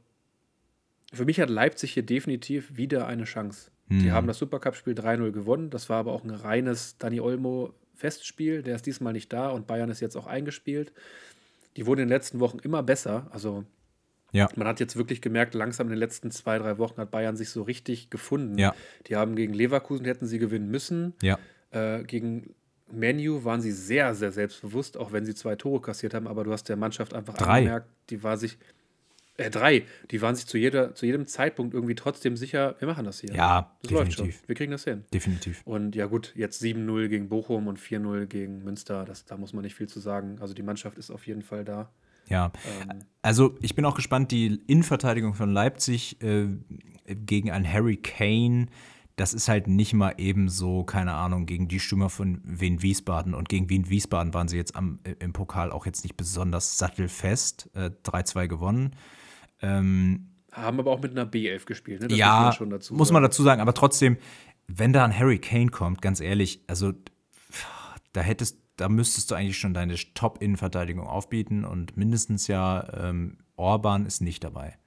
[1.13, 3.71] für mich hat Leipzig hier definitiv wieder eine Chance.
[3.87, 3.99] Hm.
[3.99, 5.69] Die haben das Supercup-Spiel 3-0 gewonnen.
[5.69, 8.61] Das war aber auch ein reines Dani Olmo-Festspiel.
[8.61, 10.91] Der ist diesmal nicht da und Bayern ist jetzt auch eingespielt.
[11.77, 13.27] Die wurden in den letzten Wochen immer besser.
[13.31, 13.63] Also,
[14.33, 14.49] ja.
[14.57, 17.51] man hat jetzt wirklich gemerkt, langsam in den letzten zwei, drei Wochen hat Bayern sich
[17.51, 18.57] so richtig gefunden.
[18.57, 18.75] Ja.
[19.07, 21.13] Die haben gegen Leverkusen hätten sie gewinnen müssen.
[21.21, 21.39] Ja.
[21.71, 22.53] Äh, gegen
[22.93, 26.51] Menu waren sie sehr, sehr selbstbewusst, auch wenn sie zwei Tore kassiert haben, aber du
[26.51, 27.59] hast der Mannschaft einfach drei.
[27.59, 28.57] angemerkt, die war sich,
[29.37, 33.05] äh, drei, die waren sich zu, jeder, zu jedem Zeitpunkt irgendwie trotzdem sicher, wir machen
[33.05, 33.33] das hier.
[33.33, 34.17] Ja, das definitiv.
[34.17, 34.47] läuft schon.
[34.47, 35.03] Wir kriegen das hin.
[35.13, 35.61] Definitiv.
[35.65, 39.63] Und ja, gut, jetzt 7-0 gegen Bochum und 4-0 gegen Münster, das, da muss man
[39.63, 40.37] nicht viel zu sagen.
[40.41, 41.89] Also die Mannschaft ist auf jeden Fall da.
[42.27, 46.47] Ja, ähm, also ich bin auch gespannt, die Innenverteidigung von Leipzig äh,
[47.05, 48.67] gegen einen Harry Kane
[49.15, 53.33] das ist halt nicht mal eben so, keine Ahnung, gegen die Stürmer von Wien Wiesbaden.
[53.33, 56.77] Und gegen Wien Wiesbaden waren sie jetzt am, äh, im Pokal auch jetzt nicht besonders
[56.77, 57.69] sattelfest.
[57.73, 58.95] Äh, 3-2 gewonnen.
[59.61, 62.07] Ähm, Haben aber auch mit einer B11 gespielt, ne?
[62.07, 63.61] Das ja, muss man, muss man dazu sagen.
[63.61, 64.17] Aber trotzdem,
[64.67, 66.93] wenn da ein Harry Kane kommt, ganz ehrlich, also
[68.13, 74.05] da hättest, da müsstest du eigentlich schon deine Top-Innenverteidigung aufbieten und mindestens ja ähm, Orban
[74.05, 74.77] ist nicht dabei.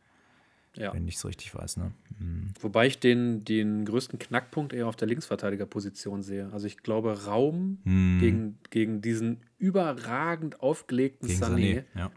[0.76, 0.92] Ja.
[0.92, 1.76] Wenn ich es richtig weiß.
[1.76, 1.92] Ne?
[2.18, 2.52] Mhm.
[2.60, 6.50] Wobei ich den, den größten Knackpunkt eher auf der Linksverteidigerposition sehe.
[6.52, 8.18] Also ich glaube, Raum mhm.
[8.20, 12.10] gegen, gegen diesen überragend aufgelegten gegen Sané, Sané ja.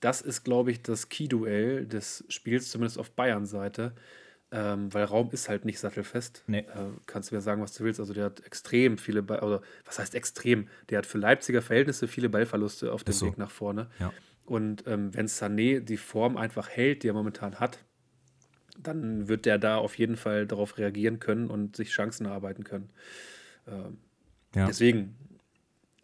[0.00, 3.94] das ist, glaube ich, das Key-Duell des Spiels, zumindest auf Bayern-Seite.
[4.50, 6.44] Ähm, weil Raum ist halt nicht sattelfest.
[6.46, 6.58] Nee.
[6.58, 7.98] Äh, kannst du mir sagen, was du willst.
[7.98, 10.68] Also der hat extrem viele, Ball, oder was heißt extrem?
[10.90, 13.26] Der hat für Leipziger Verhältnisse viele Ballverluste auf dem so.
[13.26, 13.88] Weg nach vorne.
[13.98, 14.12] Ja.
[14.44, 17.78] Und ähm, wenn Sané die Form einfach hält, die er momentan hat,
[18.78, 22.90] dann wird der da auf jeden Fall darauf reagieren können und sich Chancen erarbeiten können.
[23.66, 23.98] Ähm,
[24.54, 24.66] ja.
[24.66, 25.14] Deswegen,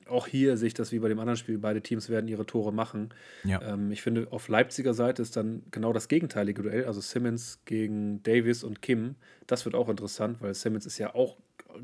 [0.06, 2.72] auch hier sehe ich das wie bei dem anderen Spiel, beide Teams werden ihre Tore
[2.72, 3.10] machen.
[3.44, 3.60] Ja.
[3.62, 8.22] Ähm, ich finde, auf Leipziger Seite ist dann genau das gegenteilige Duell, also Simmons gegen
[8.22, 9.16] Davis und Kim.
[9.46, 11.36] Das wird auch interessant, weil Simmons ist ja auch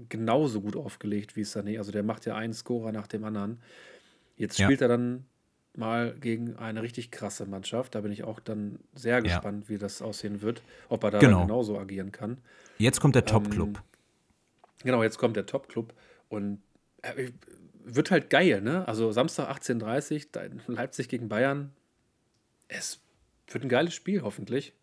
[0.09, 1.79] genauso gut aufgelegt wie Sané.
[1.79, 3.61] Also der macht ja einen Scorer nach dem anderen.
[4.37, 4.87] Jetzt spielt ja.
[4.87, 5.25] er dann
[5.79, 7.95] mal gegen eine richtig krasse Mannschaft.
[7.95, 9.69] Da bin ich auch dann sehr gespannt, ja.
[9.69, 11.43] wie das aussehen wird, ob er da genau.
[11.43, 12.39] genauso agieren kann.
[12.79, 13.69] Jetzt kommt der Top-Club.
[13.69, 13.83] Ähm,
[14.85, 15.95] genau, jetzt kommt der Top-Club
[16.29, 16.61] und
[17.03, 17.31] äh,
[17.85, 18.87] wird halt geil, ne?
[18.89, 20.27] Also Samstag 18.30
[20.69, 21.73] Uhr, Leipzig gegen Bayern.
[22.69, 23.01] Es
[23.49, 24.75] wird ein geiles Spiel, hoffentlich.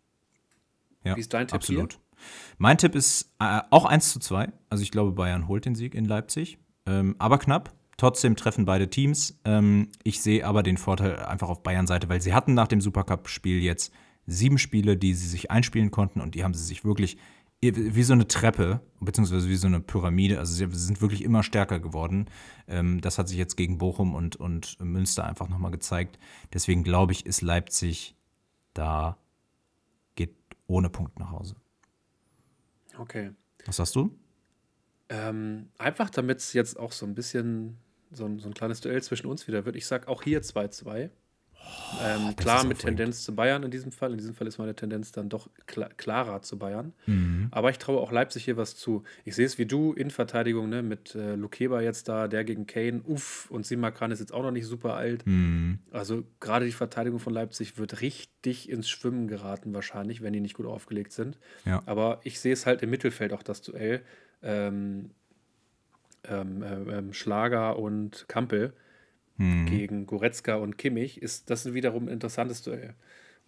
[1.04, 1.92] Ja, Wie ist dein Tipp absolut.
[1.92, 2.00] Hier?
[2.58, 4.48] Mein Tipp ist äh, auch 1 zu 2.
[4.70, 6.58] Also ich glaube, Bayern holt den Sieg in Leipzig.
[6.86, 7.72] Ähm, aber knapp.
[7.96, 9.38] Trotzdem treffen beide Teams.
[9.44, 13.62] Ähm, ich sehe aber den Vorteil einfach auf Bayern-Seite, weil sie hatten nach dem Supercup-Spiel
[13.62, 13.92] jetzt
[14.26, 17.18] sieben Spiele, die sie sich einspielen konnten und die haben sie sich wirklich
[17.72, 20.38] wie so eine Treppe, beziehungsweise wie so eine Pyramide.
[20.38, 22.26] Also sie sind wirklich immer stärker geworden.
[22.68, 26.18] Ähm, das hat sich jetzt gegen Bochum und, und Münster einfach nochmal gezeigt.
[26.52, 28.16] Deswegen glaube ich, ist Leipzig
[28.74, 29.16] da,
[30.14, 30.34] geht
[30.66, 31.56] ohne Punkt nach Hause.
[32.98, 33.30] Okay.
[33.64, 34.14] Was sagst du?
[35.08, 37.78] Ähm, einfach damit es jetzt auch so ein bisschen
[38.14, 39.76] so ein, so ein kleines Duell zwischen uns wieder wird.
[39.76, 41.10] Ich sage auch hier 2-2.
[42.02, 44.12] Ähm, klar mit Tendenz zu Bayern in diesem Fall.
[44.12, 46.92] In diesem Fall ist meine Tendenz dann doch klar, klarer zu Bayern.
[47.06, 47.48] Mhm.
[47.50, 49.04] Aber ich traue auch Leipzig hier was zu.
[49.24, 52.66] Ich sehe es wie du in Verteidigung, ne, mit äh, Lukeba jetzt da, der gegen
[52.66, 55.26] Kane, uff, und Simakan ist jetzt auch noch nicht super alt.
[55.26, 55.78] Mhm.
[55.90, 60.54] Also gerade die Verteidigung von Leipzig wird richtig ins Schwimmen geraten, wahrscheinlich, wenn die nicht
[60.54, 61.38] gut aufgelegt sind.
[61.64, 61.82] Ja.
[61.86, 64.02] Aber ich sehe es halt im Mittelfeld auch das Duell.
[64.42, 65.10] Ähm,
[66.28, 68.72] ähm, äh, ähm, Schlager und Kampel
[69.36, 69.66] hm.
[69.66, 72.94] gegen Goretzka und Kimmich, ist das wiederum ein interessantes Duell.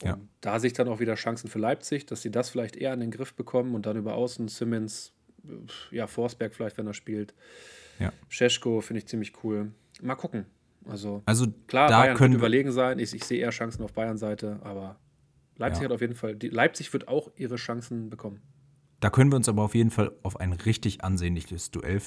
[0.02, 0.18] Und ja.
[0.40, 3.00] da sehe ich dann auch wieder Chancen für Leipzig, dass sie das vielleicht eher in
[3.00, 5.12] den Griff bekommen und dann über außen Simmons,
[5.90, 7.34] ja, Forsberg vielleicht, wenn er spielt.
[7.98, 8.12] Ja.
[8.28, 9.72] Scheschko finde ich ziemlich cool.
[10.02, 10.44] Mal gucken.
[10.84, 12.98] Also, also klar, Bayern können überlegen sein.
[12.98, 14.98] Ich, ich, sehe eher Chancen auf Bayern-Seite, aber
[15.56, 15.88] Leipzig ja.
[15.88, 18.40] hat auf jeden Fall, die, Leipzig wird auch ihre Chancen bekommen.
[19.00, 22.00] Da können wir uns aber auf jeden Fall auf ein richtig ansehnliches Duell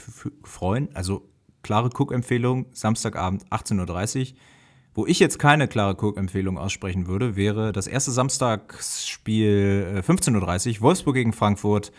[0.44, 0.90] freuen.
[0.96, 1.30] Also
[1.62, 4.38] klare Cook-Empfehlung, Samstagabend 18.30 Uhr.
[4.96, 10.82] Wo ich jetzt keine klare Cook-Empfehlung aussprechen würde, wäre das erste Samstagsspiel 15.30 äh, Uhr,
[10.82, 11.92] Wolfsburg gegen Frankfurt.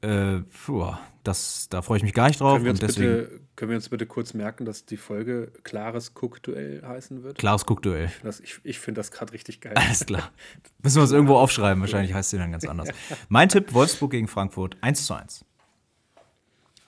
[0.00, 0.92] Äh, puh,
[1.22, 2.54] das, da freue ich mich gar nicht drauf.
[2.54, 6.12] Können wir, uns deswegen, bitte, können wir uns bitte kurz merken, dass die Folge Klares
[6.14, 7.36] Cook-Duell heißen wird?
[7.36, 8.06] Klares Cook-Duell.
[8.06, 9.74] Ich finde das, ich, ich find das gerade richtig geil.
[9.76, 10.32] Alles klar.
[10.82, 11.78] Müssen wir uns irgendwo aufschreiben.
[11.82, 12.88] Wahrscheinlich heißt sie dann ganz anders.
[13.28, 15.44] Mein Tipp: Wolfsburg gegen Frankfurt 1 zu 1.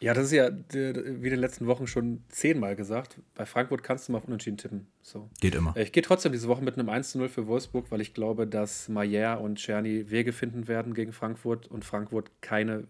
[0.00, 3.18] Ja, das ist ja wie in den letzten Wochen schon zehnmal gesagt.
[3.34, 4.86] Bei Frankfurt kannst du mal auf Unentschieden tippen.
[5.02, 5.28] So.
[5.42, 5.76] Geht immer.
[5.76, 8.88] Ich gehe trotzdem diese Woche mit einem 1 0 für Wolfsburg, weil ich glaube, dass
[8.88, 12.84] Mayer und Czerny Wege finden werden gegen Frankfurt und Frankfurt keine,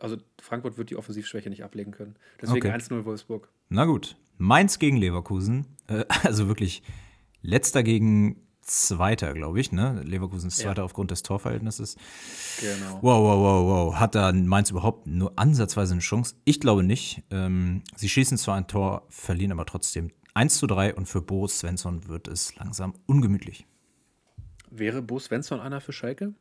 [0.00, 2.16] also Frankfurt wird die Offensivschwäche nicht ablegen können.
[2.40, 2.70] Deswegen okay.
[2.72, 3.48] 1 0 Wolfsburg.
[3.68, 4.16] Na gut.
[4.36, 5.66] Mainz gegen Leverkusen.
[5.88, 6.82] Äh, also wirklich
[7.42, 10.02] letzter gegen Zweiter, glaube ich, ne?
[10.04, 10.84] Leverkusen ist Zweiter ja.
[10.84, 11.96] aufgrund des Torverhältnisses.
[12.60, 12.98] Genau.
[13.00, 13.94] Wow, wow, wow, wow.
[13.94, 16.34] Hat da Mainz überhaupt nur ansatzweise eine Chance?
[16.44, 17.22] Ich glaube nicht.
[17.30, 21.48] Ähm, sie schießen zwar ein Tor, verlieren aber trotzdem 1 zu 3 und für Bo
[21.48, 23.66] Svensson wird es langsam ungemütlich.
[24.70, 26.34] Wäre Bo Svensson einer für Schalke?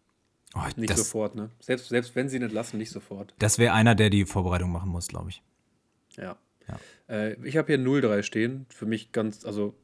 [0.55, 1.49] Oh, nicht das, sofort, ne?
[1.59, 3.33] Selbst, selbst wenn sie nicht lassen, nicht sofort.
[3.39, 5.43] Das wäre einer, der die Vorbereitung machen muss, glaube ich.
[6.15, 6.37] Ja.
[6.67, 6.79] ja.
[7.07, 8.65] Äh, ich habe hier 0-3 stehen.
[8.69, 9.75] Für mich ganz, also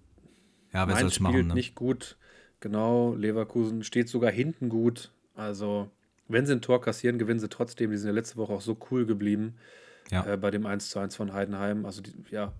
[0.73, 1.53] ja, wer Mainz spielt machen, ne?
[1.53, 2.17] nicht gut.
[2.59, 5.11] Genau, Leverkusen steht sogar hinten gut.
[5.35, 5.89] Also,
[6.27, 7.91] wenn sie ein Tor kassieren, gewinnen sie trotzdem.
[7.91, 9.55] Die sind ja letzte Woche auch so cool geblieben
[10.09, 10.25] ja.
[10.25, 11.85] äh, bei dem 1 zu 1 von Heidenheim.
[11.85, 12.53] Also, die, ja.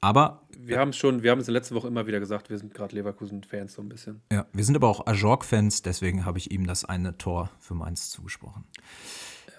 [0.00, 2.74] Aber wir haben es schon, wir haben es letzte Woche immer wieder gesagt, wir sind
[2.74, 4.22] gerade Leverkusen-Fans so ein bisschen.
[4.30, 8.10] Ja, wir sind aber auch Ajork-Fans, deswegen habe ich ihm das eine Tor für Mainz
[8.10, 8.64] zugesprochen.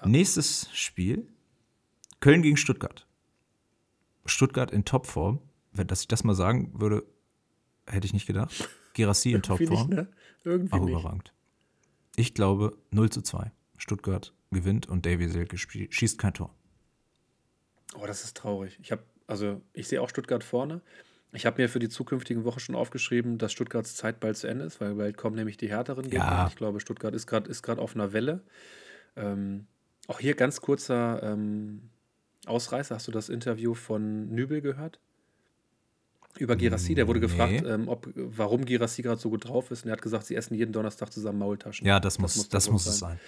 [0.01, 0.07] Ja.
[0.07, 1.27] Nächstes Spiel:
[2.19, 3.07] Köln gegen Stuttgart.
[4.25, 5.39] Stuttgart in Topform.
[5.71, 7.05] Wenn dass ich das mal sagen würde,
[7.85, 8.69] hätte ich nicht gedacht.
[8.93, 9.89] Gerassi in Topform.
[9.89, 10.07] Ne?
[10.43, 11.33] Irgendwie auch überragend.
[12.15, 13.51] Ich glaube 0 zu 2.
[13.77, 16.53] Stuttgart gewinnt und Davy Selke schießt kein Tor.
[17.95, 18.77] Oh, das ist traurig.
[18.81, 20.81] Ich habe, also ich sehe auch Stuttgart vorne.
[21.31, 24.65] Ich habe mir für die zukünftigen Wochen schon aufgeschrieben, dass Stuttgarts Zeit bald zu Ende
[24.65, 26.25] ist, weil bald kommen nämlich die härteren Gegner.
[26.25, 26.47] Ja.
[26.47, 28.41] Ich glaube, Stuttgart ist gerade ist auf einer Welle.
[29.15, 29.67] Ähm,
[30.07, 31.89] auch hier ganz kurzer ähm,
[32.47, 32.95] Ausreißer.
[32.95, 34.99] Hast du das Interview von Nübel gehört?
[36.39, 37.27] Über Girassi, der wurde nee.
[37.27, 39.83] gefragt, ähm, ob, warum Girassi gerade so gut drauf ist.
[39.83, 41.85] Und er hat gesagt, sie essen jeden Donnerstag zusammen Maultaschen.
[41.85, 43.19] Ja, das, das muss, muss, das muss es sein.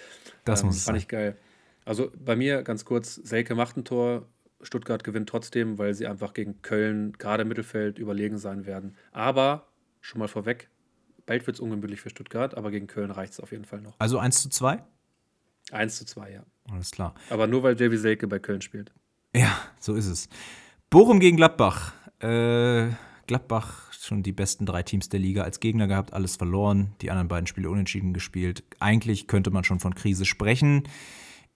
[0.44, 1.02] Das ähm, muss es fand sein.
[1.02, 1.36] ich geil.
[1.84, 4.26] Also bei mir ganz kurz, Selke macht ein Tor,
[4.62, 8.96] Stuttgart gewinnt trotzdem, weil sie einfach gegen Köln, gerade im Mittelfeld, überlegen sein werden.
[9.12, 9.66] Aber,
[10.00, 10.68] schon mal vorweg,
[11.26, 13.94] Bald wird es ungemütlich für Stuttgart, aber gegen Köln reicht es auf jeden Fall noch.
[13.98, 14.82] Also 1 zu 2?
[15.70, 16.44] 1 zu 2, ja.
[16.70, 17.14] Alles klar.
[17.30, 18.92] Aber nur weil Davy Selke bei Köln spielt.
[19.34, 20.28] Ja, so ist es.
[20.90, 21.94] Bochum gegen Gladbach.
[22.20, 22.88] Äh,
[23.26, 27.28] Gladbach schon die besten drei Teams der Liga als Gegner gehabt, alles verloren, die anderen
[27.28, 28.64] beiden Spiele unentschieden gespielt.
[28.80, 30.84] Eigentlich könnte man schon von Krise sprechen.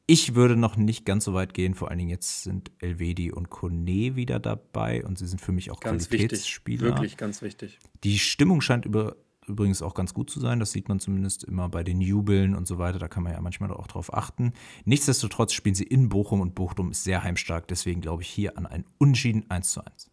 [0.09, 3.51] Ich würde noch nicht ganz so weit gehen, vor allen Dingen jetzt sind Elvedi und
[3.51, 6.83] Kone wieder dabei und sie sind für mich auch ganz Qualitätsspieler.
[6.83, 6.97] Wichtig.
[6.97, 7.79] Wirklich ganz wichtig.
[8.05, 9.17] Die Stimmung scheint über,
[9.49, 12.69] übrigens auch ganz gut zu sein, das sieht man zumindest immer bei den Jubeln und
[12.69, 14.53] so weiter, da kann man ja manchmal auch drauf achten.
[14.85, 18.67] Nichtsdestotrotz spielen sie in Bochum und Bochum ist sehr heimstark, deswegen glaube ich hier an
[18.67, 20.11] ein Unschieden 1 zu 1.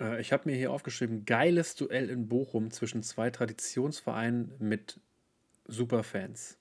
[0.00, 5.00] Äh, ich habe mir hier aufgeschrieben, geiles Duell in Bochum zwischen zwei Traditionsvereinen mit
[5.66, 6.58] Superfans.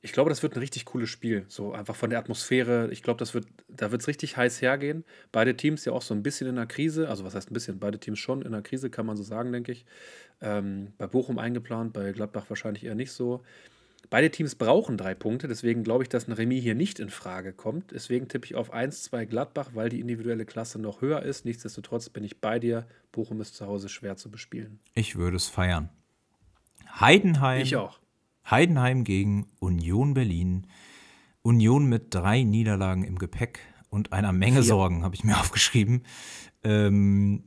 [0.00, 1.44] Ich glaube, das wird ein richtig cooles Spiel.
[1.48, 2.88] So einfach von der Atmosphäre.
[2.92, 5.04] Ich glaube, das wird, da wird es richtig heiß hergehen.
[5.32, 7.08] Beide Teams ja auch so ein bisschen in der Krise.
[7.08, 7.80] Also was heißt ein bisschen?
[7.80, 9.84] Beide Teams schon in der Krise, kann man so sagen, denke ich.
[10.40, 13.42] Ähm, bei Bochum eingeplant, bei Gladbach wahrscheinlich eher nicht so.
[14.10, 17.52] Beide Teams brauchen drei Punkte, deswegen glaube ich, dass ein Remis hier nicht in Frage
[17.52, 17.90] kommt.
[17.90, 21.44] Deswegen tippe ich auf 1-2 Gladbach, weil die individuelle Klasse noch höher ist.
[21.44, 22.86] Nichtsdestotrotz bin ich bei dir.
[23.12, 24.78] Bochum ist zu Hause schwer zu bespielen.
[24.94, 25.90] Ich würde es feiern.
[27.00, 27.60] Heidenheim.
[27.60, 27.98] Ich auch.
[28.50, 30.66] Heidenheim gegen Union Berlin.
[31.42, 33.60] Union mit drei Niederlagen im Gepäck
[33.90, 34.62] und einer Menge.
[34.62, 36.02] Sorgen, habe ich mir aufgeschrieben.
[36.62, 37.44] Ähm,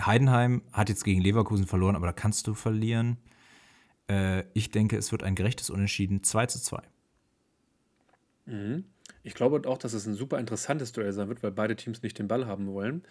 [0.00, 3.18] Heidenheim hat jetzt gegen Leverkusen verloren, aber da kannst du verlieren.
[4.08, 6.82] Äh, ich denke, es wird ein gerechtes Unentschieden 2 zu 2.
[8.46, 8.84] Mhm.
[9.22, 12.18] Ich glaube auch, dass es ein super interessantes Duell sein wird, weil beide Teams nicht
[12.18, 13.04] den Ball haben wollen.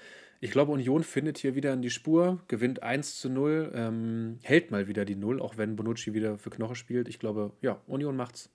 [0.44, 4.72] Ich glaube, Union findet hier wieder in die Spur, gewinnt 1 zu 0, ähm, hält
[4.72, 7.08] mal wieder die 0, auch wenn Bonucci wieder für Knoche spielt.
[7.08, 8.50] Ich glaube, ja, Union macht's.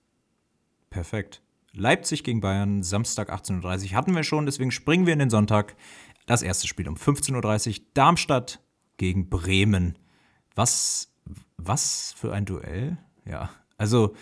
[0.89, 1.41] Perfekt.
[1.73, 5.75] Leipzig gegen Bayern, Samstag 18.30 Uhr hatten wir schon, deswegen springen wir in den Sonntag.
[6.25, 8.59] Das erste Spiel um 15.30 Uhr, Darmstadt
[8.97, 9.97] gegen Bremen.
[10.55, 11.13] Was
[11.57, 12.97] was für ein Duell?
[13.25, 14.15] Ja, also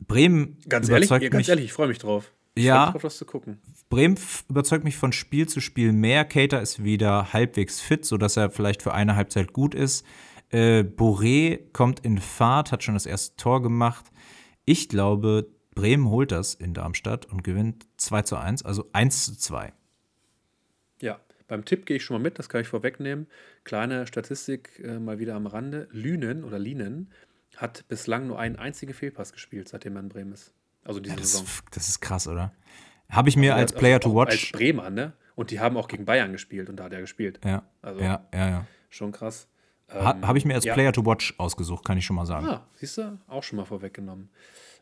[0.00, 2.32] Bremen ganz ehrlich, überzeugt ganz mich, ehrlich, ich freue mich drauf.
[2.54, 3.60] Ich ja, drauf, das zu gucken.
[3.88, 4.16] Bremen
[4.48, 6.24] überzeugt mich von Spiel zu Spiel mehr.
[6.24, 10.06] Cater ist wieder halbwegs fit, sodass er vielleicht für eine Halbzeit gut ist.
[10.50, 14.06] Äh, Boré kommt in Fahrt, hat schon das erste Tor gemacht.
[14.64, 19.36] Ich glaube, Bremen holt das in Darmstadt und gewinnt 2 zu 1, also 1 zu
[19.36, 19.72] 2.
[21.00, 23.26] Ja, beim Tipp gehe ich schon mal mit, das kann ich vorwegnehmen.
[23.64, 25.88] Kleine Statistik äh, mal wieder am Rande.
[25.90, 27.10] Lünen oder Linen
[27.56, 30.54] hat bislang nur einen einzigen Fehlpass gespielt, seitdem er in Bremen ist.
[30.84, 31.46] Also diese ja, das, Saison.
[31.72, 32.52] Das ist krass, oder?
[33.08, 34.30] Habe ich mir also als Player also to watch.
[34.30, 35.12] Als Bremer, ne?
[35.34, 37.40] Und die haben auch gegen Bayern gespielt und da hat er gespielt.
[37.44, 37.62] Ja.
[37.82, 38.66] Also ja, ja, ja.
[38.88, 39.48] Schon krass.
[39.92, 40.74] Ha, Habe ich mir als ja.
[40.74, 42.46] Player to watch ausgesucht, kann ich schon mal sagen.
[42.46, 43.18] Ah, siehst du?
[43.26, 44.30] Auch schon mal vorweggenommen.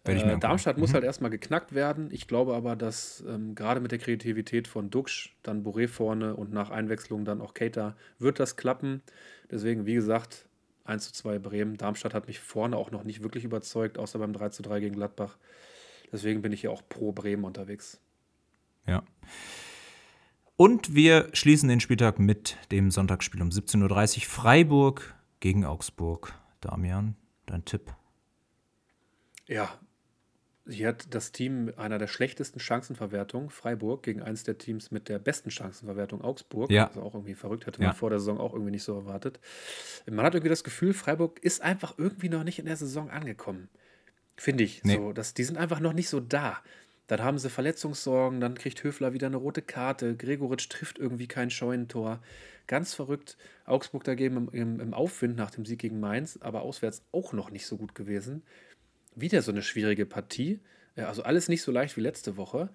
[0.05, 0.95] Äh, Darmstadt muss mhm.
[0.95, 2.09] halt erstmal geknackt werden.
[2.11, 6.53] Ich glaube aber, dass ähm, gerade mit der Kreativität von Duxch, dann Boré vorne und
[6.53, 9.03] nach Einwechslung dann auch Keita, wird das klappen.
[9.51, 10.47] Deswegen, wie gesagt,
[10.85, 11.77] 1 zu 2 Bremen.
[11.77, 14.97] Darmstadt hat mich vorne auch noch nicht wirklich überzeugt, außer beim 3 zu 3 gegen
[14.97, 15.37] Gladbach.
[16.13, 18.01] Deswegen bin ich hier auch pro Bremen unterwegs.
[18.87, 19.03] Ja.
[20.57, 24.23] Und wir schließen den Spieltag mit dem Sonntagsspiel um 17.30 Uhr.
[24.25, 26.35] Freiburg gegen Augsburg.
[26.61, 27.17] Damian,
[27.47, 27.93] dein Tipp?
[29.49, 29.79] Ja,
[30.69, 35.09] hier hat das Team mit einer der schlechtesten Chancenverwertungen, Freiburg, gegen eines der Teams mit
[35.09, 36.71] der besten Chancenverwertung, Augsburg.
[36.71, 36.87] Ja.
[36.87, 37.95] Also auch irgendwie verrückt, hätte man ja.
[37.95, 39.41] vor der Saison auch irgendwie nicht so erwartet.
[40.09, 43.69] Man hat irgendwie das Gefühl, Freiburg ist einfach irgendwie noch nicht in der Saison angekommen.
[44.37, 44.83] Finde ich.
[44.85, 44.97] Nee.
[44.97, 46.59] So, dass, die sind einfach noch nicht so da.
[47.07, 50.17] Dann haben sie Verletzungssorgen, dann kriegt Höfler wieder eine rote Karte.
[50.17, 52.23] Gregoritsch trifft irgendwie kein Scheunentor.
[52.67, 53.37] Ganz verrückt.
[53.67, 57.51] Augsburg dagegen im, im, im Aufwind nach dem Sieg gegen Mainz, aber auswärts auch noch
[57.51, 58.43] nicht so gut gewesen
[59.15, 60.61] wieder so eine schwierige Partie.
[60.97, 62.71] Also alles nicht so leicht wie letzte Woche.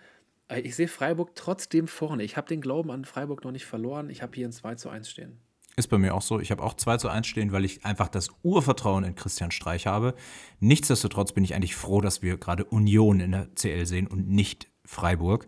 [0.48, 2.24] Äh, ich sehe Freiburg trotzdem vorne.
[2.24, 4.10] Ich habe den Glauben an Freiburg noch nicht verloren.
[4.10, 5.40] Ich habe hier ein 2 zu 1 stehen.
[5.78, 6.40] Ist bei mir auch so.
[6.40, 9.86] Ich habe auch 2 zu 1 stehen, weil ich einfach das Urvertrauen in Christian Streich
[9.86, 10.16] habe.
[10.60, 14.72] Nichtsdestotrotz bin ich eigentlich froh, dass wir gerade Union in der CL sehen und nicht
[14.86, 15.46] Freiburg.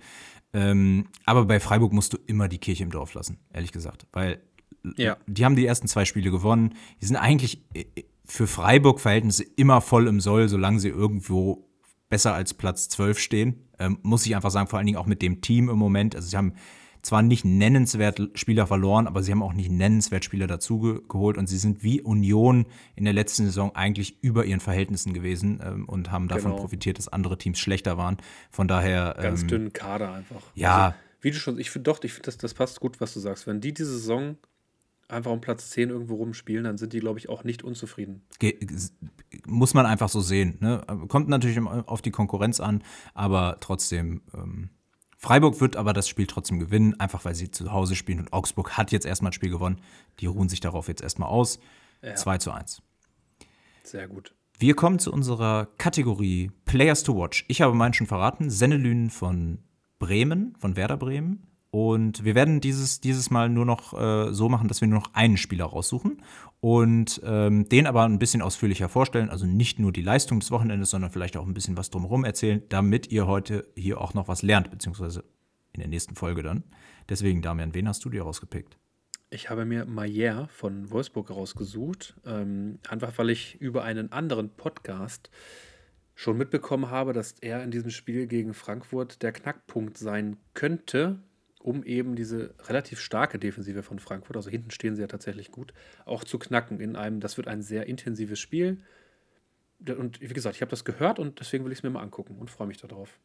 [0.54, 4.06] Ähm, aber bei Freiburg musst du immer die Kirche im Dorf lassen, ehrlich gesagt.
[4.12, 4.40] Weil
[4.98, 5.18] ja.
[5.26, 6.76] die haben die ersten zwei Spiele gewonnen.
[7.02, 7.86] Die sind eigentlich äh,
[8.24, 11.68] für Freiburg-Verhältnisse immer voll im Soll, solange sie irgendwo
[12.08, 13.68] besser als Platz 12 stehen.
[13.80, 16.16] Ähm, muss ich einfach sagen, vor allen Dingen auch mit dem Team im Moment.
[16.16, 16.54] Also sie haben
[17.02, 21.48] zwar nicht nennenswert Spieler verloren, aber sie haben auch nicht nennenswert Spieler dazu geholt und
[21.48, 22.66] sie sind wie Union
[22.96, 26.62] in der letzten Saison eigentlich über ihren Verhältnissen gewesen ähm, und haben davon genau.
[26.62, 28.18] profitiert, dass andere Teams schlechter waren.
[28.52, 29.16] Von daher.
[29.22, 30.42] Ganz ähm, dünnen Kader einfach.
[30.56, 30.86] Ja.
[30.86, 33.20] Also, wie du schon, ich finde doch, ich finde, das, das passt gut, was du
[33.20, 33.48] sagst.
[33.48, 34.38] Wenn die diese Saison
[35.10, 38.22] einfach um Platz 10 irgendwo rumspielen, dann sind die, glaube ich, auch nicht unzufrieden.
[38.40, 38.58] Ge
[39.46, 40.58] muss man einfach so sehen.
[40.60, 40.82] Ne?
[41.08, 44.70] Kommt natürlich auf die Konkurrenz an, aber trotzdem ähm,
[45.22, 48.78] Freiburg wird aber das Spiel trotzdem gewinnen, einfach weil sie zu Hause spielen und Augsburg
[48.78, 49.82] hat jetzt erstmal ein Spiel gewonnen.
[50.22, 51.60] Die ruhen sich darauf jetzt erstmal aus.
[52.02, 52.16] Ja.
[52.16, 52.82] 2 zu 1.
[53.84, 54.34] Sehr gut.
[54.58, 57.44] Wir kommen zu unserer Kategorie Players to Watch.
[57.50, 58.50] Ich habe meinen schon verraten.
[58.50, 59.60] Sennelünen von
[60.00, 61.44] Bremen, von Werder Bremen.
[61.70, 65.14] Und wir werden dieses, dieses Mal nur noch äh, so machen, dass wir nur noch
[65.14, 66.24] einen Spieler raussuchen
[66.62, 69.30] und ähm, den aber ein bisschen ausführlicher vorstellen.
[69.30, 72.62] Also nicht nur die Leistung des Wochenendes, sondern vielleicht auch ein bisschen was drumherum erzählen,
[72.70, 75.24] damit ihr heute hier auch noch was lernt, beziehungsweise
[75.74, 76.64] in der nächsten Folge dann.
[77.08, 78.78] Deswegen, Damian, wen hast du dir rausgepickt?
[79.32, 85.30] Ich habe mir Mayer von Wolfsburg rausgesucht, ähm, einfach weil ich über einen anderen Podcast
[86.16, 91.20] schon mitbekommen habe, dass er in diesem Spiel gegen Frankfurt der Knackpunkt sein könnte,
[91.60, 95.74] um eben diese relativ starke Defensive von Frankfurt, also hinten stehen sie ja tatsächlich gut,
[96.06, 98.82] auch zu knacken in einem, das wird ein sehr intensives Spiel.
[99.86, 102.38] Und wie gesagt, ich habe das gehört und deswegen will ich es mir mal angucken
[102.38, 103.20] und freue mich darauf.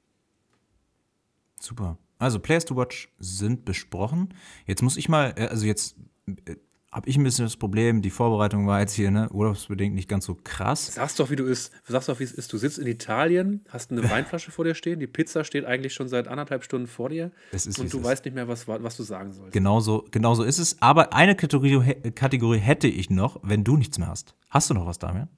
[1.60, 1.98] Super.
[2.18, 4.34] Also Players to Watch sind besprochen.
[4.66, 5.96] Jetzt muss ich mal, äh, also jetzt
[6.44, 6.56] äh,
[6.94, 10.26] habe ich ein bisschen das Problem, die Vorbereitung war jetzt hier, ne, urlaubsbedingt nicht ganz
[10.26, 10.94] so krass.
[10.94, 11.72] Sagst doch, wie du isst.
[11.88, 12.52] Sagst doch, wie es ist.
[12.52, 16.08] Du sitzt in Italien, hast eine Weinflasche vor dir stehen, die Pizza steht eigentlich schon
[16.08, 19.32] seit anderthalb Stunden vor dir ist, und du weißt nicht mehr, was, was du sagen
[19.32, 19.52] sollst.
[19.52, 20.80] Genauso, genauso ist es.
[20.80, 24.36] Aber eine Kategorie, Kategorie hätte ich noch, wenn du nichts mehr hast.
[24.48, 25.28] Hast du noch was, Damian?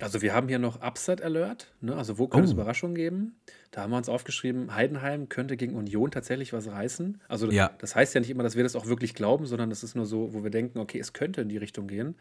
[0.00, 1.96] Also wir haben hier noch Upset Alert, ne?
[1.96, 2.54] also wo könnte es oh.
[2.54, 3.36] Überraschungen geben?
[3.72, 7.20] Da haben wir uns aufgeschrieben, Heidenheim könnte gegen Union tatsächlich was reißen.
[7.28, 7.72] Also ja.
[7.78, 10.06] das heißt ja nicht immer, dass wir das auch wirklich glauben, sondern das ist nur
[10.06, 12.14] so, wo wir denken, okay, es könnte in die Richtung gehen.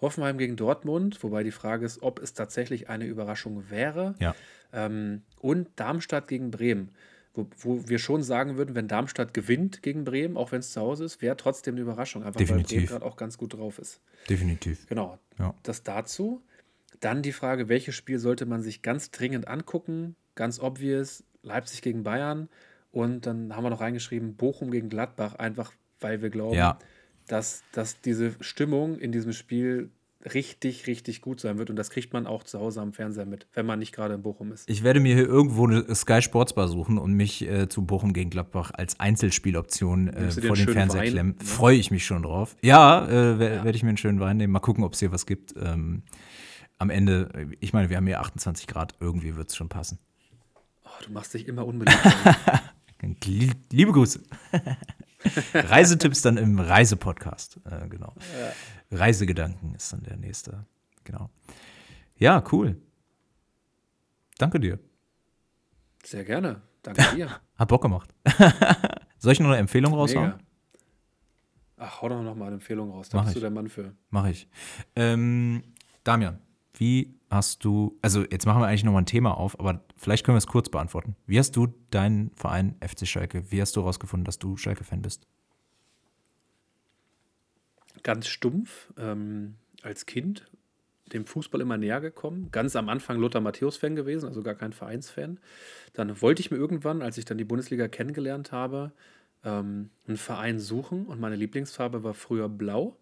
[0.00, 4.14] Hoffenheim gegen Dortmund, wobei die Frage ist, ob es tatsächlich eine Überraschung wäre.
[4.20, 4.34] Ja.
[4.72, 6.90] Ähm, und Darmstadt gegen Bremen.
[7.36, 10.80] Wo, wo, wir schon sagen würden, wenn Darmstadt gewinnt gegen Bremen, auch wenn es zu
[10.80, 12.70] Hause ist, wäre trotzdem eine Überraschung, einfach Definitiv.
[12.70, 14.00] weil Bremen gerade auch ganz gut drauf ist.
[14.30, 14.86] Definitiv.
[14.86, 15.18] Genau.
[15.38, 15.52] Ja.
[15.64, 16.42] Das dazu.
[17.04, 20.16] Dann die Frage, welches Spiel sollte man sich ganz dringend angucken?
[20.36, 22.48] Ganz obvious, Leipzig gegen Bayern.
[22.92, 26.78] Und dann haben wir noch reingeschrieben, Bochum gegen Gladbach, einfach weil wir glauben, ja.
[27.26, 29.90] dass, dass diese Stimmung in diesem Spiel
[30.32, 31.68] richtig, richtig gut sein wird.
[31.68, 34.22] Und das kriegt man auch zu Hause am Fernseher mit, wenn man nicht gerade in
[34.22, 34.70] Bochum ist.
[34.70, 38.14] Ich werde mir hier irgendwo eine Sky Sports Bar suchen und mich äh, zu Bochum
[38.14, 41.36] gegen Gladbach als Einzelspieloption äh, vor den Fernseher Wein, klemmen.
[41.38, 41.44] Ne?
[41.44, 42.56] Freue ich mich schon drauf.
[42.62, 43.64] Ja, äh, werde ja.
[43.64, 44.54] werd ich mir einen schönen Wein nehmen.
[44.54, 45.54] Mal gucken, ob es hier was gibt.
[45.60, 46.02] Ähm,
[46.78, 49.98] am Ende, ich meine, wir haben hier 28 Grad, irgendwie wird es schon passen.
[50.84, 51.98] Oh, du machst dich immer unbeliebt.
[53.70, 54.22] Liebe Grüße.
[55.54, 57.60] Reisetipps dann im Reisepodcast.
[57.64, 58.14] Äh, genau.
[58.90, 58.98] Ja.
[58.98, 60.66] Reisegedanken ist dann der nächste.
[61.04, 61.30] Genau.
[62.16, 62.80] Ja, cool.
[64.38, 64.78] Danke dir.
[66.04, 66.60] Sehr gerne.
[66.82, 67.40] Danke dir.
[67.56, 68.14] Hat Bock gemacht.
[69.18, 70.30] Soll ich noch eine Empfehlung raushauen?
[70.30, 70.38] Mega.
[71.78, 73.08] Ach, hau doch noch mal eine Empfehlung raus.
[73.08, 73.40] Da Mach bist ich.
[73.40, 73.94] du der Mann für.
[74.10, 74.48] Mach ich.
[74.96, 75.62] Ähm,
[76.04, 76.38] Damian,
[76.74, 80.34] wie hast du, also jetzt machen wir eigentlich nochmal ein Thema auf, aber vielleicht können
[80.34, 81.16] wir es kurz beantworten.
[81.26, 85.26] Wie hast du deinen Verein FC Schalke, wie hast du herausgefunden, dass du Schalke-Fan bist?
[88.02, 90.46] Ganz stumpf, ähm, als Kind
[91.12, 92.48] dem Fußball immer näher gekommen.
[92.50, 95.38] Ganz am Anfang Lothar Matthäus-Fan gewesen, also gar kein Vereinsfan.
[95.92, 98.92] Dann wollte ich mir irgendwann, als ich dann die Bundesliga kennengelernt habe,
[99.44, 102.96] ähm, einen Verein suchen und meine Lieblingsfarbe war früher blau.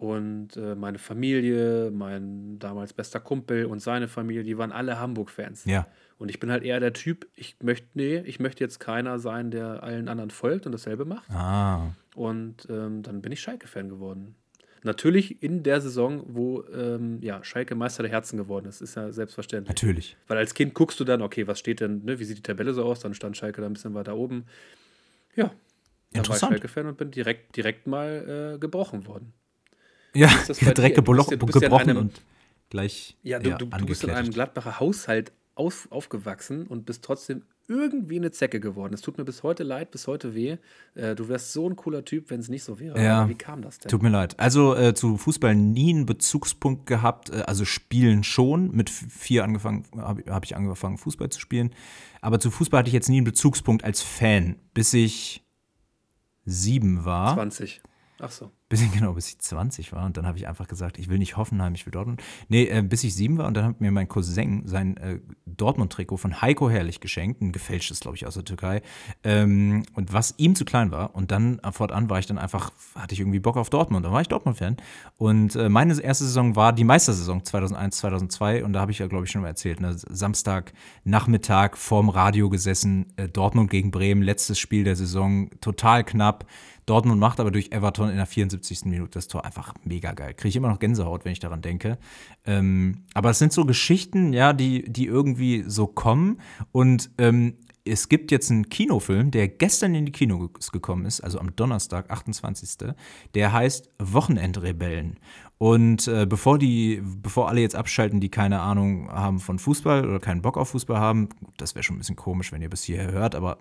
[0.00, 5.66] Und äh, meine Familie, mein damals bester Kumpel und seine Familie, die waren alle Hamburg-Fans.
[5.66, 5.86] Ja.
[6.16, 9.50] Und ich bin halt eher der Typ, ich möchte, nee, ich möchte jetzt keiner sein,
[9.50, 11.30] der allen anderen folgt und dasselbe macht.
[11.30, 11.94] Ah.
[12.14, 14.36] Und ähm, dann bin ich Schalke-Fan geworden.
[14.84, 19.12] Natürlich in der Saison, wo ähm, ja, Schalke Meister der Herzen geworden ist, ist ja
[19.12, 19.76] selbstverständlich.
[19.76, 20.16] Natürlich.
[20.28, 22.72] Weil als Kind guckst du dann, okay, was steht denn, ne, wie sieht die Tabelle
[22.72, 23.00] so aus?
[23.00, 24.46] Dann stand Schalke da ein bisschen weiter oben.
[25.36, 25.50] Ja,
[26.12, 29.34] dann war ich Schalke-Fan und bin direkt, direkt mal äh, gebrochen worden.
[30.14, 30.28] Ja,
[30.76, 31.38] direkt gebrochen
[31.88, 32.22] ja und
[32.68, 33.16] gleich.
[33.22, 38.16] Ja, du, du, du bist in einem Gladbacher Haushalt auf, aufgewachsen und bist trotzdem irgendwie
[38.16, 38.92] eine Zecke geworden.
[38.94, 40.56] Es tut mir bis heute leid, bis heute weh.
[40.94, 43.00] Äh, du wärst so ein cooler Typ, wenn es nicht so wäre.
[43.00, 43.28] Ja.
[43.28, 43.88] wie kam das denn?
[43.88, 44.38] Tut mir leid.
[44.40, 47.30] Also äh, zu Fußball nie einen Bezugspunkt gehabt.
[47.30, 48.72] Äh, also spielen schon.
[48.72, 51.72] Mit vier angefangen habe hab ich angefangen Fußball zu spielen.
[52.20, 55.46] Aber zu Fußball hatte ich jetzt nie einen Bezugspunkt als Fan, bis ich
[56.44, 57.34] sieben war.
[57.34, 57.82] 20.
[58.18, 58.50] Ach so.
[58.70, 60.06] Bis ich, genau, bis ich 20 war.
[60.06, 62.22] Und dann habe ich einfach gesagt, ich will nicht Hoffenheim, ich will Dortmund.
[62.48, 66.16] Nee, äh, bis ich sieben war und dann hat mir mein Cousin sein äh, Dortmund-Trikot
[66.16, 67.42] von Heiko Herrlich geschenkt.
[67.42, 68.80] Ein gefälschtes, glaube ich, aus der Türkei.
[69.24, 71.14] Ähm, und was ihm zu klein war.
[71.14, 74.06] Und dann äh, fortan war ich dann einfach, hatte ich irgendwie Bock auf Dortmund.
[74.06, 74.76] Dann war ich Dortmund-Fan.
[75.18, 78.64] Und äh, meine erste Saison war die Meistersaison 2001, 2002.
[78.64, 79.80] Und da habe ich ja, glaube ich, schon mal erzählt.
[79.80, 79.96] Ne?
[79.96, 80.72] Samstag,
[81.02, 83.12] Nachmittag vorm Radio gesessen.
[83.16, 85.50] Äh, Dortmund gegen Bremen, letztes Spiel der Saison.
[85.60, 86.46] Total knapp.
[86.90, 88.59] Dortmund macht aber durch Everton in der 74.
[88.84, 90.34] Minute das Tor einfach mega geil.
[90.34, 91.98] Kriege ich immer noch Gänsehaut, wenn ich daran denke.
[92.44, 96.40] Ähm, aber es sind so Geschichten, ja, die, die irgendwie so kommen.
[96.72, 97.54] Und ähm,
[97.84, 102.10] es gibt jetzt einen Kinofilm, der gestern in die Kinos gekommen ist, also am Donnerstag,
[102.10, 102.92] 28.
[103.34, 105.18] Der heißt Wochenendrebellen.
[105.58, 110.18] Und äh, bevor die, bevor alle jetzt abschalten, die keine Ahnung haben von Fußball oder
[110.18, 111.28] keinen Bock auf Fußball haben,
[111.58, 113.58] das wäre schon ein bisschen komisch, wenn ihr bis hierher hört, aber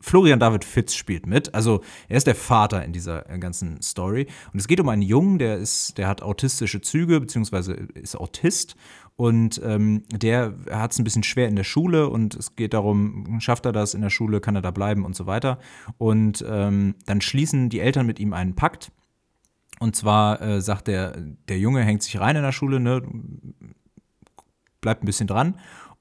[0.00, 1.52] Florian David Fitz spielt mit.
[1.54, 4.28] Also er ist der Vater in dieser ganzen Story.
[4.52, 8.76] Und es geht um einen Jungen, der ist, der hat autistische Züge, beziehungsweise ist Autist.
[9.16, 13.40] Und ähm, der hat es ein bisschen schwer in der Schule und es geht darum,
[13.40, 15.58] schafft er das in der Schule, kann er da bleiben und so weiter.
[15.98, 18.92] Und ähm, dann schließen die Eltern mit ihm einen Pakt.
[19.80, 21.16] Und zwar äh, sagt der,
[21.48, 23.02] der Junge hängt sich rein in der Schule, ne,
[24.80, 25.56] bleibt ein bisschen dran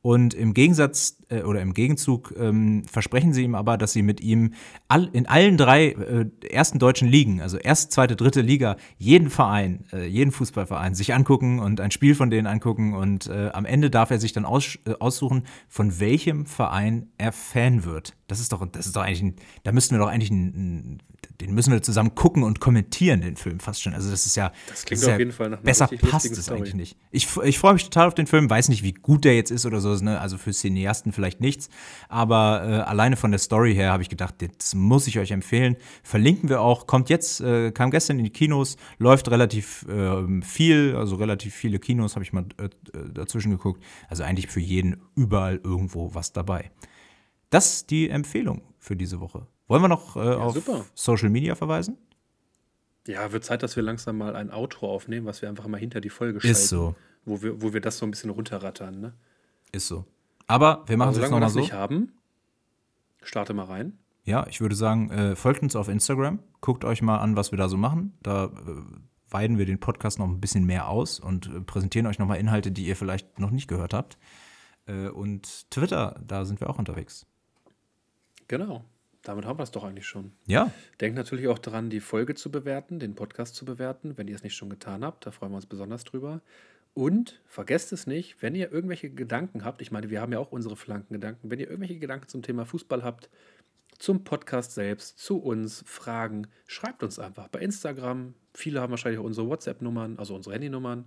[0.05, 4.21] und im Gegensatz äh, oder im Gegenzug ähm, versprechen sie ihm aber, dass sie mit
[4.21, 4.53] ihm
[4.87, 9.83] all, in allen drei äh, ersten deutschen Ligen, also erste, zweite, dritte Liga, jeden Verein,
[9.91, 12.93] äh, jeden Fußballverein sich angucken und ein Spiel von denen angucken.
[12.93, 17.31] Und äh, am Ende darf er sich dann aus, äh, aussuchen, von welchem Verein er
[17.31, 18.13] Fan wird.
[18.27, 20.97] Das ist doch, das ist doch eigentlich ein, da müssten wir doch eigentlich ein, ein
[21.41, 23.93] den müssen wir zusammen gucken und kommentieren, den Film fast schon.
[23.93, 24.51] Also das ist ja.
[24.67, 26.97] Das klingt das auf ja, jeden Fall nach einer Besser passt es eigentlich nicht.
[27.11, 29.65] Ich, ich freue mich total auf den Film, weiß nicht, wie gut der jetzt ist
[29.65, 29.95] oder so.
[29.95, 30.19] Ne?
[30.19, 31.69] Also für Cineasten vielleicht nichts.
[32.09, 35.77] Aber äh, alleine von der Story her habe ich gedacht, das muss ich euch empfehlen.
[36.03, 36.87] Verlinken wir auch.
[36.87, 41.79] Kommt jetzt, äh, kam gestern in die Kinos, läuft relativ äh, viel, also relativ viele
[41.79, 42.69] Kinos habe ich mal äh,
[43.13, 43.83] dazwischen geguckt.
[44.07, 46.71] Also eigentlich für jeden überall irgendwo was dabei.
[47.49, 49.47] Das ist die Empfehlung für diese Woche.
[49.67, 50.85] Wollen wir noch äh, ja, auf super.
[50.93, 51.97] Social Media verweisen?
[53.07, 56.01] Ja, wird Zeit, dass wir langsam mal ein Outro aufnehmen, was wir einfach mal hinter
[56.01, 56.51] die Folge schalten.
[56.51, 56.95] Ist so.
[57.23, 59.13] Wo wir, wo wir das so ein bisschen runterrattern, ne?
[59.71, 60.05] Ist so.
[60.47, 61.59] Aber wir machen es jetzt nochmal so.
[61.59, 62.13] nicht haben,
[63.23, 63.97] starte mal rein.
[64.23, 67.57] Ja, ich würde sagen, äh, folgt uns auf Instagram, guckt euch mal an, was wir
[67.57, 68.17] da so machen.
[68.21, 68.49] Da äh,
[69.29, 72.71] weiden wir den Podcast noch ein bisschen mehr aus und äh, präsentieren euch nochmal Inhalte,
[72.71, 74.17] die ihr vielleicht noch nicht gehört habt.
[74.87, 77.27] Äh, und Twitter, da sind wir auch unterwegs.
[78.47, 78.83] Genau.
[79.25, 80.31] Damit haben wir es doch eigentlich schon.
[80.45, 80.71] Ja.
[81.01, 84.43] Denkt natürlich auch daran, die Folge zu bewerten, den Podcast zu bewerten, wenn ihr es
[84.43, 85.25] nicht schon getan habt.
[85.25, 86.41] Da freuen wir uns besonders drüber.
[86.93, 90.51] Und vergesst es nicht, wenn ihr irgendwelche Gedanken habt, ich meine, wir haben ja auch
[90.51, 93.29] unsere Flankengedanken, wenn ihr irgendwelche Gedanken zum Thema Fußball habt,
[93.97, 98.33] zum Podcast selbst, zu uns, Fragen, schreibt uns einfach bei Instagram.
[98.53, 101.05] Viele haben wahrscheinlich auch unsere WhatsApp-Nummern, also unsere Handynummern.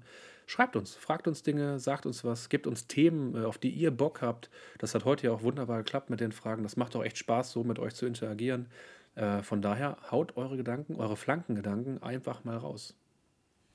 [0.49, 3.91] Schreibt uns, fragt uns Dinge, sagt uns was, gebt uns Themen, äh, auf die ihr
[3.91, 4.49] Bock habt.
[4.79, 6.63] Das hat heute ja auch wunderbar geklappt mit den Fragen.
[6.63, 8.67] Das macht auch echt Spaß, so mit euch zu interagieren.
[9.15, 12.95] Äh, von daher haut eure Gedanken, eure Flankengedanken einfach mal raus.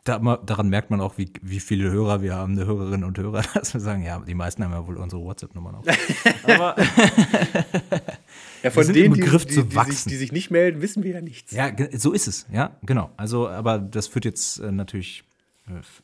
[0.03, 3.43] Da, daran merkt man auch, wie, wie viele Hörer wir haben, eine Hörerinnen und Hörer,
[3.53, 5.85] dass wir sagen, ja, die meisten haben ja wohl unsere WhatsApp-Nummern auch.
[6.43, 6.75] Aber
[8.63, 11.51] ja, von denen, die, die, die, sich, die, sich, nicht melden, wissen wir ja nichts.
[11.51, 13.11] Ja, so ist es, ja, genau.
[13.15, 15.23] Also, aber das führt jetzt äh, natürlich,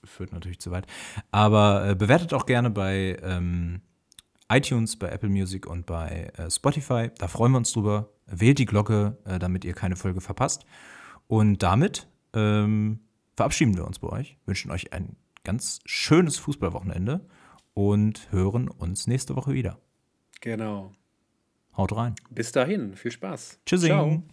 [0.03, 0.87] führt natürlich zu weit.
[1.31, 3.81] Aber äh, bewertet auch gerne bei ähm,
[4.49, 7.09] iTunes, bei Apple Music und bei äh, Spotify.
[7.17, 8.09] Da freuen wir uns drüber.
[8.25, 10.65] Wählt die Glocke, äh, damit ihr keine Folge verpasst.
[11.27, 13.01] Und damit ähm,
[13.35, 17.25] verabschieden wir uns bei euch, wünschen euch ein ganz schönes Fußballwochenende
[17.73, 19.79] und hören uns nächste Woche wieder.
[20.41, 20.91] Genau.
[21.77, 22.15] Haut rein.
[22.29, 23.59] Bis dahin, viel Spaß.
[23.65, 23.87] Tschüssi.
[23.87, 24.23] Ciao.